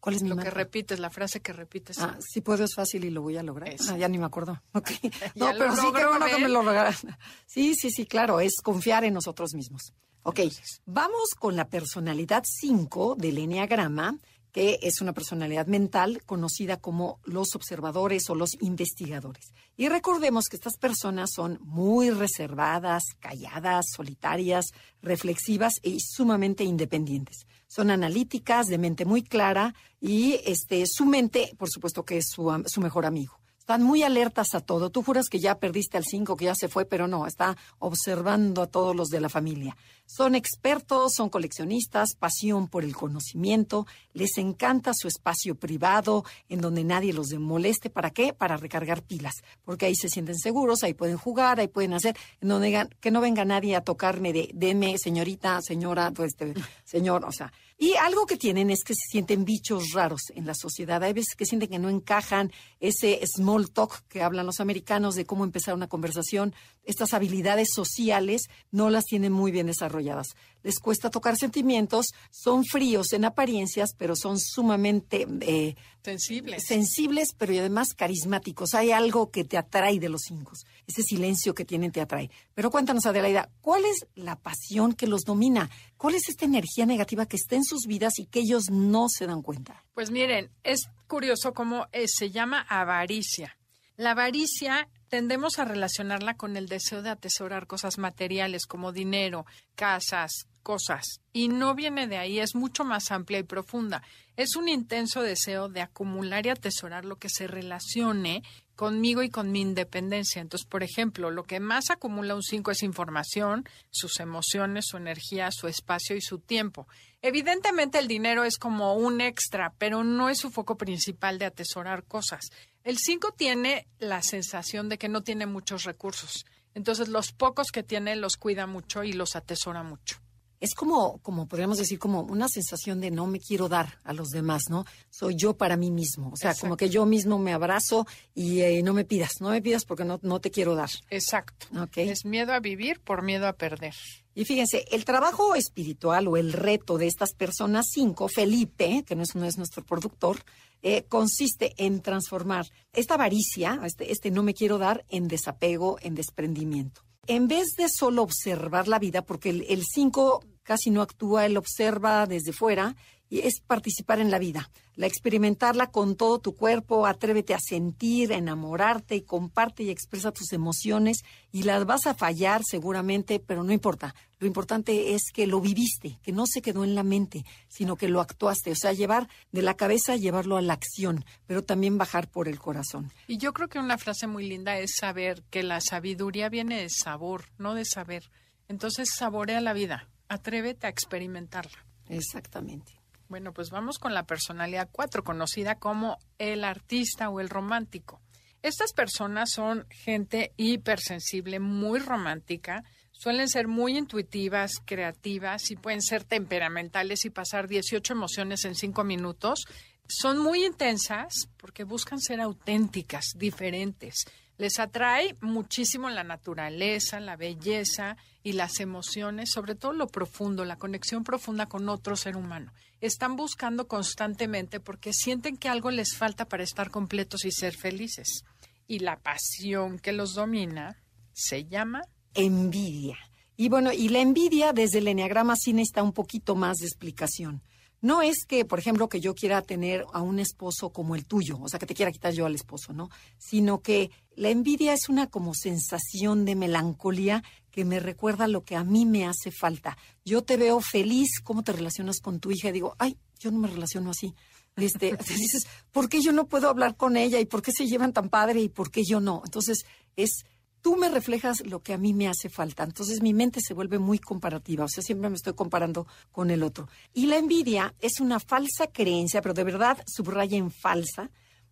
¿Cuál 0.00 0.14
es 0.14 0.22
mi 0.22 0.28
Lo 0.28 0.36
que 0.36 0.50
repites, 0.50 1.00
la 1.00 1.10
frase 1.10 1.40
que 1.40 1.52
repites. 1.52 1.98
Ah, 1.98 2.16
si 2.20 2.40
puedo 2.40 2.64
es 2.64 2.74
fácil 2.74 3.04
y 3.04 3.10
lo 3.10 3.20
voy 3.20 3.36
a 3.36 3.42
lograr. 3.42 3.74
Ah, 3.88 3.96
ya 3.96 4.08
ni 4.08 4.18
me 4.18 4.26
acuerdo. 4.26 4.62
Okay. 4.72 4.98
No, 5.34 5.50
pero 5.58 5.74
sí, 5.74 5.86
qué 5.94 6.06
bueno 6.06 6.26
que 6.26 6.38
me 6.38 6.48
lo 6.48 6.62
regalan. 6.62 6.94
Sí, 7.46 7.74
sí, 7.74 7.90
sí, 7.90 8.06
claro, 8.06 8.40
es 8.40 8.54
confiar 8.62 9.04
en 9.04 9.14
nosotros 9.14 9.54
mismos. 9.54 9.92
Ok, 10.28 10.40
vamos 10.84 11.30
con 11.38 11.56
la 11.56 11.70
personalidad 11.70 12.44
5 12.46 13.16
del 13.16 13.38
Enneagrama, 13.38 14.18
que 14.52 14.78
es 14.82 15.00
una 15.00 15.14
personalidad 15.14 15.66
mental 15.68 16.22
conocida 16.26 16.76
como 16.76 17.18
los 17.24 17.54
observadores 17.54 18.28
o 18.28 18.34
los 18.34 18.50
investigadores. 18.60 19.54
Y 19.74 19.88
recordemos 19.88 20.44
que 20.50 20.56
estas 20.56 20.76
personas 20.76 21.30
son 21.34 21.58
muy 21.62 22.10
reservadas, 22.10 23.04
calladas, 23.20 23.86
solitarias, 23.96 24.66
reflexivas 25.00 25.76
y 25.82 25.98
sumamente 26.00 26.62
independientes. 26.62 27.46
Son 27.66 27.90
analíticas, 27.90 28.66
de 28.66 28.76
mente 28.76 29.06
muy 29.06 29.22
clara 29.22 29.74
y 29.98 30.40
este, 30.44 30.84
su 30.86 31.06
mente, 31.06 31.54
por 31.56 31.70
supuesto 31.70 32.04
que 32.04 32.18
es 32.18 32.26
su, 32.28 32.64
su 32.66 32.82
mejor 32.82 33.06
amigo 33.06 33.40
Están 33.68 33.82
muy 33.82 34.02
alertas 34.02 34.54
a 34.54 34.60
todo. 34.60 34.88
Tú 34.88 35.02
juras 35.02 35.28
que 35.28 35.40
ya 35.40 35.58
perdiste 35.58 35.98
al 35.98 36.04
5, 36.06 36.36
que 36.36 36.46
ya 36.46 36.54
se 36.54 36.68
fue, 36.68 36.86
pero 36.86 37.06
no, 37.06 37.26
está 37.26 37.54
observando 37.80 38.62
a 38.62 38.66
todos 38.66 38.96
los 38.96 39.08
de 39.08 39.20
la 39.20 39.28
familia. 39.28 39.76
Son 40.06 40.34
expertos, 40.34 41.12
son 41.14 41.28
coleccionistas, 41.28 42.14
pasión 42.18 42.68
por 42.68 42.82
el 42.82 42.96
conocimiento, 42.96 43.86
les 44.14 44.38
encanta 44.38 44.92
su 44.94 45.06
espacio 45.06 45.54
privado 45.54 46.24
en 46.48 46.62
donde 46.62 46.82
nadie 46.82 47.12
los 47.12 47.30
moleste. 47.34 47.90
¿Para 47.90 48.08
qué? 48.08 48.32
Para 48.32 48.56
recargar 48.56 49.02
pilas, 49.02 49.34
porque 49.66 49.84
ahí 49.84 49.94
se 49.94 50.08
sienten 50.08 50.38
seguros, 50.38 50.82
ahí 50.82 50.94
pueden 50.94 51.18
jugar, 51.18 51.60
ahí 51.60 51.68
pueden 51.68 51.92
hacer, 51.92 52.16
en 52.40 52.48
donde 52.48 52.88
que 53.00 53.10
no 53.10 53.20
venga 53.20 53.44
nadie 53.44 53.76
a 53.76 53.82
tocarme 53.82 54.32
de, 54.32 54.48
deme, 54.54 54.96
señorita, 54.96 55.60
señora, 55.60 56.10
pues, 56.10 56.28
este, 56.28 56.54
señor, 56.84 57.26
o 57.26 57.32
sea. 57.32 57.52
Y 57.80 57.94
algo 57.94 58.26
que 58.26 58.36
tienen 58.36 58.70
es 58.70 58.82
que 58.82 58.92
se 58.92 59.08
sienten 59.08 59.44
bichos 59.44 59.92
raros 59.92 60.32
en 60.34 60.46
la 60.46 60.54
sociedad. 60.54 61.00
Hay 61.04 61.12
veces 61.12 61.36
que 61.36 61.46
sienten 61.46 61.70
que 61.70 61.78
no 61.78 61.88
encajan 61.88 62.50
ese 62.80 63.24
small 63.24 63.70
talk 63.70 64.02
que 64.08 64.20
hablan 64.20 64.46
los 64.46 64.58
americanos 64.58 65.14
de 65.14 65.24
cómo 65.24 65.44
empezar 65.44 65.74
una 65.74 65.86
conversación. 65.86 66.56
Estas 66.88 67.12
habilidades 67.12 67.68
sociales 67.74 68.48
no 68.70 68.88
las 68.88 69.04
tienen 69.04 69.30
muy 69.30 69.52
bien 69.52 69.66
desarrolladas. 69.66 70.28
Les 70.62 70.78
cuesta 70.78 71.10
tocar 71.10 71.36
sentimientos, 71.36 72.06
son 72.30 72.64
fríos 72.64 73.12
en 73.12 73.26
apariencias, 73.26 73.90
pero 73.94 74.16
son 74.16 74.40
sumamente 74.40 75.26
eh, 75.42 75.76
sensibles. 76.02 76.64
Sensibles, 76.66 77.34
pero 77.36 77.52
además 77.52 77.88
carismáticos. 77.94 78.72
Hay 78.72 78.90
algo 78.90 79.30
que 79.30 79.44
te 79.44 79.58
atrae 79.58 80.00
de 80.00 80.08
los 80.08 80.22
cinco. 80.22 80.52
Ese 80.86 81.02
silencio 81.02 81.54
que 81.54 81.66
tienen 81.66 81.92
te 81.92 82.00
atrae. 82.00 82.30
Pero 82.54 82.70
cuéntanos, 82.70 83.04
Adelaida, 83.04 83.50
¿cuál 83.60 83.84
es 83.84 84.06
la 84.14 84.36
pasión 84.36 84.94
que 84.94 85.06
los 85.06 85.24
domina? 85.24 85.68
¿Cuál 85.98 86.14
es 86.14 86.30
esta 86.30 86.46
energía 86.46 86.86
negativa 86.86 87.26
que 87.26 87.36
está 87.36 87.56
en 87.56 87.64
sus 87.64 87.82
vidas 87.86 88.18
y 88.18 88.24
que 88.24 88.40
ellos 88.40 88.70
no 88.70 89.10
se 89.10 89.26
dan 89.26 89.42
cuenta? 89.42 89.84
Pues 89.92 90.10
miren, 90.10 90.50
es 90.62 90.88
curioso 91.06 91.52
cómo 91.52 91.86
eh, 91.92 92.08
se 92.08 92.30
llama 92.30 92.62
avaricia. 92.62 93.58
La 93.98 94.12
avaricia 94.12 94.88
tendemos 95.08 95.58
a 95.58 95.64
relacionarla 95.64 96.34
con 96.34 96.56
el 96.56 96.66
deseo 96.66 97.02
de 97.02 97.10
atesorar 97.10 97.66
cosas 97.66 97.98
materiales 97.98 98.66
como 98.66 98.92
dinero, 98.92 99.46
casas, 99.74 100.46
cosas. 100.62 101.20
Y 101.32 101.48
no 101.48 101.74
viene 101.74 102.06
de 102.06 102.18
ahí, 102.18 102.40
es 102.40 102.54
mucho 102.54 102.84
más 102.84 103.10
amplia 103.10 103.38
y 103.38 103.42
profunda. 103.42 104.02
Es 104.36 104.54
un 104.54 104.68
intenso 104.68 105.22
deseo 105.22 105.68
de 105.68 105.80
acumular 105.80 106.46
y 106.46 106.50
atesorar 106.50 107.04
lo 107.04 107.16
que 107.16 107.28
se 107.30 107.46
relacione 107.46 108.42
conmigo 108.76 109.22
y 109.22 109.30
con 109.30 109.50
mi 109.50 109.60
independencia. 109.60 110.40
Entonces, 110.40 110.68
por 110.68 110.84
ejemplo, 110.84 111.30
lo 111.32 111.42
que 111.42 111.58
más 111.58 111.90
acumula 111.90 112.36
un 112.36 112.42
5 112.42 112.70
es 112.70 112.82
información, 112.82 113.64
sus 113.90 114.20
emociones, 114.20 114.84
su 114.88 114.98
energía, 114.98 115.48
su 115.50 115.66
espacio 115.66 116.14
y 116.14 116.20
su 116.20 116.38
tiempo. 116.38 116.86
Evidentemente 117.20 117.98
el 117.98 118.06
dinero 118.06 118.44
es 118.44 118.56
como 118.56 118.94
un 118.94 119.20
extra, 119.20 119.72
pero 119.78 120.04
no 120.04 120.28
es 120.28 120.38
su 120.38 120.50
foco 120.50 120.76
principal 120.76 121.38
de 121.38 121.46
atesorar 121.46 122.04
cosas. 122.04 122.50
El 122.88 122.96
5 122.96 123.34
tiene 123.36 123.86
la 123.98 124.22
sensación 124.22 124.88
de 124.88 124.96
que 124.96 125.10
no 125.10 125.22
tiene 125.22 125.44
muchos 125.44 125.84
recursos. 125.84 126.46
Entonces, 126.72 127.08
los 127.08 127.32
pocos 127.32 127.66
que 127.70 127.82
tiene 127.82 128.16
los 128.16 128.38
cuida 128.38 128.66
mucho 128.66 129.04
y 129.04 129.12
los 129.12 129.36
atesora 129.36 129.82
mucho 129.82 130.22
es 130.60 130.74
como, 130.74 131.18
como 131.18 131.46
podríamos 131.46 131.78
decir, 131.78 131.98
como 131.98 132.22
una 132.22 132.48
sensación 132.48 133.00
de 133.00 133.10
no 133.10 133.26
me 133.26 133.40
quiero 133.40 133.68
dar 133.68 133.98
a 134.04 134.12
los 134.12 134.28
demás, 134.28 134.64
¿no? 134.68 134.84
Soy 135.10 135.36
yo 135.36 135.54
para 135.54 135.76
mí 135.76 135.90
mismo. 135.90 136.30
O 136.30 136.36
sea, 136.36 136.54
como 136.54 136.76
que 136.76 136.88
yo 136.88 137.06
mismo 137.06 137.38
me 137.38 137.52
abrazo 137.52 138.06
y 138.34 138.60
eh, 138.60 138.82
no 138.82 138.92
me 138.92 139.04
pidas, 139.04 139.40
no 139.40 139.50
me 139.50 139.62
pidas 139.62 139.84
porque 139.84 140.04
no, 140.04 140.18
no 140.22 140.40
te 140.40 140.50
quiero 140.50 140.74
dar. 140.74 140.90
Exacto. 141.10 141.66
Es 141.96 142.24
miedo 142.24 142.52
a 142.52 142.60
vivir 142.60 143.00
por 143.00 143.22
miedo 143.22 143.46
a 143.46 143.52
perder. 143.52 143.94
Y 144.38 144.44
fíjense, 144.44 144.84
el 144.92 145.04
trabajo 145.04 145.56
espiritual 145.56 146.28
o 146.28 146.36
el 146.36 146.52
reto 146.52 146.96
de 146.96 147.08
estas 147.08 147.34
personas 147.34 147.86
cinco, 147.90 148.28
Felipe, 148.28 149.02
que 149.04 149.16
no 149.16 149.24
es, 149.24 149.34
no 149.34 149.44
es 149.44 149.58
nuestro 149.58 149.84
productor, 149.84 150.44
eh, 150.80 151.02
consiste 151.08 151.74
en 151.76 152.02
transformar 152.02 152.64
esta 152.92 153.14
avaricia, 153.14 153.80
este, 153.84 154.12
este 154.12 154.30
no 154.30 154.44
me 154.44 154.54
quiero 154.54 154.78
dar, 154.78 155.04
en 155.08 155.26
desapego, 155.26 155.98
en 156.02 156.14
desprendimiento. 156.14 157.00
En 157.26 157.48
vez 157.48 157.66
de 157.76 157.88
solo 157.88 158.22
observar 158.22 158.86
la 158.86 159.00
vida, 159.00 159.22
porque 159.22 159.50
el 159.50 159.82
5 159.84 160.44
casi 160.62 160.90
no 160.90 161.02
actúa, 161.02 161.44
él 161.44 161.56
observa 161.56 162.24
desde 162.26 162.52
fuera 162.52 162.94
y 163.30 163.40
es 163.40 163.60
participar 163.60 164.20
en 164.20 164.30
la 164.30 164.38
vida, 164.38 164.70
la 164.94 165.06
experimentarla 165.06 165.88
con 165.88 166.16
todo 166.16 166.40
tu 166.40 166.54
cuerpo, 166.54 167.06
atrévete 167.06 167.54
a 167.54 167.60
sentir, 167.60 168.32
a 168.32 168.36
enamorarte 168.36 169.14
y 169.14 169.22
comparte 169.22 169.84
y 169.84 169.90
expresa 169.90 170.32
tus 170.32 170.52
emociones 170.52 171.18
y 171.52 171.62
las 171.62 171.84
vas 171.86 172.06
a 172.06 172.14
fallar 172.14 172.62
seguramente, 172.68 173.38
pero 173.38 173.62
no 173.62 173.72
importa. 173.72 174.14
Lo 174.40 174.46
importante 174.46 175.14
es 175.14 175.30
que 175.32 175.46
lo 175.46 175.60
viviste, 175.60 176.18
que 176.22 176.32
no 176.32 176.44
se 176.46 176.62
quedó 176.62 176.84
en 176.84 176.94
la 176.94 177.02
mente, 177.02 177.44
sino 177.68 177.96
que 177.96 178.08
lo 178.08 178.20
actuaste, 178.20 178.72
o 178.72 178.76
sea, 178.76 178.92
llevar 178.92 179.28
de 179.52 179.62
la 179.62 179.74
cabeza, 179.74 180.16
llevarlo 180.16 180.56
a 180.56 180.62
la 180.62 180.72
acción, 180.72 181.24
pero 181.46 181.62
también 181.62 181.98
bajar 181.98 182.28
por 182.28 182.48
el 182.48 182.58
corazón. 182.58 183.12
Y 183.26 183.38
yo 183.38 183.52
creo 183.52 183.68
que 183.68 183.78
una 183.78 183.98
frase 183.98 184.26
muy 184.26 184.48
linda 184.48 184.78
es 184.78 184.96
saber 184.98 185.42
que 185.50 185.62
la 185.62 185.80
sabiduría 185.80 186.48
viene 186.48 186.80
de 186.80 186.88
sabor, 186.88 187.44
no 187.58 187.74
de 187.74 187.84
saber. 187.84 188.30
Entonces, 188.68 189.08
saborea 189.16 189.60
la 189.60 189.72
vida, 189.72 190.08
atrévete 190.28 190.86
a 190.86 190.90
experimentarla. 190.90 191.86
Exactamente. 192.08 192.97
Bueno, 193.28 193.52
pues 193.52 193.68
vamos 193.68 193.98
con 193.98 194.14
la 194.14 194.24
personalidad 194.24 194.88
4, 194.90 195.22
conocida 195.22 195.74
como 195.74 196.16
el 196.38 196.64
artista 196.64 197.28
o 197.28 197.40
el 197.40 197.50
romántico. 197.50 198.22
Estas 198.62 198.94
personas 198.94 199.50
son 199.52 199.86
gente 199.90 200.52
hipersensible, 200.56 201.60
muy 201.60 201.98
romántica, 201.98 202.84
suelen 203.12 203.48
ser 203.48 203.68
muy 203.68 203.98
intuitivas, 203.98 204.72
creativas 204.82 205.70
y 205.70 205.76
pueden 205.76 206.00
ser 206.00 206.24
temperamentales 206.24 207.26
y 207.26 207.30
pasar 207.30 207.68
18 207.68 208.14
emociones 208.14 208.64
en 208.64 208.74
5 208.74 209.04
minutos. 209.04 209.66
Son 210.08 210.38
muy 210.38 210.64
intensas 210.64 211.50
porque 211.58 211.84
buscan 211.84 212.20
ser 212.20 212.40
auténticas, 212.40 213.34
diferentes. 213.36 214.24
Les 214.56 214.80
atrae 214.80 215.36
muchísimo 215.40 216.08
la 216.08 216.24
naturaleza, 216.24 217.20
la 217.20 217.36
belleza 217.36 218.16
y 218.42 218.54
las 218.54 218.80
emociones, 218.80 219.50
sobre 219.50 219.74
todo 219.74 219.92
lo 219.92 220.08
profundo, 220.08 220.64
la 220.64 220.76
conexión 220.76 221.22
profunda 221.22 221.66
con 221.66 221.88
otro 221.88 222.16
ser 222.16 222.36
humano. 222.36 222.72
Están 223.00 223.36
buscando 223.36 223.86
constantemente 223.86 224.80
porque 224.80 225.12
sienten 225.12 225.56
que 225.56 225.68
algo 225.68 225.90
les 225.90 226.16
falta 226.16 226.46
para 226.46 226.64
estar 226.64 226.90
completos 226.90 227.44
y 227.44 227.52
ser 227.52 227.76
felices. 227.76 228.44
Y 228.86 229.00
la 229.00 229.18
pasión 229.20 229.98
que 229.98 230.12
los 230.12 230.34
domina 230.34 230.96
se 231.32 231.64
llama 231.64 232.02
envidia. 232.34 233.16
Y 233.56 233.68
bueno, 233.68 233.92
y 233.92 234.08
la 234.08 234.20
envidia 234.20 234.72
desde 234.72 234.98
el 234.98 235.08
enneagrama 235.08 235.56
sí 235.56 235.72
necesita 235.72 236.02
un 236.02 236.12
poquito 236.12 236.54
más 236.54 236.78
de 236.78 236.86
explicación. 236.86 237.62
No 238.00 238.22
es 238.22 238.44
que, 238.46 238.64
por 238.64 238.78
ejemplo, 238.78 239.08
que 239.08 239.20
yo 239.20 239.34
quiera 239.34 239.62
tener 239.62 240.04
a 240.12 240.22
un 240.22 240.38
esposo 240.38 240.90
como 240.90 241.16
el 241.16 241.26
tuyo, 241.26 241.58
o 241.60 241.68
sea, 241.68 241.80
que 241.80 241.86
te 241.86 241.94
quiera 241.94 242.12
quitar 242.12 242.32
yo 242.32 242.46
al 242.46 242.54
esposo, 242.54 242.92
¿no? 242.92 243.10
Sino 243.38 243.80
que 243.82 244.12
la 244.36 244.50
envidia 244.50 244.92
es 244.92 245.08
una 245.08 245.26
como 245.26 245.54
sensación 245.54 246.44
de 246.44 246.54
melancolía 246.54 247.42
que 247.78 247.84
me 247.84 248.00
recuerda 248.00 248.48
lo 248.48 248.64
que 248.64 248.74
a 248.74 248.82
mí 248.82 249.06
me 249.06 249.24
hace 249.24 249.52
falta. 249.52 249.96
Yo 250.24 250.42
te 250.42 250.56
veo 250.56 250.80
feliz, 250.80 251.38
cómo 251.44 251.62
te 251.62 251.70
relacionas 251.70 252.18
con 252.18 252.40
tu 252.40 252.50
hija, 252.50 252.70
y 252.70 252.72
digo, 252.72 252.96
ay, 252.98 253.16
yo 253.38 253.52
no 253.52 253.60
me 253.60 253.68
relaciono 253.68 254.10
así. 254.10 254.34
Este, 254.74 255.16
dices, 255.28 255.68
¿por 255.92 256.08
qué 256.08 256.20
yo 256.20 256.32
no 256.32 256.48
puedo 256.48 256.68
hablar 256.68 256.96
con 256.96 257.16
ella? 257.16 257.38
¿Y 257.38 257.44
por 257.44 257.62
qué 257.62 257.70
se 257.70 257.86
llevan 257.86 258.12
tan 258.12 258.30
padre? 258.30 258.60
¿Y 258.62 258.68
por 258.68 258.90
qué 258.90 259.04
yo 259.04 259.20
no? 259.20 259.42
Entonces, 259.44 259.86
es 260.16 260.44
tú 260.80 260.96
me 260.96 261.08
reflejas 261.08 261.64
lo 261.64 261.80
que 261.80 261.92
a 261.92 261.98
mí 261.98 262.14
me 262.14 262.26
hace 262.26 262.48
falta. 262.48 262.82
Entonces 262.82 263.22
mi 263.22 263.32
mente 263.32 263.60
se 263.62 263.74
vuelve 263.74 264.00
muy 264.00 264.18
comparativa, 264.18 264.84
o 264.84 264.88
sea, 264.88 265.04
siempre 265.04 265.30
me 265.30 265.36
estoy 265.36 265.54
comparando 265.54 266.08
con 266.32 266.50
el 266.50 266.64
otro. 266.64 266.88
Y 267.14 267.26
la 267.26 267.36
envidia 267.36 267.94
es 268.00 268.18
una 268.18 268.40
falsa 268.40 268.88
creencia, 268.88 269.40
pero 269.40 269.54
de 269.54 269.62
verdad 269.62 270.02
subraya 270.04 270.58
en 270.58 270.72
falsa, 270.72 271.30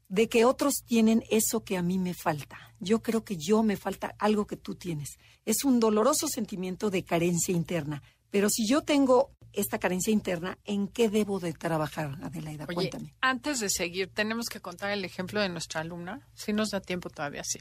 de 0.09 0.29
que 0.29 0.45
otros 0.45 0.83
tienen 0.87 1.23
eso 1.31 1.65
que 1.65 1.77
a 1.77 1.83
mí 1.83 1.99
me 1.99 2.15
falta. 2.15 2.75
Yo 2.79 3.03
creo 3.03 3.25
que 3.25 3.37
yo 3.37 3.63
me 3.63 3.77
falta 3.77 4.15
algo 4.19 4.47
que 4.47 4.57
tú 4.57 4.75
tienes. 4.75 5.19
Es 5.45 5.65
un 5.65 5.81
doloroso 5.81 6.29
sentimiento 6.29 6.91
de 6.91 7.05
carencia 7.05 7.55
interna. 7.55 8.03
Pero 8.31 8.49
si 8.51 8.67
yo 8.67 8.83
tengo 8.83 9.33
esta 9.53 9.79
carencia 9.79 10.13
interna, 10.13 10.59
¿en 10.65 10.89
qué 10.89 11.09
debo 11.09 11.41
de 11.41 11.53
trabajar, 11.53 12.19
Adelaida? 12.23 12.67
Cuéntame. 12.67 13.15
Antes 13.21 13.61
de 13.61 13.71
seguir, 13.71 14.11
tenemos 14.13 14.47
que 14.49 14.61
contar 14.61 14.91
el 14.91 15.05
ejemplo 15.05 15.41
de 15.41 15.49
nuestra 15.49 15.81
alumna. 15.81 16.29
Si 16.35 16.53
nos 16.53 16.71
da 16.71 16.81
tiempo 16.81 17.09
todavía, 17.09 17.43
sí 17.45 17.59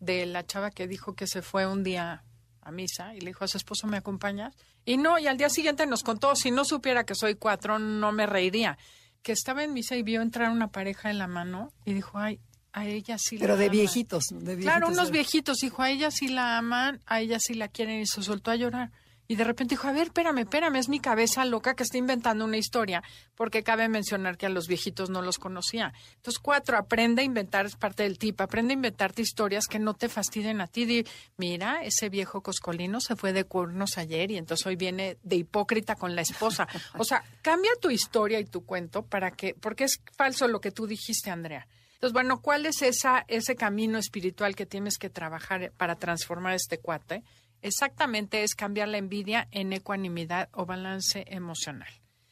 de 0.00 0.26
la 0.26 0.46
chava 0.46 0.70
que 0.70 0.86
dijo 0.86 1.14
que 1.14 1.26
se 1.26 1.42
fue 1.42 1.66
un 1.66 1.82
día 1.82 2.24
a 2.60 2.70
misa 2.70 3.14
y 3.14 3.20
le 3.20 3.26
dijo 3.26 3.44
a 3.44 3.48
su 3.48 3.56
esposo, 3.56 3.86
¿me 3.86 3.96
acompañas? 3.96 4.54
Y 4.84 4.96
no, 4.96 5.18
y 5.18 5.26
al 5.26 5.36
día 5.36 5.48
siguiente 5.48 5.86
nos 5.86 6.02
contó, 6.02 6.34
si 6.36 6.50
no 6.50 6.64
supiera 6.64 7.04
que 7.04 7.14
soy 7.14 7.36
cuatro, 7.36 7.78
no 7.78 8.12
me 8.12 8.26
reiría. 8.26 8.78
Que 9.26 9.32
estaba 9.32 9.64
en 9.64 9.72
misa 9.72 9.96
y 9.96 10.04
vio 10.04 10.22
entrar 10.22 10.52
una 10.52 10.70
pareja 10.70 11.10
en 11.10 11.18
la 11.18 11.26
mano 11.26 11.72
y 11.84 11.94
dijo, 11.94 12.16
ay, 12.16 12.38
a 12.72 12.86
ella 12.86 13.16
sí 13.18 13.38
Pero 13.38 13.56
de 13.56 13.68
viejitos, 13.68 14.26
de 14.30 14.54
viejitos. 14.54 14.64
Claro, 14.64 14.86
unos 14.86 15.10
viejitos, 15.10 15.56
dijo, 15.56 15.82
a 15.82 15.90
ella 15.90 16.12
sí 16.12 16.28
la 16.28 16.58
aman, 16.58 17.00
a 17.06 17.20
ella 17.20 17.38
sí 17.40 17.54
la 17.54 17.66
quieren 17.66 18.00
y 18.00 18.06
se 18.06 18.22
soltó 18.22 18.52
a 18.52 18.54
llorar. 18.54 18.92
Y 19.28 19.36
de 19.36 19.44
repente 19.44 19.74
dijo, 19.74 19.88
a 19.88 19.92
ver, 19.92 20.08
espérame, 20.08 20.38
espérame, 20.38 20.76
es 20.76 20.88
mi 20.88 21.00
cabeza 21.00 21.44
loca 21.44 21.74
que 21.74 21.82
está 21.82 21.98
inventando 21.98 22.44
una 22.44 22.56
historia, 22.56 23.02
porque 23.34 23.62
cabe 23.62 23.88
mencionar 23.88 24.36
que 24.36 24.46
a 24.46 24.48
los 24.48 24.68
viejitos 24.68 25.10
no 25.10 25.22
los 25.22 25.38
conocía. 25.38 25.92
Entonces, 26.16 26.38
cuatro, 26.38 26.76
aprende 26.76 27.22
a 27.22 27.24
inventar, 27.24 27.66
es 27.66 27.76
parte 27.76 28.04
del 28.04 28.18
tip, 28.18 28.40
aprende 28.40 28.72
a 28.72 28.76
inventarte 28.76 29.22
historias 29.22 29.66
que 29.66 29.78
no 29.78 29.94
te 29.94 30.08
fastiden 30.08 30.60
a 30.60 30.66
ti. 30.66 30.84
Di, 30.84 31.06
mira, 31.36 31.82
ese 31.82 32.08
viejo 32.08 32.40
coscolino 32.40 33.00
se 33.00 33.16
fue 33.16 33.32
de 33.32 33.44
cuernos 33.44 33.98
ayer 33.98 34.30
y 34.30 34.36
entonces 34.36 34.66
hoy 34.66 34.76
viene 34.76 35.18
de 35.22 35.36
hipócrita 35.36 35.96
con 35.96 36.14
la 36.14 36.22
esposa. 36.22 36.68
O 36.98 37.04
sea, 37.04 37.22
cambia 37.42 37.70
tu 37.80 37.90
historia 37.90 38.38
y 38.38 38.44
tu 38.44 38.64
cuento 38.64 39.02
para 39.02 39.32
que, 39.32 39.54
porque 39.54 39.84
es 39.84 40.00
falso 40.16 40.46
lo 40.48 40.60
que 40.60 40.70
tú 40.70 40.86
dijiste, 40.86 41.30
Andrea. 41.30 41.66
Entonces, 41.94 42.12
bueno, 42.12 42.40
¿cuál 42.42 42.66
es 42.66 42.82
esa, 42.82 43.24
ese 43.26 43.56
camino 43.56 43.98
espiritual 43.98 44.54
que 44.54 44.66
tienes 44.66 44.98
que 44.98 45.08
trabajar 45.08 45.72
para 45.78 45.96
transformar 45.96 46.52
este 46.54 46.78
cuate? 46.78 47.22
Exactamente 47.66 48.44
es 48.44 48.54
cambiar 48.54 48.86
la 48.86 48.98
envidia 48.98 49.48
en 49.50 49.72
ecuanimidad 49.72 50.48
o 50.52 50.66
balance 50.66 51.24
emocional. 51.26 51.88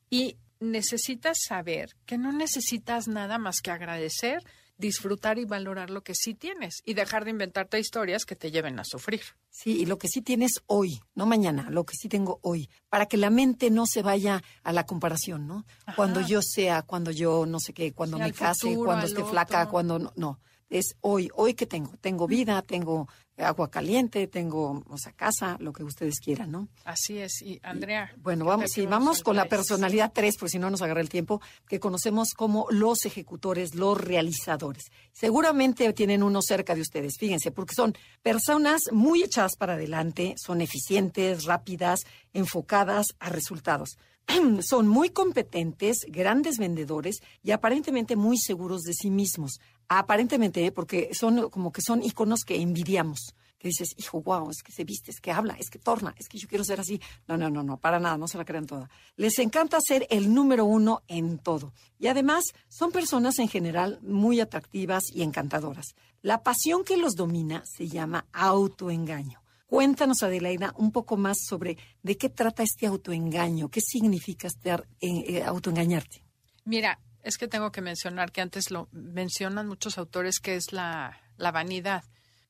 Y 0.09 0.36
necesitas 0.61 1.38
saber 1.48 1.96
que 2.06 2.18
no 2.18 2.30
necesitas 2.30 3.09
nada 3.09 3.36
más 3.38 3.61
que 3.61 3.72
agradecer, 3.72 4.38
disfrutar 4.78 5.40
y 5.40 5.44
valorar 5.44 5.90
lo 5.90 6.02
que 6.04 6.14
sí 6.14 6.34
tienes 6.34 6.82
y 6.84 6.94
dejar 6.94 7.24
de 7.24 7.32
inventarte 7.32 7.80
historias 7.80 8.24
que 8.24 8.36
te 8.36 8.52
lleven 8.52 8.78
a 8.78 8.84
sufrir. 8.84 9.22
Sí, 9.50 9.80
y 9.80 9.86
lo 9.86 9.98
que 9.98 10.06
sí 10.06 10.22
tienes 10.22 10.52
hoy, 10.66 11.00
no 11.16 11.26
mañana, 11.26 11.68
lo 11.68 11.84
que 11.84 11.96
sí 11.96 12.09
tengo 12.09 12.38
hoy, 12.42 12.70
para 12.88 13.06
que 13.06 13.16
la 13.16 13.30
mente 13.30 13.70
no 13.70 13.86
se 13.86 14.02
vaya 14.02 14.40
a 14.62 14.72
la 14.72 14.86
comparación, 14.86 15.48
¿no? 15.48 15.66
Cuando 15.96 16.20
yo 16.20 16.42
sea, 16.42 16.82
cuando 16.82 17.11
yo 17.11 17.44
no 17.44 17.59
sé 17.59 17.72
qué, 17.72 17.92
cuando 17.92 18.18
me 18.18 18.32
case, 18.32 18.76
cuando 18.76 19.06
esté 19.06 19.24
flaca, 19.24 19.68
cuando 19.68 19.98
no, 19.98 20.12
no 20.14 20.38
es 20.78 20.96
hoy, 21.00 21.30
hoy 21.34 21.54
que 21.54 21.66
tengo. 21.66 21.92
Tengo 22.00 22.26
vida, 22.26 22.62
tengo 22.62 23.08
agua 23.36 23.70
caliente, 23.70 24.26
tengo, 24.28 24.84
o 24.88 24.98
sea, 24.98 25.12
casa, 25.12 25.56
lo 25.58 25.72
que 25.72 25.82
ustedes 25.82 26.20
quieran, 26.20 26.52
¿no? 26.52 26.68
Así 26.84 27.18
es. 27.18 27.42
Y 27.42 27.60
Andrea. 27.62 28.12
bueno, 28.18 28.44
vamos, 28.44 28.70
sí, 28.70 28.86
vamos 28.86 29.22
con 29.22 29.36
la 29.36 29.46
personalidad 29.46 30.12
3, 30.14 30.36
por 30.38 30.48
si 30.48 30.58
no 30.58 30.70
nos 30.70 30.82
agarra 30.82 31.00
el 31.00 31.08
tiempo, 31.08 31.40
que 31.66 31.80
conocemos 31.80 32.30
como 32.36 32.66
los 32.70 33.04
ejecutores, 33.04 33.74
los 33.74 34.00
realizadores. 34.00 34.84
Seguramente 35.12 35.92
tienen 35.92 36.22
uno 36.22 36.40
cerca 36.42 36.74
de 36.74 36.82
ustedes, 36.82 37.14
fíjense, 37.18 37.50
porque 37.50 37.74
son 37.74 37.94
personas 38.22 38.82
muy 38.92 39.22
echadas 39.22 39.56
para 39.56 39.74
adelante, 39.74 40.34
son 40.36 40.60
eficientes, 40.60 41.44
rápidas, 41.44 42.00
enfocadas 42.32 43.06
a 43.18 43.30
resultados. 43.30 43.98
son 44.60 44.88
muy 44.88 45.10
competentes, 45.10 45.98
grandes 46.08 46.58
vendedores 46.58 47.20
y 47.42 47.50
aparentemente 47.50 48.16
muy 48.16 48.38
seguros 48.38 48.82
de 48.82 48.94
sí 48.94 49.10
mismos. 49.10 49.60
Aparentemente, 49.88 50.64
¿eh? 50.64 50.72
porque 50.72 51.10
son 51.12 51.50
como 51.50 51.72
que 51.72 51.82
son 51.82 52.02
iconos 52.02 52.40
que 52.46 52.60
envidiamos. 52.60 53.34
Que 53.58 53.68
dices, 53.68 53.94
hijo, 53.96 54.20
wow, 54.20 54.50
es 54.50 54.62
que 54.62 54.72
se 54.72 54.84
viste, 54.84 55.10
es 55.10 55.20
que 55.20 55.30
habla, 55.30 55.56
es 55.58 55.70
que 55.70 55.78
torna, 55.78 56.14
es 56.18 56.28
que 56.28 56.36
yo 56.36 56.48
quiero 56.48 56.64
ser 56.64 56.80
así. 56.80 57.00
No, 57.26 57.36
no, 57.36 57.48
no, 57.48 57.62
no, 57.62 57.78
para 57.78 57.98
nada, 57.98 58.18
no 58.18 58.28
se 58.28 58.36
la 58.36 58.44
crean 58.44 58.66
toda. 58.66 58.90
Les 59.16 59.38
encanta 59.38 59.78
ser 59.80 60.06
el 60.10 60.34
número 60.34 60.66
uno 60.66 61.02
en 61.08 61.38
todo. 61.38 61.72
Y 61.98 62.08
además, 62.08 62.44
son 62.68 62.92
personas 62.92 63.38
en 63.38 63.48
general 63.48 64.00
muy 64.02 64.40
atractivas 64.40 65.04
y 65.12 65.22
encantadoras. 65.22 65.94
La 66.20 66.42
pasión 66.42 66.84
que 66.84 66.98
los 66.98 67.14
domina 67.14 67.62
se 67.64 67.88
llama 67.88 68.26
autoengaño. 68.32 69.43
Cuéntanos, 69.74 70.22
Adelaida, 70.22 70.72
un 70.76 70.92
poco 70.92 71.16
más 71.16 71.36
sobre 71.48 71.76
de 72.00 72.16
qué 72.16 72.28
trata 72.28 72.62
este 72.62 72.86
autoengaño, 72.86 73.70
qué 73.70 73.80
significa 73.80 74.46
estar, 74.46 74.86
eh, 75.00 75.42
autoengañarte. 75.42 76.22
Mira, 76.64 77.00
es 77.24 77.36
que 77.36 77.48
tengo 77.48 77.72
que 77.72 77.80
mencionar 77.80 78.30
que 78.30 78.40
antes 78.40 78.70
lo 78.70 78.88
mencionan 78.92 79.66
muchos 79.66 79.98
autores 79.98 80.38
que 80.38 80.54
es 80.54 80.72
la, 80.72 81.18
la 81.38 81.50
vanidad 81.50 82.04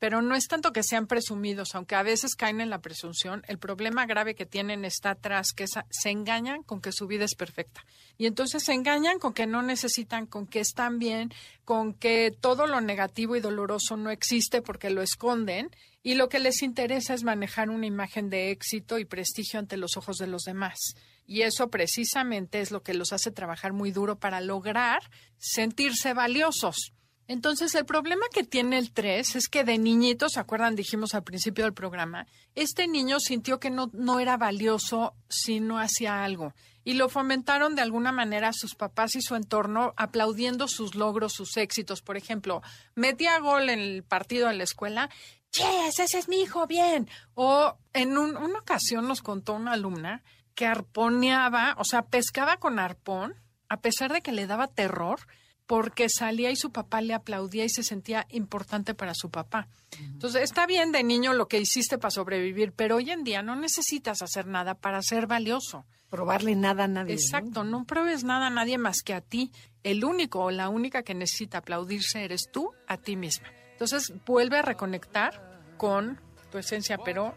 pero 0.04 0.20
no 0.20 0.34
es 0.34 0.48
tanto 0.48 0.70
que 0.70 0.82
sean 0.82 1.06
presumidos, 1.06 1.74
aunque 1.74 1.94
a 1.94 2.02
veces 2.02 2.34
caen 2.34 2.60
en 2.60 2.68
la 2.68 2.82
presunción, 2.82 3.42
el 3.48 3.56
problema 3.56 4.04
grave 4.04 4.34
que 4.34 4.44
tienen 4.44 4.84
está 4.84 5.12
atrás, 5.12 5.52
que 5.56 5.64
se 5.66 6.10
engañan 6.10 6.62
con 6.62 6.82
que 6.82 6.92
su 6.92 7.06
vida 7.06 7.24
es 7.24 7.34
perfecta. 7.34 7.86
Y 8.18 8.26
entonces 8.26 8.64
se 8.64 8.74
engañan 8.74 9.18
con 9.18 9.32
que 9.32 9.46
no 9.46 9.62
necesitan, 9.62 10.26
con 10.26 10.46
que 10.46 10.60
están 10.60 10.98
bien, 10.98 11.32
con 11.64 11.94
que 11.94 12.36
todo 12.38 12.66
lo 12.66 12.82
negativo 12.82 13.34
y 13.34 13.40
doloroso 13.40 13.96
no 13.96 14.10
existe 14.10 14.60
porque 14.60 14.90
lo 14.90 15.00
esconden, 15.00 15.70
y 16.07 16.14
lo 16.16 16.28
que 16.28 16.38
les 16.38 16.62
interesa 16.62 17.14
es 17.14 17.24
manejar 17.24 17.70
una 17.70 17.86
imagen 17.86 18.28
de 18.28 18.50
éxito 18.50 18.98
y 18.98 19.07
prestigio 19.07 19.59
ante 19.59 19.78
los 19.78 19.96
ojos 19.96 20.18
de 20.18 20.26
los 20.26 20.42
demás. 20.42 20.78
Y 21.26 21.42
eso 21.42 21.70
precisamente 21.70 22.61
es 22.61 22.70
lo 22.70 22.82
que 22.82 22.92
los 22.92 23.14
hace 23.14 23.30
trabajar 23.30 23.72
muy 23.72 23.90
duro 23.90 24.18
para 24.18 24.42
lograr 24.42 25.00
sentirse 25.38 26.12
valiosos. 26.12 26.92
Entonces, 27.26 27.74
el 27.74 27.86
problema 27.86 28.26
que 28.32 28.44
tiene 28.44 28.78
el 28.78 28.92
3 28.92 29.36
es 29.36 29.48
que 29.48 29.64
de 29.64 29.78
niñito, 29.78 30.28
¿se 30.28 30.40
acuerdan? 30.40 30.76
Dijimos 30.76 31.14
al 31.14 31.24
principio 31.24 31.64
del 31.64 31.72
programa, 31.72 32.26
este 32.54 32.86
niño 32.86 33.18
sintió 33.18 33.58
que 33.58 33.70
no, 33.70 33.90
no 33.92 34.20
era 34.20 34.36
valioso 34.36 35.14
si 35.28 35.60
no 35.60 35.78
hacía 35.78 36.22
algo. 36.22 36.54
Y 36.84 36.94
lo 36.94 37.08
fomentaron 37.08 37.74
de 37.74 37.82
alguna 37.82 38.12
manera 38.12 38.52
sus 38.52 38.74
papás 38.74 39.14
y 39.14 39.22
su 39.22 39.36
entorno, 39.36 39.94
aplaudiendo 39.96 40.68
sus 40.68 40.94
logros, 40.94 41.32
sus 41.32 41.56
éxitos. 41.56 42.02
Por 42.02 42.18
ejemplo, 42.18 42.60
metía 42.94 43.38
gol 43.38 43.70
en 43.70 43.80
el 43.80 44.02
partido 44.02 44.50
en 44.50 44.58
la 44.58 44.64
escuela, 44.64 45.08
¡Yes! 45.54 46.00
Ese 46.00 46.18
es 46.18 46.28
mi 46.28 46.40
hijo, 46.40 46.66
bien. 46.66 47.08
O 47.34 47.78
en 47.92 48.18
una 48.18 48.58
ocasión 48.58 49.06
nos 49.06 49.22
contó 49.22 49.54
una 49.54 49.72
alumna 49.72 50.22
que 50.54 50.66
arponeaba, 50.66 51.76
o 51.78 51.84
sea, 51.84 52.02
pescaba 52.02 52.56
con 52.56 52.78
arpón, 52.78 53.34
a 53.68 53.80
pesar 53.80 54.12
de 54.12 54.20
que 54.20 54.32
le 54.32 54.46
daba 54.46 54.66
terror, 54.66 55.20
porque 55.66 56.08
salía 56.08 56.50
y 56.50 56.56
su 56.56 56.72
papá 56.72 57.00
le 57.00 57.14
aplaudía 57.14 57.64
y 57.64 57.70
se 57.70 57.82
sentía 57.82 58.26
importante 58.30 58.94
para 58.94 59.14
su 59.14 59.30
papá. 59.30 59.68
Entonces, 59.98 60.42
está 60.42 60.66
bien 60.66 60.92
de 60.92 61.02
niño 61.02 61.32
lo 61.32 61.48
que 61.48 61.58
hiciste 61.58 61.98
para 61.98 62.10
sobrevivir, 62.10 62.72
pero 62.72 62.96
hoy 62.96 63.10
en 63.10 63.24
día 63.24 63.42
no 63.42 63.56
necesitas 63.56 64.22
hacer 64.22 64.46
nada 64.46 64.74
para 64.74 65.00
ser 65.02 65.26
valioso. 65.26 65.84
Probarle 66.10 66.54
nada 66.54 66.84
a 66.84 66.88
nadie. 66.88 67.14
Exacto, 67.14 67.64
no, 67.64 67.84
pruebes 67.86 68.24
nada 68.24 68.48
a 68.48 68.50
nadie 68.50 68.78
más 68.78 69.02
que 69.02 69.14
a 69.14 69.20
ti. 69.20 69.50
El 69.82 70.04
único 70.04 70.40
o 70.40 70.50
la 70.50 70.68
única 70.68 71.02
que 71.02 71.14
necesita 71.14 71.58
aplaudirse 71.58 72.24
eres 72.24 72.50
tú 72.52 72.70
a 72.86 72.98
ti 72.98 73.16
misma. 73.16 73.48
Entonces, 73.72 74.12
vuelve 74.26 74.58
a 74.58 74.62
reconectar 74.62 75.62
con 75.76 76.20
tu 76.50 76.58
esencia, 76.58 76.98
pero 76.98 77.34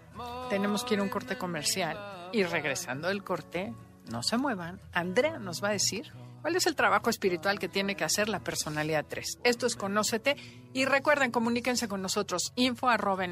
tenemos 0.49 0.83
que 0.83 0.95
ir 0.95 0.99
a 0.99 1.03
un 1.03 1.09
corte 1.09 1.37
comercial. 1.37 1.97
Y 2.33 2.43
regresando 2.43 3.07
del 3.07 3.23
corte, 3.23 3.73
no 4.11 4.21
se 4.21 4.37
muevan. 4.37 4.79
Andrea 4.91 5.39
nos 5.39 5.63
va 5.63 5.69
a 5.69 5.71
decir 5.71 6.11
¿Cuál 6.47 6.55
es 6.55 6.65
el 6.65 6.77
trabajo 6.77 7.09
espiritual 7.09 7.59
que 7.59 7.67
tiene 7.67 7.95
que 7.95 8.05
hacer 8.05 8.29
la 8.29 8.39
personalidad 8.39 9.05
3? 9.05 9.39
Esto 9.43 9.67
es 9.67 9.75
Conócete 9.75 10.37
y 10.71 10.85
recuerden, 10.85 11.29
comuníquense 11.29 11.89
con 11.89 12.01
nosotros 12.01 12.53
info 12.55 12.87
arroba 12.87 13.27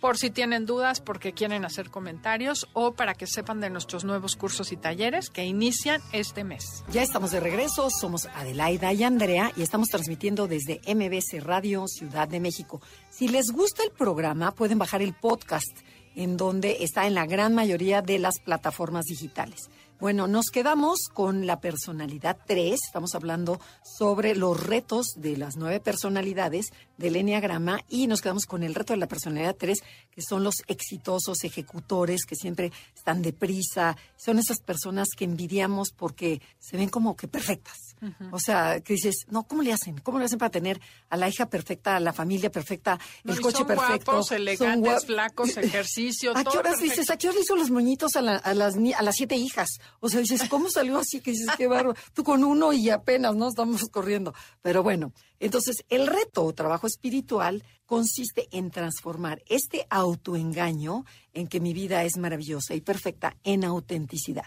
por 0.00 0.16
si 0.16 0.30
tienen 0.30 0.64
dudas, 0.64 1.02
porque 1.02 1.34
quieren 1.34 1.66
hacer 1.66 1.90
comentarios 1.90 2.66
o 2.72 2.94
para 2.94 3.12
que 3.12 3.26
sepan 3.26 3.60
de 3.60 3.68
nuestros 3.68 4.06
nuevos 4.06 4.34
cursos 4.34 4.72
y 4.72 4.78
talleres 4.78 5.28
que 5.28 5.44
inician 5.44 6.00
este 6.12 6.42
mes. 6.42 6.84
Ya 6.90 7.02
estamos 7.02 7.32
de 7.32 7.40
regreso, 7.40 7.90
somos 7.90 8.24
Adelaida 8.34 8.94
y 8.94 9.02
Andrea 9.02 9.52
y 9.56 9.62
estamos 9.62 9.88
transmitiendo 9.88 10.48
desde 10.48 10.80
MBC 10.86 11.44
Radio 11.44 11.86
Ciudad 11.86 12.28
de 12.28 12.40
México. 12.40 12.80
Si 13.10 13.28
les 13.28 13.50
gusta 13.50 13.84
el 13.84 13.90
programa, 13.90 14.52
pueden 14.52 14.78
bajar 14.78 15.02
el 15.02 15.12
podcast 15.12 15.82
en 16.14 16.38
donde 16.38 16.78
está 16.80 17.06
en 17.06 17.14
la 17.14 17.26
gran 17.26 17.54
mayoría 17.54 18.00
de 18.00 18.18
las 18.18 18.38
plataformas 18.38 19.04
digitales. 19.04 19.68
Bueno, 19.98 20.26
nos 20.26 20.50
quedamos 20.52 21.08
con 21.10 21.46
la 21.46 21.58
personalidad 21.58 22.36
3. 22.46 22.78
Estamos 22.84 23.14
hablando 23.14 23.58
sobre 23.82 24.34
los 24.34 24.62
retos 24.62 25.14
de 25.16 25.38
las 25.38 25.56
nueve 25.56 25.80
personalidades 25.80 26.66
del 26.98 27.16
Enneagrama 27.16 27.80
y 27.88 28.06
nos 28.06 28.20
quedamos 28.20 28.44
con 28.44 28.62
el 28.62 28.74
reto 28.74 28.92
de 28.92 28.98
la 28.98 29.08
personalidad 29.08 29.56
3, 29.56 29.78
que 30.10 30.20
son 30.20 30.44
los 30.44 30.56
exitosos 30.66 31.44
ejecutores 31.44 32.26
que 32.26 32.36
siempre 32.36 32.72
están 32.94 33.22
deprisa. 33.22 33.96
Son 34.16 34.38
esas 34.38 34.60
personas 34.60 35.08
que 35.16 35.24
envidiamos 35.24 35.92
porque 35.96 36.42
se 36.58 36.76
ven 36.76 36.90
como 36.90 37.16
que 37.16 37.26
perfectas. 37.26 37.85
O 38.30 38.38
sea, 38.38 38.80
que 38.80 38.94
dices, 38.94 39.26
no, 39.28 39.44
¿cómo 39.44 39.62
le 39.62 39.72
hacen? 39.72 39.98
¿Cómo 39.98 40.18
le 40.18 40.26
hacen 40.26 40.38
para 40.38 40.50
tener 40.50 40.80
a 41.08 41.16
la 41.16 41.28
hija 41.28 41.48
perfecta, 41.48 41.96
a 41.96 42.00
la 42.00 42.12
familia 42.12 42.50
perfecta, 42.50 42.98
el 43.24 43.40
coche 43.40 43.58
son 43.58 43.66
perfecto? 43.66 44.12
Guapos, 44.12 44.32
elegantes, 44.32 45.06
flacos, 45.06 45.56
ejercicio. 45.56 46.32
¿A 46.36 46.44
qué 46.44 46.58
horas 46.58 46.78
dices? 46.78 47.10
¿A 47.10 47.16
qué 47.16 47.28
horas 47.28 47.42
hizo 47.42 47.56
los 47.56 47.70
moñitos 47.70 48.16
a, 48.16 48.22
las, 48.22 48.44
a 48.44 48.54
las 48.54 49.16
siete 49.16 49.36
hijas? 49.36 49.68
O 50.00 50.08
sea, 50.08 50.20
dices, 50.20 50.48
¿cómo 50.48 50.70
salió 50.70 50.98
así? 50.98 51.20
Que 51.20 51.32
dices, 51.32 51.48
qué 51.56 51.66
barro. 51.66 51.94
Tú 52.14 52.24
con 52.24 52.44
uno 52.44 52.72
y 52.72 52.90
apenas, 52.90 53.34
¿no? 53.34 53.48
Estamos 53.48 53.82
corriendo. 53.90 54.34
Pero 54.62 54.82
bueno, 54.82 55.12
entonces 55.40 55.84
el 55.88 56.06
reto 56.06 56.44
o 56.44 56.54
trabajo 56.54 56.86
espiritual 56.86 57.62
consiste 57.86 58.48
en 58.50 58.70
transformar 58.70 59.42
este 59.46 59.86
autoengaño 59.90 61.04
en 61.32 61.46
que 61.46 61.60
mi 61.60 61.72
vida 61.72 62.04
es 62.04 62.16
maravillosa 62.16 62.74
y 62.74 62.80
perfecta 62.80 63.36
en 63.44 63.64
autenticidad. 63.64 64.46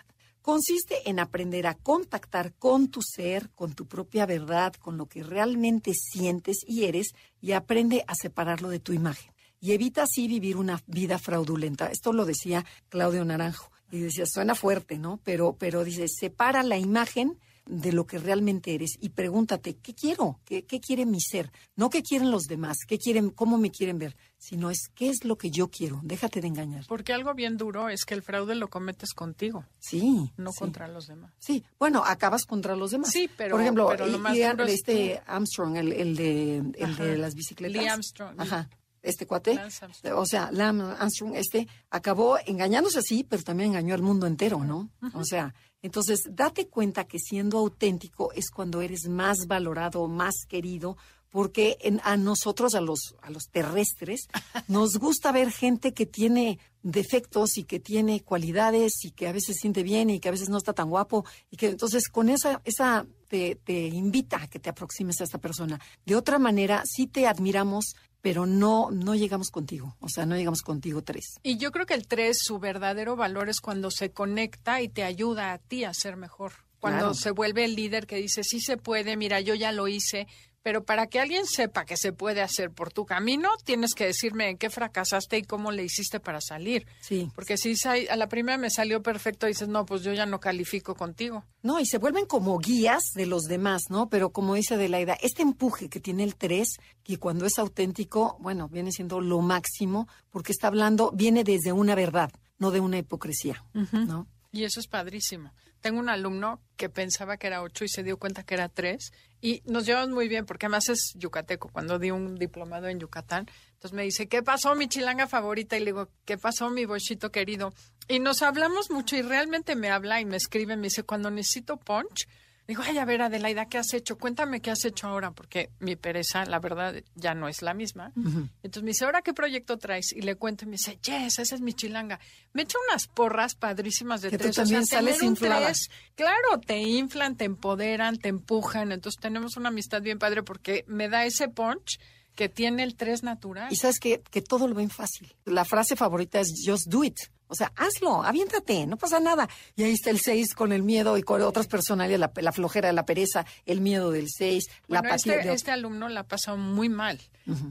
Consiste 0.50 1.08
en 1.08 1.20
aprender 1.20 1.68
a 1.68 1.76
contactar 1.76 2.56
con 2.56 2.88
tu 2.88 3.04
ser, 3.04 3.52
con 3.52 3.74
tu 3.76 3.86
propia 3.86 4.26
verdad, 4.26 4.74
con 4.74 4.97
lo 4.97 5.06
que 5.06 5.22
realmente 5.22 5.93
sientes 5.93 6.64
y 6.66 6.86
eres, 6.86 7.14
y 7.39 7.52
aprende 7.52 8.04
a 8.08 8.16
separarlo 8.16 8.70
de 8.70 8.80
tu 8.80 8.91
imagen. 8.91 9.32
Y 9.62 9.74
evita 9.74 10.02
así 10.02 10.28
vivir 10.28 10.58
una 10.58 10.82
vida 10.88 11.20
fraudulenta. 11.20 11.91
Esto 11.91 12.14
lo 12.14 12.26
decía 12.26 12.66
Claudio 12.89 13.24
Naranjo. 13.26 13.70
Y 13.91 14.00
decía, 14.00 14.26
suena 14.26 14.56
fuerte, 14.56 14.97
¿no? 14.97 15.20
Pero, 15.24 15.56
pero 15.56 15.84
dice, 15.84 16.08
separa 16.08 16.64
la 16.64 16.80
imagen 16.80 17.38
de 17.70 17.93
lo 17.93 18.05
que 18.05 18.17
realmente 18.17 18.74
eres 18.74 18.97
y 18.99 19.09
pregúntate, 19.09 19.78
¿qué 19.78 19.93
quiero? 19.93 20.39
¿Qué, 20.43 20.65
¿Qué, 20.65 20.82
quiere 20.82 21.05
mi 21.05 21.22
ser? 21.22 21.51
No 21.76 21.89
qué 21.89 22.01
quieren 22.01 22.32
los 22.32 22.43
demás, 22.43 22.78
qué 22.88 22.97
quieren, 22.97 23.30
cómo 23.30 23.57
me 23.57 23.70
quieren 23.70 23.99
ver, 23.99 24.17
sino 24.38 24.72
es 24.72 24.89
qué 24.95 25.09
es 25.09 25.24
lo 25.24 25.38
que 25.38 25.51
yo 25.51 25.70
quiero. 25.70 25.99
Déjate 26.03 26.41
de 26.41 26.47
engañar. 26.47 26.86
Porque 26.88 27.13
algo 27.13 27.34
bien 27.36 27.57
duro 27.57 27.89
es 27.89 28.05
que 28.05 28.15
el 28.15 28.24
fraude 28.24 28.55
lo 28.55 28.70
cometes 28.70 29.13
contigo. 29.13 29.65
Sí. 29.78 30.32
No 30.36 30.51
contra 30.51 30.88
los 30.88 31.07
demás. 31.07 31.32
Sí, 31.38 31.63
bueno, 31.78 32.03
acabas 32.05 32.45
contra 32.45 32.76
los 32.76 32.91
demás. 32.91 33.11
Sí, 33.11 33.30
pero. 33.38 33.51
Por 33.51 33.61
ejemplo, 33.61 33.88
pero 33.89 34.07
lo 34.07 34.17
más 34.17 34.36
este 34.36 35.22
Armstrong, 35.26 35.78
el, 35.78 35.93
el, 35.93 36.15
de, 36.15 36.57
el 36.57 36.95
de 36.95 37.17
las 37.17 37.36
bicicletas. 37.36 37.82
Lee 37.82 37.88
Armstrong. 37.88 38.39
Ajá. 38.39 38.70
Este 39.02 39.26
cuate, 39.26 39.56
Lance 39.56 39.86
o 40.14 40.26
sea, 40.26 40.52
Lance 40.52 40.84
Armstrong, 41.00 41.36
este, 41.36 41.68
acabó 41.89 42.38
engañándose 42.45 43.00
así, 43.00 43.24
pero 43.24 43.43
también 43.43 43.70
engañó 43.72 43.93
al 43.95 44.02
mundo 44.02 44.28
entero, 44.28 44.64
¿no? 44.64 44.89
O 45.14 45.24
sea, 45.26 45.54
entonces, 45.82 46.24
date 46.32 46.68
cuenta 46.68 47.06
que 47.06 47.20
siendo 47.20 47.58
auténtico 47.58 48.32
es 48.34 48.50
cuando 48.52 48.82
eres 48.82 49.08
más 49.08 49.47
valorado, 49.47 50.08
más 50.08 50.34
querido, 50.47 50.97
porque 51.30 51.78
en- 51.82 52.02
a 52.04 52.18
nosotros, 52.18 52.74
a 52.74 52.82
los, 52.82 53.16
a 53.22 53.30
los 53.30 53.43
terrestres, 53.52 54.28
nos 54.68 54.97
gusta 54.97 55.32
ver 55.32 55.52
gente 55.52 55.93
que 55.93 56.06
tiene 56.08 56.58
defectos 56.82 57.58
y 57.58 57.66
que 57.66 57.80
tiene 57.80 58.22
cualidades 58.22 59.06
y 59.06 59.12
que 59.12 59.28
a 59.28 59.32
veces 59.32 59.58
siente 59.60 59.84
bien 59.84 60.10
y 60.10 60.20
que 60.20 60.28
a 60.30 60.32
veces 60.32 60.50
no 60.50 60.58
está 60.58 60.74
tan 60.74 60.89
guapo 60.89 61.24
y 61.52 61.58
que 61.58 61.68
entonces 61.68 62.10
con 62.10 62.30
esa, 62.30 62.62
esa 62.66 63.06
te, 63.28 63.56
te 63.64 63.88
invita 63.88 64.41
a 64.41 64.47
que 64.47 64.60
te 64.60 64.70
aproximes 64.72 65.22
a 65.22 65.26
esta 65.26 65.38
persona. 65.38 65.80
De 66.06 66.16
otra 66.16 66.39
manera, 66.39 66.82
sí 66.86 67.06
te 67.06 67.28
admiramos, 67.28 67.93
pero 68.22 68.45
no, 68.45 68.91
no 68.91 69.15
llegamos 69.15 69.49
contigo, 69.49 69.95
o 69.99 70.09
sea, 70.09 70.26
no 70.26 70.36
llegamos 70.36 70.61
contigo 70.61 71.01
tres. 71.03 71.39
Y 71.43 71.57
yo 71.57 71.72
creo 71.72 71.86
que 71.86 71.93
el 71.93 72.07
3, 72.07 72.38
su 72.39 72.59
verdadero 72.59 73.15
valor 73.15 73.49
es 73.49 73.59
cuando 73.61 73.91
se 73.91 74.11
conecta 74.11 74.82
y 74.82 74.89
te 74.89 75.03
ayuda 75.03 75.53
a 75.53 75.57
ti 75.57 75.84
a 75.86 75.93
ser 75.93 76.17
mejor. 76.17 76.51
Cuando 76.80 76.99
Claro. 76.99 77.13
se 77.13 77.32
vuelve 77.32 77.65
el 77.65 77.76
líder 77.76 78.07
que 78.07 78.15
dice, 78.17 78.43
sí 78.43 78.59
se 78.61 78.78
puede, 78.78 79.17
mira, 79.17 79.41
yo 79.41 79.53
ya 79.55 79.72
lo 79.72 79.88
hice. 79.88 80.28
Pero 80.70 80.84
para 80.84 81.07
que 81.07 81.20
alguien 81.20 81.47
sepa 81.47 81.84
que 81.84 81.97
se 81.97 82.13
puede 82.13 82.43
hacer 82.43 82.70
por 82.70 82.93
tu 82.93 83.03
camino, 83.03 83.49
tienes 83.63 83.95
que 83.95 84.05
decirme 84.05 84.51
en 84.51 84.57
qué 84.59 84.70
fracasaste 84.70 85.39
y 85.39 85.41
cómo 85.41 85.72
le 85.72 85.84
hiciste 85.84 86.20
para 86.20 86.41
salir. 86.41 86.86
Sí. 87.01 87.32
Porque 87.34 87.57
si 87.57 87.74
a 87.88 88.15
la 88.15 88.30
primera 88.30 88.59
me 88.59 88.70
salió 88.70 89.01
perfecto, 89.01 89.47
dices, 89.47 89.67
no, 89.67 89.84
pues 89.84 90.03
yo 90.03 90.13
ya 90.13 90.28
no 90.28 90.39
califico 90.39 90.93
contigo. 90.93 91.43
No, 91.63 91.80
y 91.80 91.88
se 91.88 91.97
vuelven 91.97 92.28
como 92.28 92.59
guías 92.59 93.01
de 93.15 93.26
los 93.26 93.45
demás, 93.45 93.86
¿no? 93.89 94.09
Pero 94.09 94.30
como 94.30 94.53
dice 94.53 94.76
Adelaida, 94.76 95.17
este 95.24 95.41
empuje 95.41 95.89
que 95.89 95.99
tiene 95.99 96.24
el 96.24 96.36
3, 96.36 96.78
que 97.01 97.17
cuando 97.17 97.47
es 97.47 97.57
auténtico, 97.57 98.38
bueno, 98.39 98.70
viene 98.70 98.91
siendo 98.91 99.22
lo 99.22 99.41
máximo, 99.41 100.07
porque 100.30 100.51
está 100.51 100.67
hablando, 100.67 101.09
viene 101.15 101.43
desde 101.43 101.72
una 101.72 101.95
verdad, 101.95 102.32
no 102.59 102.70
de 102.70 102.80
una 102.80 102.99
hipocresía, 102.99 103.65
¿no? 103.74 104.28
Y 104.51 104.65
eso 104.65 104.80
es 104.80 104.88
padrísimo. 104.88 105.51
Tengo 105.82 105.99
un 105.99 106.09
alumno 106.09 106.61
que 106.75 106.89
pensaba 106.89 107.38
que 107.38 107.47
era 107.47 107.61
ocho 107.61 107.86
y 107.86 107.89
se 107.89 108.03
dio 108.03 108.17
cuenta 108.17 108.43
que 108.43 108.53
era 108.55 108.69
tres. 108.69 109.11
Y 109.41 109.61
nos 109.65 109.86
llevamos 109.86 110.09
muy 110.09 110.27
bien 110.27 110.45
porque 110.45 110.65
además 110.65 110.89
es 110.89 111.13
yucateco. 111.15 111.69
Cuando 111.69 111.99
di 111.99 112.11
un 112.11 112.36
diplomado 112.36 112.88
en 112.88 112.99
Yucatán, 112.99 113.47
entonces 113.73 113.93
me 113.93 114.03
dice, 114.03 114.27
¿qué 114.27 114.43
pasó 114.43 114.75
mi 114.75 114.88
chilanga 114.88 115.27
favorita? 115.27 115.77
Y 115.77 115.80
le 115.80 115.86
digo, 115.88 116.09
¿qué 116.25 116.38
pasó 116.38 116.69
mi 116.69 116.86
bochito 116.86 117.32
querido? 117.32 117.73
Y 118.07 118.19
nos 118.19 118.41
hablamos 118.41 118.91
mucho 118.91 119.15
y 119.15 119.21
realmente 119.21 119.75
me 119.75 119.89
habla 119.89 120.19
y 120.19 120.25
me 120.25 120.36
escribe, 120.36 120.75
me 120.75 120.88
dice, 120.88 121.03
cuando 121.03 121.32
necesito 121.32 121.77
punch, 121.77 122.27
digo, 122.70 122.84
ay, 122.86 122.97
a 122.97 123.05
ver, 123.05 123.22
Adelaida, 123.22 123.65
¿qué 123.67 123.78
has 123.78 123.93
hecho? 123.93 124.17
Cuéntame 124.17 124.61
qué 124.61 124.72
has 124.72 124.86
hecho 124.86 125.07
ahora, 125.07 125.32
porque 125.32 125.70
mi 125.80 125.95
pereza, 125.95 126.45
la 126.45 126.59
verdad, 126.59 126.95
ya 127.15 127.34
no 127.34 127.47
es 127.49 127.61
la 127.61 127.74
misma. 127.74 128.11
Entonces 128.15 128.84
me 128.84 128.89
dice, 128.91 129.05
¿ahora 129.05 129.22
qué 129.22 129.34
proyecto 129.34 129.78
traes? 129.78 130.13
Y 130.13 130.22
le 130.22 130.36
cuento 130.36 130.65
y 130.65 130.67
me 130.67 130.74
dice, 130.74 130.97
yes, 131.03 131.39
esa 131.39 131.55
es 131.55 131.61
mi 131.61 131.74
chilanga. 131.74 132.20
Me 132.53 132.61
echa 132.61 132.78
unas 132.89 133.07
porras 133.07 133.55
padrísimas 133.55 134.22
de 134.22 134.30
Que 134.30 134.38
tú 134.38 134.43
tres. 134.43 134.55
también 134.55 134.82
o 134.82 134.86
sea, 134.86 134.99
sales 134.99 135.22
inflada. 135.24 135.65
tres, 135.65 135.89
claro, 136.15 136.59
te 136.65 136.78
inflan, 136.80 137.36
te 137.36 137.45
empoderan, 137.45 138.17
te 138.17 138.30
empujan. 138.30 138.91
Entonces 138.91 139.20
tenemos 139.20 139.57
una 139.57 139.70
amistad 139.70 140.01
bien 140.01 140.20
padre 140.20 140.43
porque 140.43 140.86
me 140.88 141.09
da 141.09 141.26
ese 141.26 141.49
punch 141.49 141.99
que 142.36 142.49
tiene 142.49 142.84
el 142.84 142.95
tres 142.95 143.24
natural. 143.24 143.67
Y 143.72 143.76
sabes 143.76 143.99
que, 143.99 144.22
que 144.32 144.41
todo 144.41 144.67
lo 144.67 144.76
ven 144.76 144.89
fácil. 144.89 145.36
La 145.43 145.65
frase 145.65 145.95
favorita 145.95 146.39
es 146.39 146.53
just 146.65 146.88
do 146.88 147.03
it. 147.03 147.17
O 147.52 147.56
sea, 147.56 147.72
hazlo, 147.76 148.24
aviéntate, 148.24 148.86
no 148.86 148.95
pasa 148.95 149.20
nada. 149.20 149.50
Y 149.76 149.84
ahí 149.84 149.91
está 149.93 150.12
el 150.12 150.20
6 150.20 150.54
con 150.54 150.72
el 150.72 150.84
miedo 150.84 151.18
y 151.18 151.24
con 151.24 151.41
otras 151.41 151.66
personalidades, 151.68 152.20
la, 152.20 152.32
la 152.43 152.52
flojera, 152.52 152.93
la 152.93 153.06
pereza, 153.06 153.45
el 153.66 153.82
miedo 153.82 154.12
del 154.12 154.28
6, 154.30 154.66
la 154.88 155.00
apatía. 155.00 155.34
este, 155.36 155.47
de- 155.47 155.54
este 155.56 155.72
alumno 155.72 156.10
la 156.10 156.20
ha 156.22 156.28
pasado 156.28 156.58
muy 156.58 156.89
mal, 156.89 157.20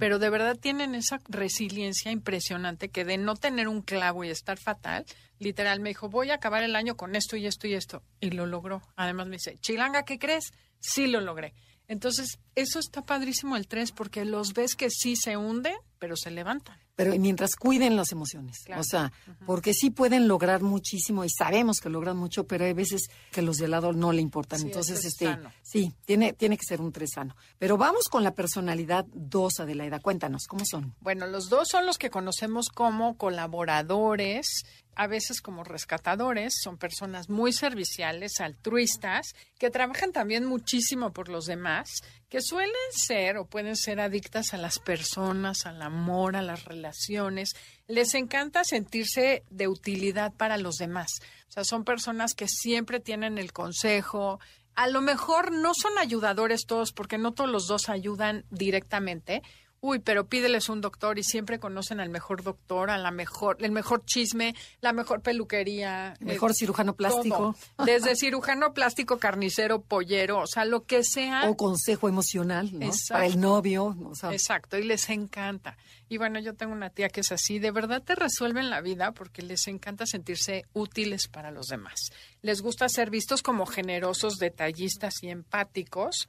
pero 0.01 0.19
de 0.19 0.31
verdad 0.31 0.57
tienen 0.61 0.97
esa 0.97 1.21
resiliencia 1.29 2.11
impresionante 2.11 2.89
que 2.91 3.05
de 3.05 3.19
no 3.19 3.37
tener 3.37 3.69
un 3.69 3.81
clavo 3.83 4.25
y 4.25 4.31
estar 4.31 4.59
fatal, 4.59 5.07
literal 5.39 5.79
me 5.81 5.91
dijo, 5.91 6.09
voy 6.09 6.31
a 6.31 6.35
acabar 6.35 6.65
el 6.65 6.75
año 6.75 6.97
con 6.97 7.15
esto 7.15 7.37
y 7.37 7.47
esto 7.47 7.67
y 7.69 7.75
esto. 7.75 8.03
Y 8.21 8.31
lo 8.31 8.47
logró. 8.47 8.83
Además 8.97 9.29
me 9.29 9.37
dice, 9.37 9.57
Chilanga, 9.61 10.03
¿qué 10.05 10.19
crees? 10.19 10.51
Sí 10.81 11.07
lo 11.07 11.21
logré. 11.21 11.55
Entonces, 11.87 12.39
eso 12.57 12.81
está 12.81 13.03
padrísimo 13.03 13.57
el 13.57 13.67
3 13.69 13.93
porque 13.93 14.25
los 14.25 14.53
ves 14.53 14.75
que 14.75 14.91
sí 14.91 15.15
se 15.17 15.37
hunden, 15.37 15.77
pero 15.99 16.17
se 16.17 16.31
levantan. 16.31 16.79
Pero 16.99 17.17
mientras 17.17 17.55
cuiden 17.55 17.95
las 17.95 18.11
emociones. 18.11 18.65
Claro. 18.65 18.81
O 18.81 18.85
sea, 18.85 19.13
porque 19.47 19.73
sí 19.73 19.91
pueden 19.91 20.27
lograr 20.27 20.63
muchísimo 20.63 21.25
y 21.25 21.31
sabemos 21.31 21.79
que 21.79 21.89
logran 21.89 22.17
mucho, 22.17 22.49
pero 22.49 22.65
hay 22.65 22.73
veces 22.73 23.03
que 23.31 23.41
los 23.41 23.59
de 23.59 23.67
al 23.67 23.71
lado 23.71 23.93
no 23.93 24.11
le 24.11 24.21
importan. 24.21 24.59
Sí, 24.59 24.67
Entonces, 24.67 24.99
es 24.99 25.05
este, 25.05 25.27
sano. 25.27 25.53
sí, 25.63 25.95
tiene, 26.05 26.33
tiene 26.33 26.57
que 26.57 26.65
ser 26.67 26.81
un 26.81 26.91
tres 26.91 27.11
sano. 27.15 27.37
Pero 27.57 27.77
vamos 27.77 28.09
con 28.11 28.25
la 28.25 28.35
personalidad 28.35 29.07
2 29.15 29.53
de 29.65 29.77
la 29.77 29.85
edad. 29.87 30.03
Cuéntanos, 30.03 30.49
¿cómo 30.49 30.65
son? 30.69 30.97
Bueno, 30.99 31.29
los 31.29 31.49
dos 31.49 31.69
son 31.69 31.87
los 31.87 31.99
que 31.99 32.11
conocemos 32.11 32.69
como 32.69 33.17
colaboradores, 33.17 34.65
a 34.99 35.07
veces 35.07 35.41
como 35.41 35.63
rescatadores, 35.63 36.55
son 36.61 36.77
personas 36.77 37.29
muy 37.29 37.53
serviciales, 37.53 38.41
altruistas, 38.41 39.37
que 39.57 39.71
trabajan 39.71 40.11
también 40.11 40.45
muchísimo 40.45 41.13
por 41.13 41.29
los 41.29 41.45
demás, 41.45 41.89
que 42.29 42.43
suelen 42.43 42.75
ser 42.91 43.37
o 43.37 43.47
pueden 43.47 43.77
ser 43.77 44.01
adictas 44.01 44.55
a 44.55 44.57
las 44.57 44.81
personas, 44.81 45.67
al 45.67 45.83
amor, 45.83 46.35
a 46.35 46.43
las 46.43 46.65
relaciones. 46.65 47.55
Les 47.87 48.13
encanta 48.15 48.65
sentirse 48.65 49.45
de 49.51 49.69
utilidad 49.69 50.33
para 50.35 50.59
los 50.59 50.79
demás. 50.79 51.13
O 51.49 51.53
sea, 51.53 51.63
son 51.63 51.85
personas 51.85 52.35
que 52.35 52.49
siempre 52.49 52.99
tienen 52.99 53.39
el 53.39 53.53
consejo, 53.53 54.41
a 54.75 54.89
lo 54.89 55.01
mejor 55.01 55.53
no 55.53 55.75
son 55.75 55.97
ayudadores 55.97 56.67
todos, 56.67 56.93
porque 56.93 57.19
no 57.19 57.35
todos 57.35 57.51
los 57.51 57.69
dos 57.69 57.89
ayudan 57.89 58.45
directamente. 58.51 59.43
Uy, 59.81 60.01
pero 60.01 60.27
pídeles 60.27 60.69
un 60.69 60.81
doctor 60.81 61.19
y 61.19 61.23
siempre 61.23 61.61
conocen 61.61 62.01
al 62.01 62.11
mejor 62.11 62.43
doctor, 62.43 62.91
a 62.91 62.99
la 62.99 63.13
mejor, 63.13 63.59
el 63.61 63.71
mejor 63.71 64.05
chisme, 64.05 64.55
la 64.81 64.93
mejor 64.93 65.23
peluquería, 65.23 66.15
Mejor 66.21 66.51
eh, 66.51 66.55
cirujano 66.55 66.95
plástico 66.97 67.55
todo. 67.77 67.87
Desde 67.87 68.17
cirujano 68.17 68.75
plástico, 68.75 69.19
carnicero, 69.19 69.81
pollero, 69.81 70.41
o 70.41 70.47
sea, 70.47 70.65
lo 70.65 70.85
que 70.85 71.05
sea. 71.05 71.49
o 71.49 71.57
consejo 71.57 72.09
emocional, 72.09 72.71
¿no? 72.73 72.91
Para 73.09 73.27
el 73.27 73.41
novio. 73.41 73.97
O 74.05 74.15
sea, 74.15 74.33
Exacto, 74.33 74.79
y 74.79 74.85
les 74.85 75.09
encanta. 75.11 75.77
Y 76.09 76.17
bueno, 76.17 76.41
yo 76.41 76.55
tengo 76.55 76.73
una 76.73 76.91
tía 76.91 77.11
que 77.11 77.21
es 77.21 77.33
así, 77.33 77.59
de 77.59 77.71
verdad 77.71 78.03
te 78.03 78.15
resuelven 78.15 78.71
la 78.71 78.81
vida 78.81 79.13
porque 79.13 79.43
les 79.43 79.69
encanta 79.69 80.07
sentirse 80.07 80.65
útiles 80.73 81.29
para 81.29 81.51
los 81.51 81.67
demás. 81.67 82.11
Les 82.43 82.63
gusta 82.63 82.89
ser 82.89 83.11
vistos 83.11 83.43
como 83.43 83.67
generosos, 83.67 84.39
detallistas 84.39 85.23
y 85.23 85.29
empáticos. 85.29 86.29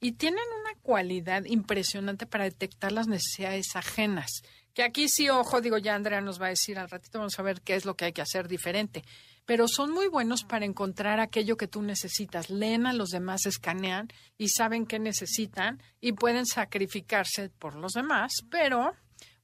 Y 0.00 0.12
tienen 0.12 0.44
una 0.60 0.74
cualidad 0.80 1.44
impresionante 1.44 2.26
para 2.26 2.44
detectar 2.44 2.90
las 2.92 3.06
necesidades 3.06 3.76
ajenas. 3.76 4.30
Que 4.72 4.82
aquí 4.82 5.08
sí, 5.08 5.28
ojo, 5.28 5.60
digo, 5.60 5.78
ya 5.78 5.94
Andrea 5.94 6.20
nos 6.20 6.40
va 6.40 6.46
a 6.46 6.50
decir 6.50 6.78
al 6.78 6.88
ratito, 6.88 7.18
vamos 7.18 7.38
a 7.38 7.42
ver 7.42 7.60
qué 7.60 7.74
es 7.74 7.84
lo 7.84 7.96
que 7.96 8.06
hay 8.06 8.12
que 8.12 8.22
hacer 8.22 8.48
diferente. 8.48 9.04
Pero 9.44 9.66
son 9.68 9.90
muy 9.90 10.08
buenos 10.08 10.44
para 10.44 10.64
encontrar 10.64 11.18
aquello 11.20 11.56
que 11.56 11.66
tú 11.66 11.82
necesitas. 11.82 12.50
Leen 12.50 12.86
a 12.86 12.92
los 12.92 13.10
demás, 13.10 13.46
escanean 13.46 14.08
y 14.38 14.48
saben 14.48 14.86
qué 14.86 14.98
necesitan 14.98 15.82
y 16.00 16.12
pueden 16.12 16.46
sacrificarse 16.46 17.50
por 17.50 17.74
los 17.74 17.92
demás, 17.92 18.32
pero 18.48 18.92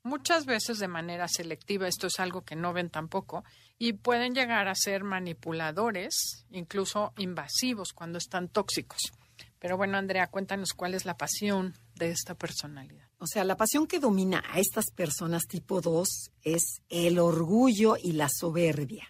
muchas 0.05 0.47
veces 0.47 0.79
de 0.79 0.89
manera 0.89 1.27
selectiva, 1.29 1.89
esto 1.89 2.07
es 2.07 2.21
algo 2.21 2.43
que 2.43 2.55
no 2.55 2.73
ven 2.73 2.89
tampoco, 2.89 3.45
y 3.79 3.95
pueden 3.95 4.35
llegar 4.35 4.69
a 4.69 4.75
ser 4.75 5.03
manipuladores, 5.03 6.47
incluso 6.51 7.13
invasivos 7.19 7.93
cuando 7.93 8.19
están 8.19 8.49
tóxicos. 8.49 9.13
Pero 9.59 9.77
bueno, 9.77 9.97
Andrea, 9.97 10.27
cuéntanos 10.29 10.73
cuál 10.73 10.95
es 10.95 11.05
la 11.05 11.17
pasión 11.17 11.75
de 11.95 12.11
esta 12.11 12.35
personalidad. 12.35 13.09
O 13.19 13.27
sea, 13.27 13.45
la 13.45 13.57
pasión 13.57 13.87
que 13.87 13.99
domina 13.99 14.43
a 14.51 14.59
estas 14.61 14.91
personas 14.91 15.47
tipo 15.47 15.81
2 15.81 16.31
es 16.43 16.83
el 16.89 17.19
orgullo 17.19 17.97
y 18.01 18.13
la 18.13 18.29
soberbia. 18.29 19.07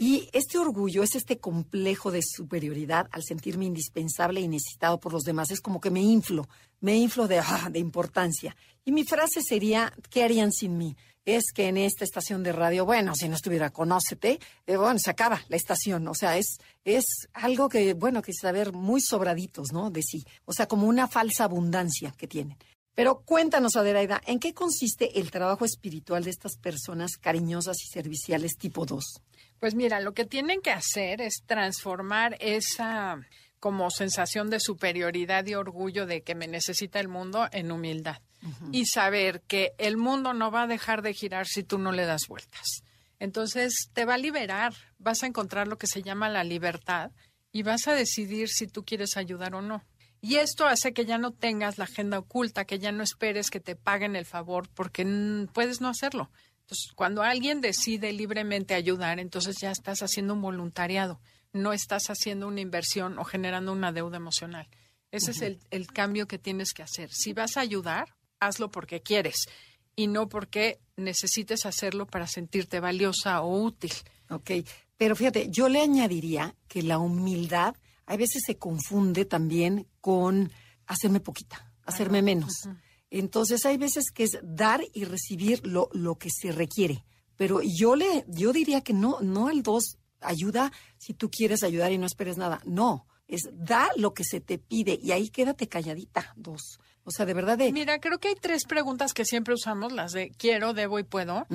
Y 0.00 0.28
este 0.32 0.58
orgullo 0.58 1.02
es 1.02 1.16
este 1.16 1.40
complejo 1.40 2.12
de 2.12 2.22
superioridad 2.22 3.08
al 3.10 3.24
sentirme 3.24 3.64
indispensable 3.64 4.40
y 4.40 4.46
necesitado 4.46 5.00
por 5.00 5.12
los 5.12 5.24
demás. 5.24 5.50
Es 5.50 5.60
como 5.60 5.80
que 5.80 5.90
me 5.90 6.00
inflo, 6.00 6.48
me 6.80 6.96
inflo 6.96 7.26
de, 7.26 7.40
ah, 7.40 7.68
de 7.68 7.80
importancia. 7.80 8.56
Y 8.84 8.92
mi 8.92 9.02
frase 9.02 9.42
sería, 9.42 9.92
¿qué 10.08 10.22
harían 10.22 10.52
sin 10.52 10.78
mí? 10.78 10.96
Es 11.28 11.52
que 11.52 11.68
en 11.68 11.76
esta 11.76 12.04
estación 12.04 12.42
de 12.42 12.52
radio, 12.52 12.86
bueno, 12.86 13.14
si 13.14 13.28
no 13.28 13.34
estuviera 13.34 13.68
Conócete, 13.68 14.40
eh, 14.66 14.76
bueno, 14.78 14.98
se 14.98 15.10
acaba 15.10 15.42
la 15.48 15.56
estación. 15.56 16.08
O 16.08 16.14
sea, 16.14 16.38
es, 16.38 16.56
es 16.86 17.04
algo 17.34 17.68
que, 17.68 17.92
bueno, 17.92 18.22
que 18.22 18.32
saber 18.32 18.72
muy 18.72 19.02
sobraditos, 19.02 19.70
¿no? 19.70 19.90
De 19.90 20.00
sí. 20.00 20.24
O 20.46 20.54
sea, 20.54 20.66
como 20.66 20.86
una 20.86 21.06
falsa 21.06 21.44
abundancia 21.44 22.14
que 22.16 22.28
tienen. 22.28 22.56
Pero 22.94 23.20
cuéntanos, 23.26 23.76
Adelaida, 23.76 24.22
¿en 24.24 24.40
qué 24.40 24.54
consiste 24.54 25.20
el 25.20 25.30
trabajo 25.30 25.66
espiritual 25.66 26.24
de 26.24 26.30
estas 26.30 26.56
personas 26.56 27.18
cariñosas 27.18 27.76
y 27.82 27.92
serviciales 27.92 28.56
tipo 28.56 28.86
2? 28.86 29.04
Pues 29.60 29.74
mira, 29.74 30.00
lo 30.00 30.14
que 30.14 30.24
tienen 30.24 30.62
que 30.62 30.70
hacer 30.70 31.20
es 31.20 31.42
transformar 31.44 32.38
esa 32.40 33.20
como 33.60 33.90
sensación 33.90 34.48
de 34.48 34.60
superioridad 34.60 35.44
y 35.44 35.56
orgullo 35.56 36.06
de 36.06 36.22
que 36.22 36.34
me 36.34 36.48
necesita 36.48 37.00
el 37.00 37.08
mundo 37.08 37.48
en 37.52 37.70
humildad 37.70 38.22
y 38.72 38.86
saber 38.86 39.42
que 39.42 39.72
el 39.78 39.96
mundo 39.96 40.32
no 40.34 40.50
va 40.50 40.62
a 40.62 40.66
dejar 40.66 41.02
de 41.02 41.14
girar 41.14 41.46
si 41.46 41.62
tú 41.62 41.78
no 41.78 41.92
le 41.92 42.06
das 42.06 42.28
vueltas. 42.28 42.82
Entonces 43.18 43.90
te 43.92 44.04
va 44.04 44.14
a 44.14 44.18
liberar, 44.18 44.74
vas 44.98 45.22
a 45.22 45.26
encontrar 45.26 45.66
lo 45.68 45.78
que 45.78 45.86
se 45.86 46.02
llama 46.02 46.28
la 46.28 46.44
libertad 46.44 47.10
y 47.52 47.62
vas 47.62 47.88
a 47.88 47.94
decidir 47.94 48.48
si 48.48 48.66
tú 48.66 48.84
quieres 48.84 49.16
ayudar 49.16 49.54
o 49.54 49.62
no. 49.62 49.84
Y 50.20 50.36
esto 50.36 50.66
hace 50.66 50.92
que 50.92 51.04
ya 51.04 51.18
no 51.18 51.32
tengas 51.32 51.78
la 51.78 51.84
agenda 51.84 52.18
oculta, 52.18 52.64
que 52.64 52.78
ya 52.78 52.92
no 52.92 53.02
esperes 53.02 53.50
que 53.50 53.60
te 53.60 53.76
paguen 53.76 54.16
el 54.16 54.26
favor, 54.26 54.68
porque 54.74 55.06
puedes 55.52 55.80
no 55.80 55.88
hacerlo. 55.88 56.30
Entonces, 56.62 56.92
cuando 56.94 57.22
alguien 57.22 57.60
decide 57.60 58.12
libremente 58.12 58.74
ayudar, 58.74 59.20
entonces 59.20 59.56
ya 59.60 59.70
estás 59.70 60.02
haciendo 60.02 60.34
un 60.34 60.42
voluntariado, 60.42 61.20
no 61.52 61.72
estás 61.72 62.10
haciendo 62.10 62.48
una 62.48 62.60
inversión 62.60 63.18
o 63.18 63.24
generando 63.24 63.72
una 63.72 63.92
deuda 63.92 64.16
emocional. 64.16 64.68
Ese 65.10 65.30
es 65.30 65.40
el, 65.40 65.60
el 65.70 65.86
cambio 65.86 66.26
que 66.26 66.38
tienes 66.38 66.74
que 66.74 66.82
hacer. 66.82 67.10
Si 67.10 67.32
vas 67.32 67.56
a 67.56 67.60
ayudar, 67.60 68.14
hazlo 68.40 68.70
porque 68.70 69.02
quieres 69.02 69.46
y 69.96 70.06
no 70.06 70.28
porque 70.28 70.80
necesites 70.96 71.66
hacerlo 71.66 72.06
para 72.06 72.26
sentirte 72.26 72.80
valiosa 72.80 73.42
o 73.42 73.62
útil. 73.62 73.92
Ok, 74.30 74.50
pero 74.96 75.16
fíjate, 75.16 75.48
yo 75.50 75.68
le 75.68 75.80
añadiría 75.80 76.54
que 76.68 76.82
la 76.82 76.98
humildad 76.98 77.74
a 78.06 78.16
veces 78.16 78.42
se 78.46 78.58
confunde 78.58 79.24
también 79.24 79.86
con 80.00 80.50
hacerme 80.86 81.20
poquita, 81.20 81.72
hacerme 81.84 82.22
menos. 82.22 82.68
Entonces 83.10 83.64
hay 83.64 83.76
veces 83.76 84.10
que 84.12 84.24
es 84.24 84.38
dar 84.42 84.82
y 84.92 85.04
recibir 85.04 85.66
lo, 85.66 85.88
lo 85.92 86.16
que 86.16 86.30
se 86.30 86.52
requiere. 86.52 87.04
Pero 87.36 87.60
yo 87.62 87.96
le, 87.96 88.24
yo 88.28 88.52
diría 88.52 88.82
que 88.82 88.92
no, 88.92 89.20
no 89.20 89.50
el 89.50 89.62
dos 89.62 89.98
ayuda 90.20 90.72
si 90.96 91.14
tú 91.14 91.30
quieres 91.30 91.62
ayudar 91.62 91.92
y 91.92 91.98
no 91.98 92.06
esperes 92.06 92.36
nada. 92.36 92.60
No, 92.64 93.06
es 93.26 93.48
da 93.52 93.90
lo 93.96 94.14
que 94.14 94.24
se 94.24 94.40
te 94.40 94.58
pide 94.58 94.98
y 95.00 95.12
ahí 95.12 95.28
quédate 95.28 95.68
calladita, 95.68 96.32
dos. 96.36 96.80
O 97.08 97.10
sea, 97.10 97.24
de 97.24 97.32
verdad 97.32 97.56
de... 97.56 97.72
Mira, 97.72 98.00
creo 98.00 98.18
que 98.18 98.28
hay 98.28 98.34
tres 98.34 98.66
preguntas 98.66 99.14
que 99.14 99.24
siempre 99.24 99.54
usamos, 99.54 99.92
las 99.92 100.12
de 100.12 100.30
quiero, 100.36 100.74
debo 100.74 100.98
y 100.98 101.04
puedo. 101.04 101.46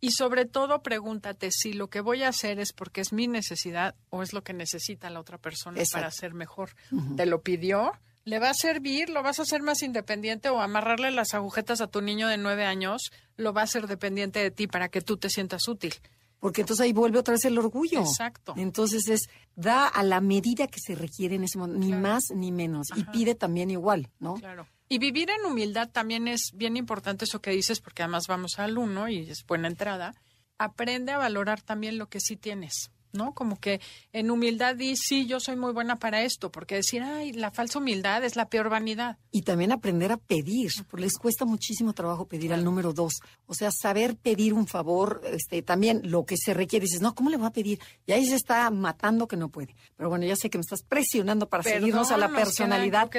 Y 0.00 0.10
sobre 0.10 0.44
todo 0.44 0.82
pregúntate 0.82 1.50
si 1.50 1.72
lo 1.72 1.88
que 1.88 2.02
voy 2.02 2.24
a 2.24 2.28
hacer 2.28 2.60
es 2.60 2.74
porque 2.74 3.00
es 3.00 3.14
mi 3.14 3.26
necesidad 3.26 3.94
o 4.10 4.22
es 4.22 4.34
lo 4.34 4.42
que 4.42 4.52
necesita 4.52 5.08
la 5.08 5.20
otra 5.20 5.38
persona 5.38 5.80
para 5.90 6.10
ser 6.10 6.34
mejor. 6.34 6.72
¿Te 7.16 7.24
lo 7.24 7.40
pidió? 7.40 7.92
¿Le 8.24 8.38
va 8.38 8.50
a 8.50 8.54
servir? 8.54 9.08
¿Lo 9.08 9.22
vas 9.22 9.38
a 9.38 9.42
hacer 9.44 9.62
más 9.62 9.82
independiente 9.82 10.50
o 10.50 10.60
amarrarle 10.60 11.10
las 11.10 11.32
agujetas 11.32 11.80
a 11.80 11.86
tu 11.86 12.02
niño 12.02 12.28
de 12.28 12.36
nueve 12.36 12.66
años? 12.66 13.10
¿Lo 13.38 13.54
va 13.54 13.62
a 13.62 13.64
hacer 13.64 13.86
dependiente 13.86 14.40
de 14.40 14.50
ti 14.50 14.66
para 14.66 14.90
que 14.90 15.00
tú 15.00 15.16
te 15.16 15.30
sientas 15.30 15.66
útil? 15.68 15.94
porque 16.40 16.60
entonces 16.60 16.84
ahí 16.84 16.92
vuelve 16.92 17.18
otra 17.18 17.32
vez 17.32 17.44
el 17.46 17.58
orgullo. 17.58 18.00
Exacto. 18.00 18.54
Entonces 18.56 19.08
es, 19.08 19.28
da 19.56 19.88
a 19.88 20.02
la 20.02 20.20
medida 20.20 20.68
que 20.68 20.78
se 20.78 20.94
requiere 20.94 21.34
en 21.34 21.42
ese 21.44 21.58
momento, 21.58 21.84
ni 21.84 21.92
más 21.92 22.24
ni 22.32 22.52
menos, 22.52 22.88
y 22.94 23.02
pide 23.04 23.34
también 23.34 23.72
igual, 23.72 24.08
¿no? 24.20 24.34
Claro. 24.34 24.68
Y 24.88 24.98
vivir 24.98 25.28
en 25.30 25.44
humildad 25.44 25.90
también 25.90 26.28
es 26.28 26.52
bien 26.54 26.76
importante 26.76 27.26
eso 27.26 27.42
que 27.42 27.50
dices, 27.50 27.80
porque 27.80 28.02
además 28.02 28.26
vamos 28.26 28.58
al 28.58 28.78
uno 28.78 29.08
y 29.08 29.30
es 29.30 29.44
buena 29.46 29.68
entrada. 29.68 30.14
Aprende 30.56 31.12
a 31.12 31.18
valorar 31.18 31.60
también 31.60 31.98
lo 31.98 32.08
que 32.08 32.20
sí 32.20 32.36
tienes. 32.36 32.90
¿No? 33.12 33.34
Como 33.34 33.58
que 33.58 33.80
en 34.12 34.30
humildad 34.30 34.74
di, 34.76 34.96
sí, 34.96 35.26
yo 35.26 35.40
soy 35.40 35.56
muy 35.56 35.72
buena 35.72 35.96
para 35.96 36.22
esto, 36.22 36.50
porque 36.50 36.76
decir, 36.76 37.02
ay, 37.02 37.32
la 37.32 37.50
falsa 37.50 37.78
humildad 37.78 38.24
es 38.24 38.36
la 38.36 38.48
peor 38.48 38.68
vanidad. 38.68 39.18
Y 39.30 39.42
también 39.42 39.72
aprender 39.72 40.12
a 40.12 40.16
pedir, 40.16 40.70
porque 40.88 41.04
les 41.04 41.18
cuesta 41.18 41.44
muchísimo 41.44 41.92
trabajo 41.92 42.26
pedir 42.26 42.52
al 42.52 42.64
número 42.64 42.92
dos. 42.92 43.14
O 43.46 43.54
sea, 43.54 43.70
saber 43.70 44.16
pedir 44.16 44.54
un 44.54 44.66
favor, 44.66 45.22
este, 45.24 45.62
también 45.62 46.00
lo 46.04 46.24
que 46.24 46.36
se 46.36 46.54
requiere. 46.54 46.84
Dices, 46.84 47.00
no, 47.00 47.14
¿cómo 47.14 47.30
le 47.30 47.36
va 47.36 47.48
a 47.48 47.52
pedir? 47.52 47.78
Y 48.06 48.12
ahí 48.12 48.26
se 48.26 48.36
está 48.36 48.70
matando 48.70 49.28
que 49.28 49.36
no 49.36 49.48
puede. 49.48 49.74
Pero 49.96 50.08
bueno, 50.08 50.26
ya 50.26 50.36
sé 50.36 50.50
que 50.50 50.58
me 50.58 50.62
estás 50.62 50.82
presionando 50.82 51.48
para 51.48 51.62
seguirnos 51.62 52.10
a 52.10 52.16
la 52.16 52.28
personalidad. 52.28 53.10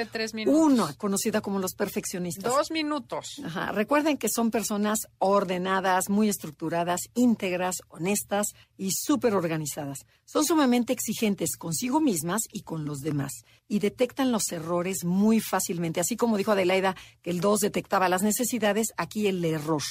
Uno, 0.46 0.88
conocida 0.96 1.40
como 1.40 1.58
los 1.58 1.74
perfeccionistas. 1.74 2.52
Dos 2.52 2.70
minutos. 2.70 3.40
Ajá. 3.44 3.72
Recuerden 3.72 4.18
que 4.18 4.28
son 4.28 4.50
personas 4.50 5.08
ordenadas, 5.18 6.08
muy 6.08 6.28
estructuradas, 6.28 7.00
íntegras, 7.14 7.76
honestas 7.88 8.48
y 8.76 8.90
súper 8.92 9.34
organizadas 9.34 9.79
son 10.24 10.44
sumamente 10.44 10.92
exigentes 10.92 11.56
consigo 11.56 12.00
mismas 12.00 12.42
y 12.52 12.62
con 12.62 12.84
los 12.84 13.00
demás 13.00 13.32
y 13.68 13.78
detectan 13.78 14.32
los 14.32 14.50
errores 14.52 15.04
muy 15.04 15.40
fácilmente. 15.40 16.00
Así 16.00 16.16
como 16.16 16.36
dijo 16.36 16.52
Adelaida 16.52 16.96
que 17.22 17.30
el 17.30 17.40
2 17.40 17.60
detectaba 17.60 18.08
las 18.08 18.22
necesidades, 18.22 18.88
aquí 18.96 19.26
el 19.26 19.44
error. 19.44 19.82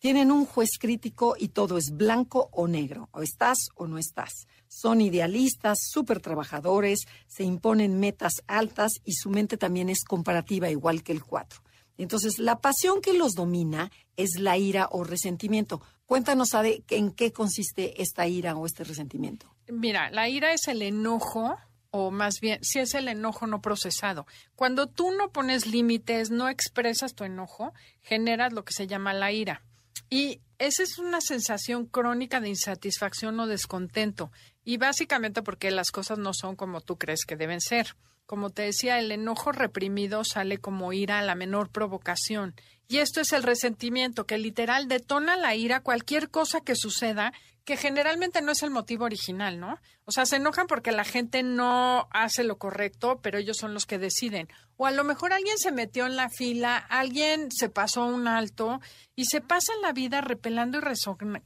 Tienen 0.00 0.32
un 0.32 0.46
juez 0.46 0.70
crítico 0.78 1.36
y 1.38 1.48
todo 1.48 1.76
es 1.76 1.90
blanco 1.92 2.48
o 2.52 2.66
negro, 2.66 3.10
o 3.12 3.20
estás 3.20 3.58
o 3.74 3.86
no 3.86 3.98
estás. 3.98 4.46
Son 4.66 5.02
idealistas, 5.02 5.78
súper 5.90 6.20
trabajadores, 6.20 7.00
se 7.26 7.44
imponen 7.44 8.00
metas 8.00 8.42
altas 8.46 8.92
y 9.04 9.12
su 9.12 9.28
mente 9.28 9.58
también 9.58 9.90
es 9.90 10.04
comparativa 10.04 10.70
igual 10.70 11.02
que 11.02 11.12
el 11.12 11.22
4. 11.22 11.62
Entonces, 11.98 12.38
la 12.38 12.62
pasión 12.62 13.02
que 13.02 13.12
los 13.12 13.32
domina 13.32 13.92
es 14.16 14.38
la 14.38 14.56
ira 14.56 14.88
o 14.90 15.04
resentimiento. 15.04 15.82
Cuéntanos, 16.10 16.54
Ade, 16.54 16.82
en 16.90 17.12
qué 17.12 17.32
consiste 17.32 18.02
esta 18.02 18.26
ira 18.26 18.56
o 18.56 18.66
este 18.66 18.82
resentimiento. 18.82 19.46
Mira, 19.68 20.10
la 20.10 20.28
ira 20.28 20.52
es 20.52 20.66
el 20.66 20.82
enojo 20.82 21.56
o 21.92 22.10
más 22.10 22.40
bien, 22.40 22.58
si 22.64 22.80
es 22.80 22.94
el 22.94 23.06
enojo 23.06 23.46
no 23.46 23.62
procesado. 23.62 24.26
Cuando 24.56 24.88
tú 24.88 25.12
no 25.12 25.30
pones 25.30 25.68
límites, 25.68 26.32
no 26.32 26.48
expresas 26.48 27.14
tu 27.14 27.22
enojo, 27.22 27.74
generas 28.02 28.52
lo 28.52 28.64
que 28.64 28.72
se 28.72 28.88
llama 28.88 29.14
la 29.14 29.30
ira. 29.30 29.62
Y 30.08 30.40
esa 30.58 30.82
es 30.82 30.98
una 30.98 31.20
sensación 31.20 31.86
crónica 31.86 32.40
de 32.40 32.48
insatisfacción 32.48 33.38
o 33.38 33.46
descontento. 33.46 34.32
Y 34.64 34.78
básicamente 34.78 35.42
porque 35.42 35.70
las 35.70 35.92
cosas 35.92 36.18
no 36.18 36.34
son 36.34 36.56
como 36.56 36.80
tú 36.80 36.98
crees 36.98 37.24
que 37.24 37.36
deben 37.36 37.60
ser. 37.60 37.94
Como 38.30 38.50
te 38.50 38.62
decía, 38.62 39.00
el 39.00 39.10
enojo 39.10 39.50
reprimido 39.50 40.22
sale 40.22 40.58
como 40.58 40.92
ira 40.92 41.18
a 41.18 41.22
la 41.22 41.34
menor 41.34 41.68
provocación 41.68 42.54
y 42.86 42.98
esto 42.98 43.20
es 43.20 43.32
el 43.32 43.42
resentimiento, 43.42 44.24
que 44.24 44.38
literal 44.38 44.86
detona 44.86 45.34
la 45.34 45.56
ira 45.56 45.80
cualquier 45.80 46.30
cosa 46.30 46.60
que 46.60 46.76
suceda, 46.76 47.32
que 47.64 47.76
generalmente 47.76 48.40
no 48.40 48.52
es 48.52 48.62
el 48.62 48.70
motivo 48.70 49.04
original, 49.04 49.58
¿no? 49.58 49.78
O 50.04 50.12
sea, 50.12 50.26
se 50.26 50.36
enojan 50.36 50.68
porque 50.68 50.92
la 50.92 51.02
gente 51.02 51.42
no 51.42 52.08
hace 52.12 52.44
lo 52.44 52.56
correcto, 52.56 53.18
pero 53.20 53.38
ellos 53.38 53.56
son 53.56 53.74
los 53.74 53.84
que 53.84 53.98
deciden. 53.98 54.46
O 54.76 54.86
a 54.86 54.92
lo 54.92 55.02
mejor 55.02 55.32
alguien 55.32 55.58
se 55.58 55.72
metió 55.72 56.06
en 56.06 56.14
la 56.14 56.28
fila, 56.28 56.76
alguien 56.76 57.50
se 57.50 57.68
pasó 57.68 58.04
un 58.06 58.28
alto 58.28 58.80
y 59.16 59.24
se 59.24 59.40
pasa 59.40 59.72
la 59.82 59.92
vida 59.92 60.20
repelando 60.20 60.78
y 60.78 60.82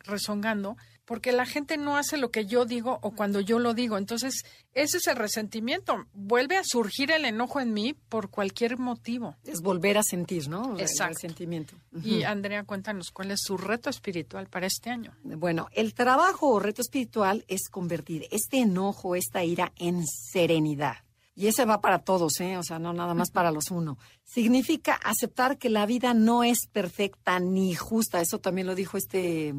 rezongando 0.04 0.76
porque 1.04 1.32
la 1.32 1.46
gente 1.46 1.76
no 1.76 1.96
hace 1.96 2.16
lo 2.16 2.30
que 2.30 2.46
yo 2.46 2.64
digo 2.64 2.98
o 3.02 3.10
cuando 3.12 3.40
yo 3.40 3.58
lo 3.58 3.74
digo. 3.74 3.98
Entonces, 3.98 4.44
ese 4.72 4.98
es 4.98 5.06
el 5.06 5.16
resentimiento. 5.16 6.06
Vuelve 6.14 6.56
a 6.56 6.62
surgir 6.64 7.10
el 7.10 7.24
enojo 7.24 7.60
en 7.60 7.72
mí 7.72 7.94
por 8.08 8.30
cualquier 8.30 8.78
motivo. 8.78 9.36
Es 9.44 9.60
volver 9.60 9.98
a 9.98 10.02
sentir, 10.02 10.48
¿no? 10.48 10.78
Exacto. 10.78 11.04
El 11.04 11.14
resentimiento. 11.14 11.74
Y 12.02 12.22
Andrea, 12.22 12.64
cuéntanos 12.64 13.10
cuál 13.10 13.30
es 13.30 13.40
su 13.42 13.56
reto 13.56 13.90
espiritual 13.90 14.48
para 14.48 14.66
este 14.66 14.90
año. 14.90 15.12
Bueno, 15.22 15.68
el 15.72 15.94
trabajo 15.94 16.48
o 16.48 16.60
reto 16.60 16.82
espiritual 16.82 17.44
es 17.48 17.68
convertir 17.68 18.26
este 18.30 18.58
enojo, 18.58 19.14
esta 19.14 19.44
ira 19.44 19.72
en 19.76 20.04
serenidad. 20.06 20.96
Y 21.36 21.48
ese 21.48 21.64
va 21.64 21.80
para 21.80 21.98
todos, 21.98 22.40
¿eh? 22.40 22.56
O 22.58 22.62
sea, 22.62 22.78
no 22.78 22.92
nada 22.92 23.12
más 23.12 23.30
para 23.32 23.50
los 23.50 23.72
uno. 23.72 23.98
Significa 24.22 24.94
aceptar 24.94 25.58
que 25.58 25.68
la 25.68 25.84
vida 25.84 26.14
no 26.14 26.44
es 26.44 26.68
perfecta 26.72 27.40
ni 27.40 27.74
justa. 27.74 28.20
Eso 28.20 28.38
también 28.38 28.68
lo 28.68 28.76
dijo 28.76 28.96
este 28.96 29.52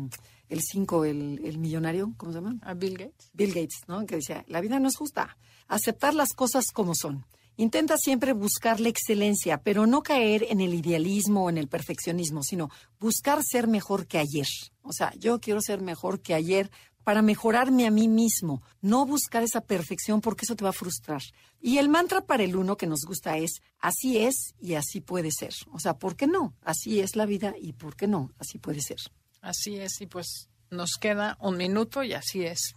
el 0.50 0.62
5, 0.62 1.06
el, 1.06 1.58
millonario, 1.58 2.14
¿cómo 2.18 2.32
se 2.32 2.39
llama? 2.39 2.58
A 2.62 2.74
Bill 2.74 2.98
Gates. 2.98 3.30
Bill 3.34 3.54
Gates, 3.54 3.84
¿no? 3.88 4.06
Que 4.06 4.18
decía, 4.18 4.43
la 4.48 4.62
vida 4.62 4.80
no 4.80 4.88
es 4.88 4.98
justa. 4.98 5.38
Aceptar 5.68 6.14
las 6.14 6.34
cosas 6.34 6.66
como 6.74 6.93
son. 6.96 7.26
Intenta 7.58 7.98
siempre 7.98 8.34
buscar 8.34 8.80
la 8.80 8.89
excelencia, 8.89 9.62
pero 9.64 9.88
no 9.88 10.04
caer 10.04 10.46
en 10.50 10.60
el 10.60 10.74
idealismo 10.74 11.46
o 11.46 11.50
en 11.50 11.58
el 11.58 11.70
perfeccionismo, 11.70 12.43
sino 12.43 12.70
buscar 13.00 13.41
ser 13.43 13.68
mejor 13.68 14.08
que 14.08 14.18
ayer. 14.18 14.48
O 14.82 14.91
sea, 14.91 15.14
yo 15.18 15.39
quiero 15.39 15.62
ser 15.62 15.82
mejor 15.82 16.22
que 16.22 16.34
ayer 16.34 16.70
para 17.06 17.22
mejorarme 17.22 17.86
a 17.86 17.91
mí 17.91 18.08
mismo, 18.08 18.64
no 18.82 19.06
buscar 19.06 19.43
esa 19.43 19.62
perfección 19.62 20.22
porque 20.22 20.43
eso 20.43 20.56
te 20.56 20.64
va 20.64 20.72
a 20.72 20.74
frustrar. 20.74 21.22
Y 21.62 21.78
el 21.78 21.88
mantra 21.88 22.26
para 22.26 22.43
el 22.43 22.56
uno 22.56 22.78
que 22.78 22.88
nos 22.88 23.02
gusta 23.08 23.38
es, 23.38 23.62
así 23.80 24.18
es 24.18 24.56
y 24.60 24.74
así 24.74 25.02
puede 25.02 25.30
ser. 25.32 25.54
O 25.72 25.80
sea, 25.80 25.98
¿por 25.98 26.16
qué 26.16 26.26
no? 26.26 26.56
Así 26.62 27.00
es 27.00 27.16
la 27.16 27.28
vida 27.28 27.54
y 27.62 27.74
¿por 27.74 27.96
qué 27.96 28.08
no? 28.08 28.32
Así 28.39 28.58
puede 28.58 28.82
ser. 28.82 28.98
Así 29.46 29.80
es, 29.80 30.02
y 30.02 30.08
pues 30.08 30.50
nos 30.72 30.93
queda 31.00 31.38
un 31.39 31.56
minuto 31.56 32.02
y 32.02 32.14
así 32.14 32.43
es. 32.43 32.74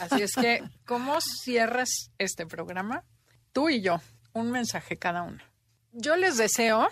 Así 0.00 0.20
es 0.20 0.34
que, 0.34 0.64
¿cómo 0.84 1.20
cierras 1.20 2.10
este 2.18 2.44
programa? 2.44 3.04
Tú 3.52 3.68
y 3.68 3.80
yo, 3.82 4.00
un 4.32 4.50
mensaje 4.50 4.96
cada 4.96 5.22
uno. 5.22 5.38
Yo 5.92 6.16
les 6.16 6.36
deseo 6.36 6.88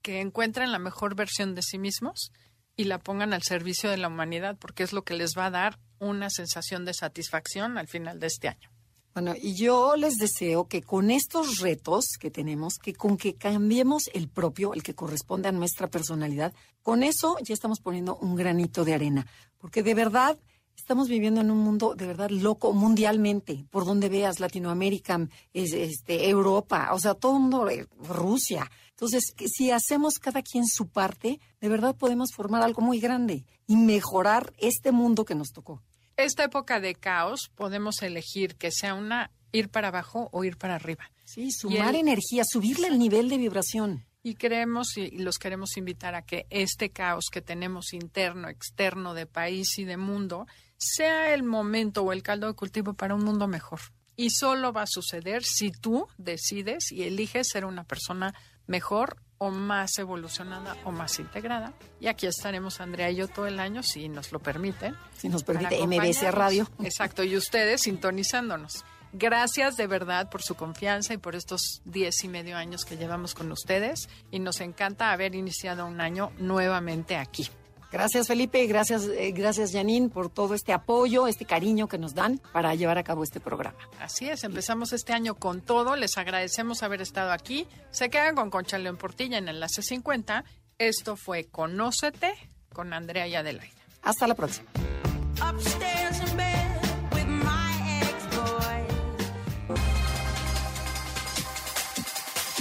que 0.00 0.20
encuentren 0.20 0.72
la 0.72 0.78
mejor 0.78 1.14
versión 1.14 1.54
de 1.54 1.60
sí 1.60 1.78
mismos 1.78 2.32
y 2.74 2.84
la 2.84 2.98
pongan 2.98 3.34
al 3.34 3.42
servicio 3.42 3.90
de 3.90 3.98
la 3.98 4.08
humanidad, 4.08 4.56
porque 4.58 4.84
es 4.84 4.94
lo 4.94 5.04
que 5.04 5.14
les 5.14 5.32
va 5.36 5.46
a 5.46 5.50
dar 5.50 5.78
una 5.98 6.30
sensación 6.30 6.86
de 6.86 6.94
satisfacción 6.94 7.76
al 7.76 7.88
final 7.88 8.20
de 8.20 8.28
este 8.28 8.48
año. 8.48 8.71
Bueno, 9.14 9.34
y 9.38 9.54
yo 9.54 9.94
les 9.96 10.14
deseo 10.14 10.68
que 10.68 10.80
con 10.80 11.10
estos 11.10 11.58
retos 11.58 12.16
que 12.18 12.30
tenemos, 12.30 12.78
que 12.82 12.94
con 12.94 13.18
que 13.18 13.34
cambiemos 13.34 14.04
el 14.14 14.28
propio, 14.28 14.72
el 14.72 14.82
que 14.82 14.94
corresponde 14.94 15.50
a 15.50 15.52
nuestra 15.52 15.88
personalidad, 15.88 16.54
con 16.82 17.02
eso 17.02 17.36
ya 17.42 17.52
estamos 17.52 17.80
poniendo 17.80 18.16
un 18.16 18.36
granito 18.36 18.86
de 18.86 18.94
arena, 18.94 19.26
porque 19.58 19.82
de 19.82 19.92
verdad 19.92 20.38
estamos 20.78 21.08
viviendo 21.08 21.42
en 21.42 21.50
un 21.50 21.58
mundo 21.58 21.94
de 21.94 22.06
verdad 22.06 22.30
loco 22.30 22.72
mundialmente, 22.72 23.66
por 23.70 23.84
donde 23.84 24.08
veas 24.08 24.40
Latinoamérica, 24.40 25.28
este, 25.52 26.30
Europa, 26.30 26.88
o 26.94 26.98
sea, 26.98 27.12
todo 27.12 27.36
el 27.36 27.42
mundo, 27.42 27.68
eh, 27.68 27.86
Rusia. 28.08 28.70
Entonces, 28.90 29.34
si 29.46 29.70
hacemos 29.70 30.18
cada 30.18 30.40
quien 30.40 30.64
su 30.66 30.88
parte, 30.88 31.38
de 31.60 31.68
verdad 31.68 31.94
podemos 31.96 32.30
formar 32.34 32.62
algo 32.62 32.80
muy 32.80 32.98
grande 32.98 33.44
y 33.66 33.76
mejorar 33.76 34.54
este 34.56 34.90
mundo 34.90 35.26
que 35.26 35.34
nos 35.34 35.52
tocó 35.52 35.82
esta 36.24 36.44
época 36.44 36.80
de 36.80 36.94
caos 36.94 37.50
podemos 37.54 38.02
elegir 38.02 38.56
que 38.56 38.70
sea 38.70 38.94
una 38.94 39.30
ir 39.52 39.68
para 39.68 39.88
abajo 39.88 40.28
o 40.32 40.44
ir 40.44 40.56
para 40.56 40.74
arriba. 40.76 41.10
Sí, 41.24 41.50
sumar 41.50 41.94
energía, 41.94 42.44
subirle 42.44 42.88
el 42.88 42.98
nivel 42.98 43.28
de 43.28 43.38
vibración. 43.38 44.06
Y 44.22 44.34
queremos 44.34 44.96
y 44.96 45.18
los 45.18 45.38
queremos 45.38 45.76
invitar 45.76 46.14
a 46.14 46.22
que 46.22 46.46
este 46.50 46.90
caos 46.90 47.26
que 47.30 47.42
tenemos 47.42 47.92
interno, 47.92 48.48
externo, 48.48 49.14
de 49.14 49.26
país 49.26 49.78
y 49.78 49.84
de 49.84 49.96
mundo, 49.96 50.46
sea 50.76 51.34
el 51.34 51.42
momento 51.42 52.02
o 52.02 52.12
el 52.12 52.22
caldo 52.22 52.46
de 52.46 52.54
cultivo 52.54 52.94
para 52.94 53.14
un 53.14 53.24
mundo 53.24 53.48
mejor. 53.48 53.80
Y 54.14 54.30
solo 54.30 54.72
va 54.72 54.82
a 54.82 54.86
suceder 54.86 55.42
si 55.42 55.72
tú 55.72 56.06
decides 56.18 56.92
y 56.92 57.02
eliges 57.02 57.48
ser 57.48 57.64
una 57.64 57.84
persona 57.84 58.34
mejor 58.66 59.16
o 59.42 59.50
más 59.50 59.98
evolucionada 59.98 60.76
o 60.84 60.92
más 60.92 61.18
integrada. 61.18 61.72
Y 61.98 62.06
aquí 62.06 62.28
estaremos 62.28 62.80
Andrea 62.80 63.10
y 63.10 63.16
yo 63.16 63.26
todo 63.26 63.48
el 63.48 63.58
año, 63.58 63.82
si 63.82 64.08
nos 64.08 64.30
lo 64.30 64.38
permiten. 64.38 64.94
Si 65.16 65.28
nos 65.28 65.42
permite 65.42 65.84
MBC 65.84 66.30
Radio. 66.30 66.70
Exacto, 66.84 67.24
y 67.24 67.36
ustedes 67.36 67.82
sintonizándonos. 67.82 68.84
Gracias 69.12 69.76
de 69.76 69.88
verdad 69.88 70.30
por 70.30 70.42
su 70.42 70.54
confianza 70.54 71.12
y 71.12 71.16
por 71.16 71.34
estos 71.34 71.82
diez 71.84 72.22
y 72.22 72.28
medio 72.28 72.56
años 72.56 72.84
que 72.84 72.96
llevamos 72.96 73.34
con 73.34 73.50
ustedes 73.50 74.08
y 74.30 74.38
nos 74.38 74.60
encanta 74.60 75.10
haber 75.10 75.34
iniciado 75.34 75.86
un 75.86 76.00
año 76.00 76.30
nuevamente 76.38 77.16
aquí. 77.16 77.50
Gracias 77.92 78.26
Felipe, 78.26 78.66
gracias, 78.66 79.04
eh, 79.04 79.32
gracias 79.32 79.72
Janine 79.72 80.08
por 80.08 80.30
todo 80.30 80.54
este 80.54 80.72
apoyo, 80.72 81.26
este 81.26 81.44
cariño 81.44 81.88
que 81.88 81.98
nos 81.98 82.14
dan 82.14 82.40
para 82.52 82.74
llevar 82.74 82.96
a 82.96 83.04
cabo 83.04 83.22
este 83.22 83.38
programa. 83.38 83.76
Así 84.00 84.28
es, 84.30 84.44
empezamos 84.44 84.94
este 84.94 85.12
año 85.12 85.34
con 85.34 85.60
todo, 85.60 85.94
les 85.94 86.16
agradecemos 86.16 86.82
haber 86.82 87.02
estado 87.02 87.32
aquí. 87.32 87.66
Se 87.90 88.08
quedan 88.08 88.34
con 88.34 88.50
Concha 88.50 88.78
León 88.78 88.96
Portilla 88.96 89.36
en 89.36 89.48
Enlace 89.48 89.82
50. 89.82 90.44
Esto 90.78 91.16
fue 91.16 91.44
Conócete 91.44 92.32
con 92.72 92.94
Andrea 92.94 93.28
y 93.28 93.34
Adelaide. 93.34 93.74
Hasta 94.02 94.26
la 94.26 94.34
próxima. 94.34 94.70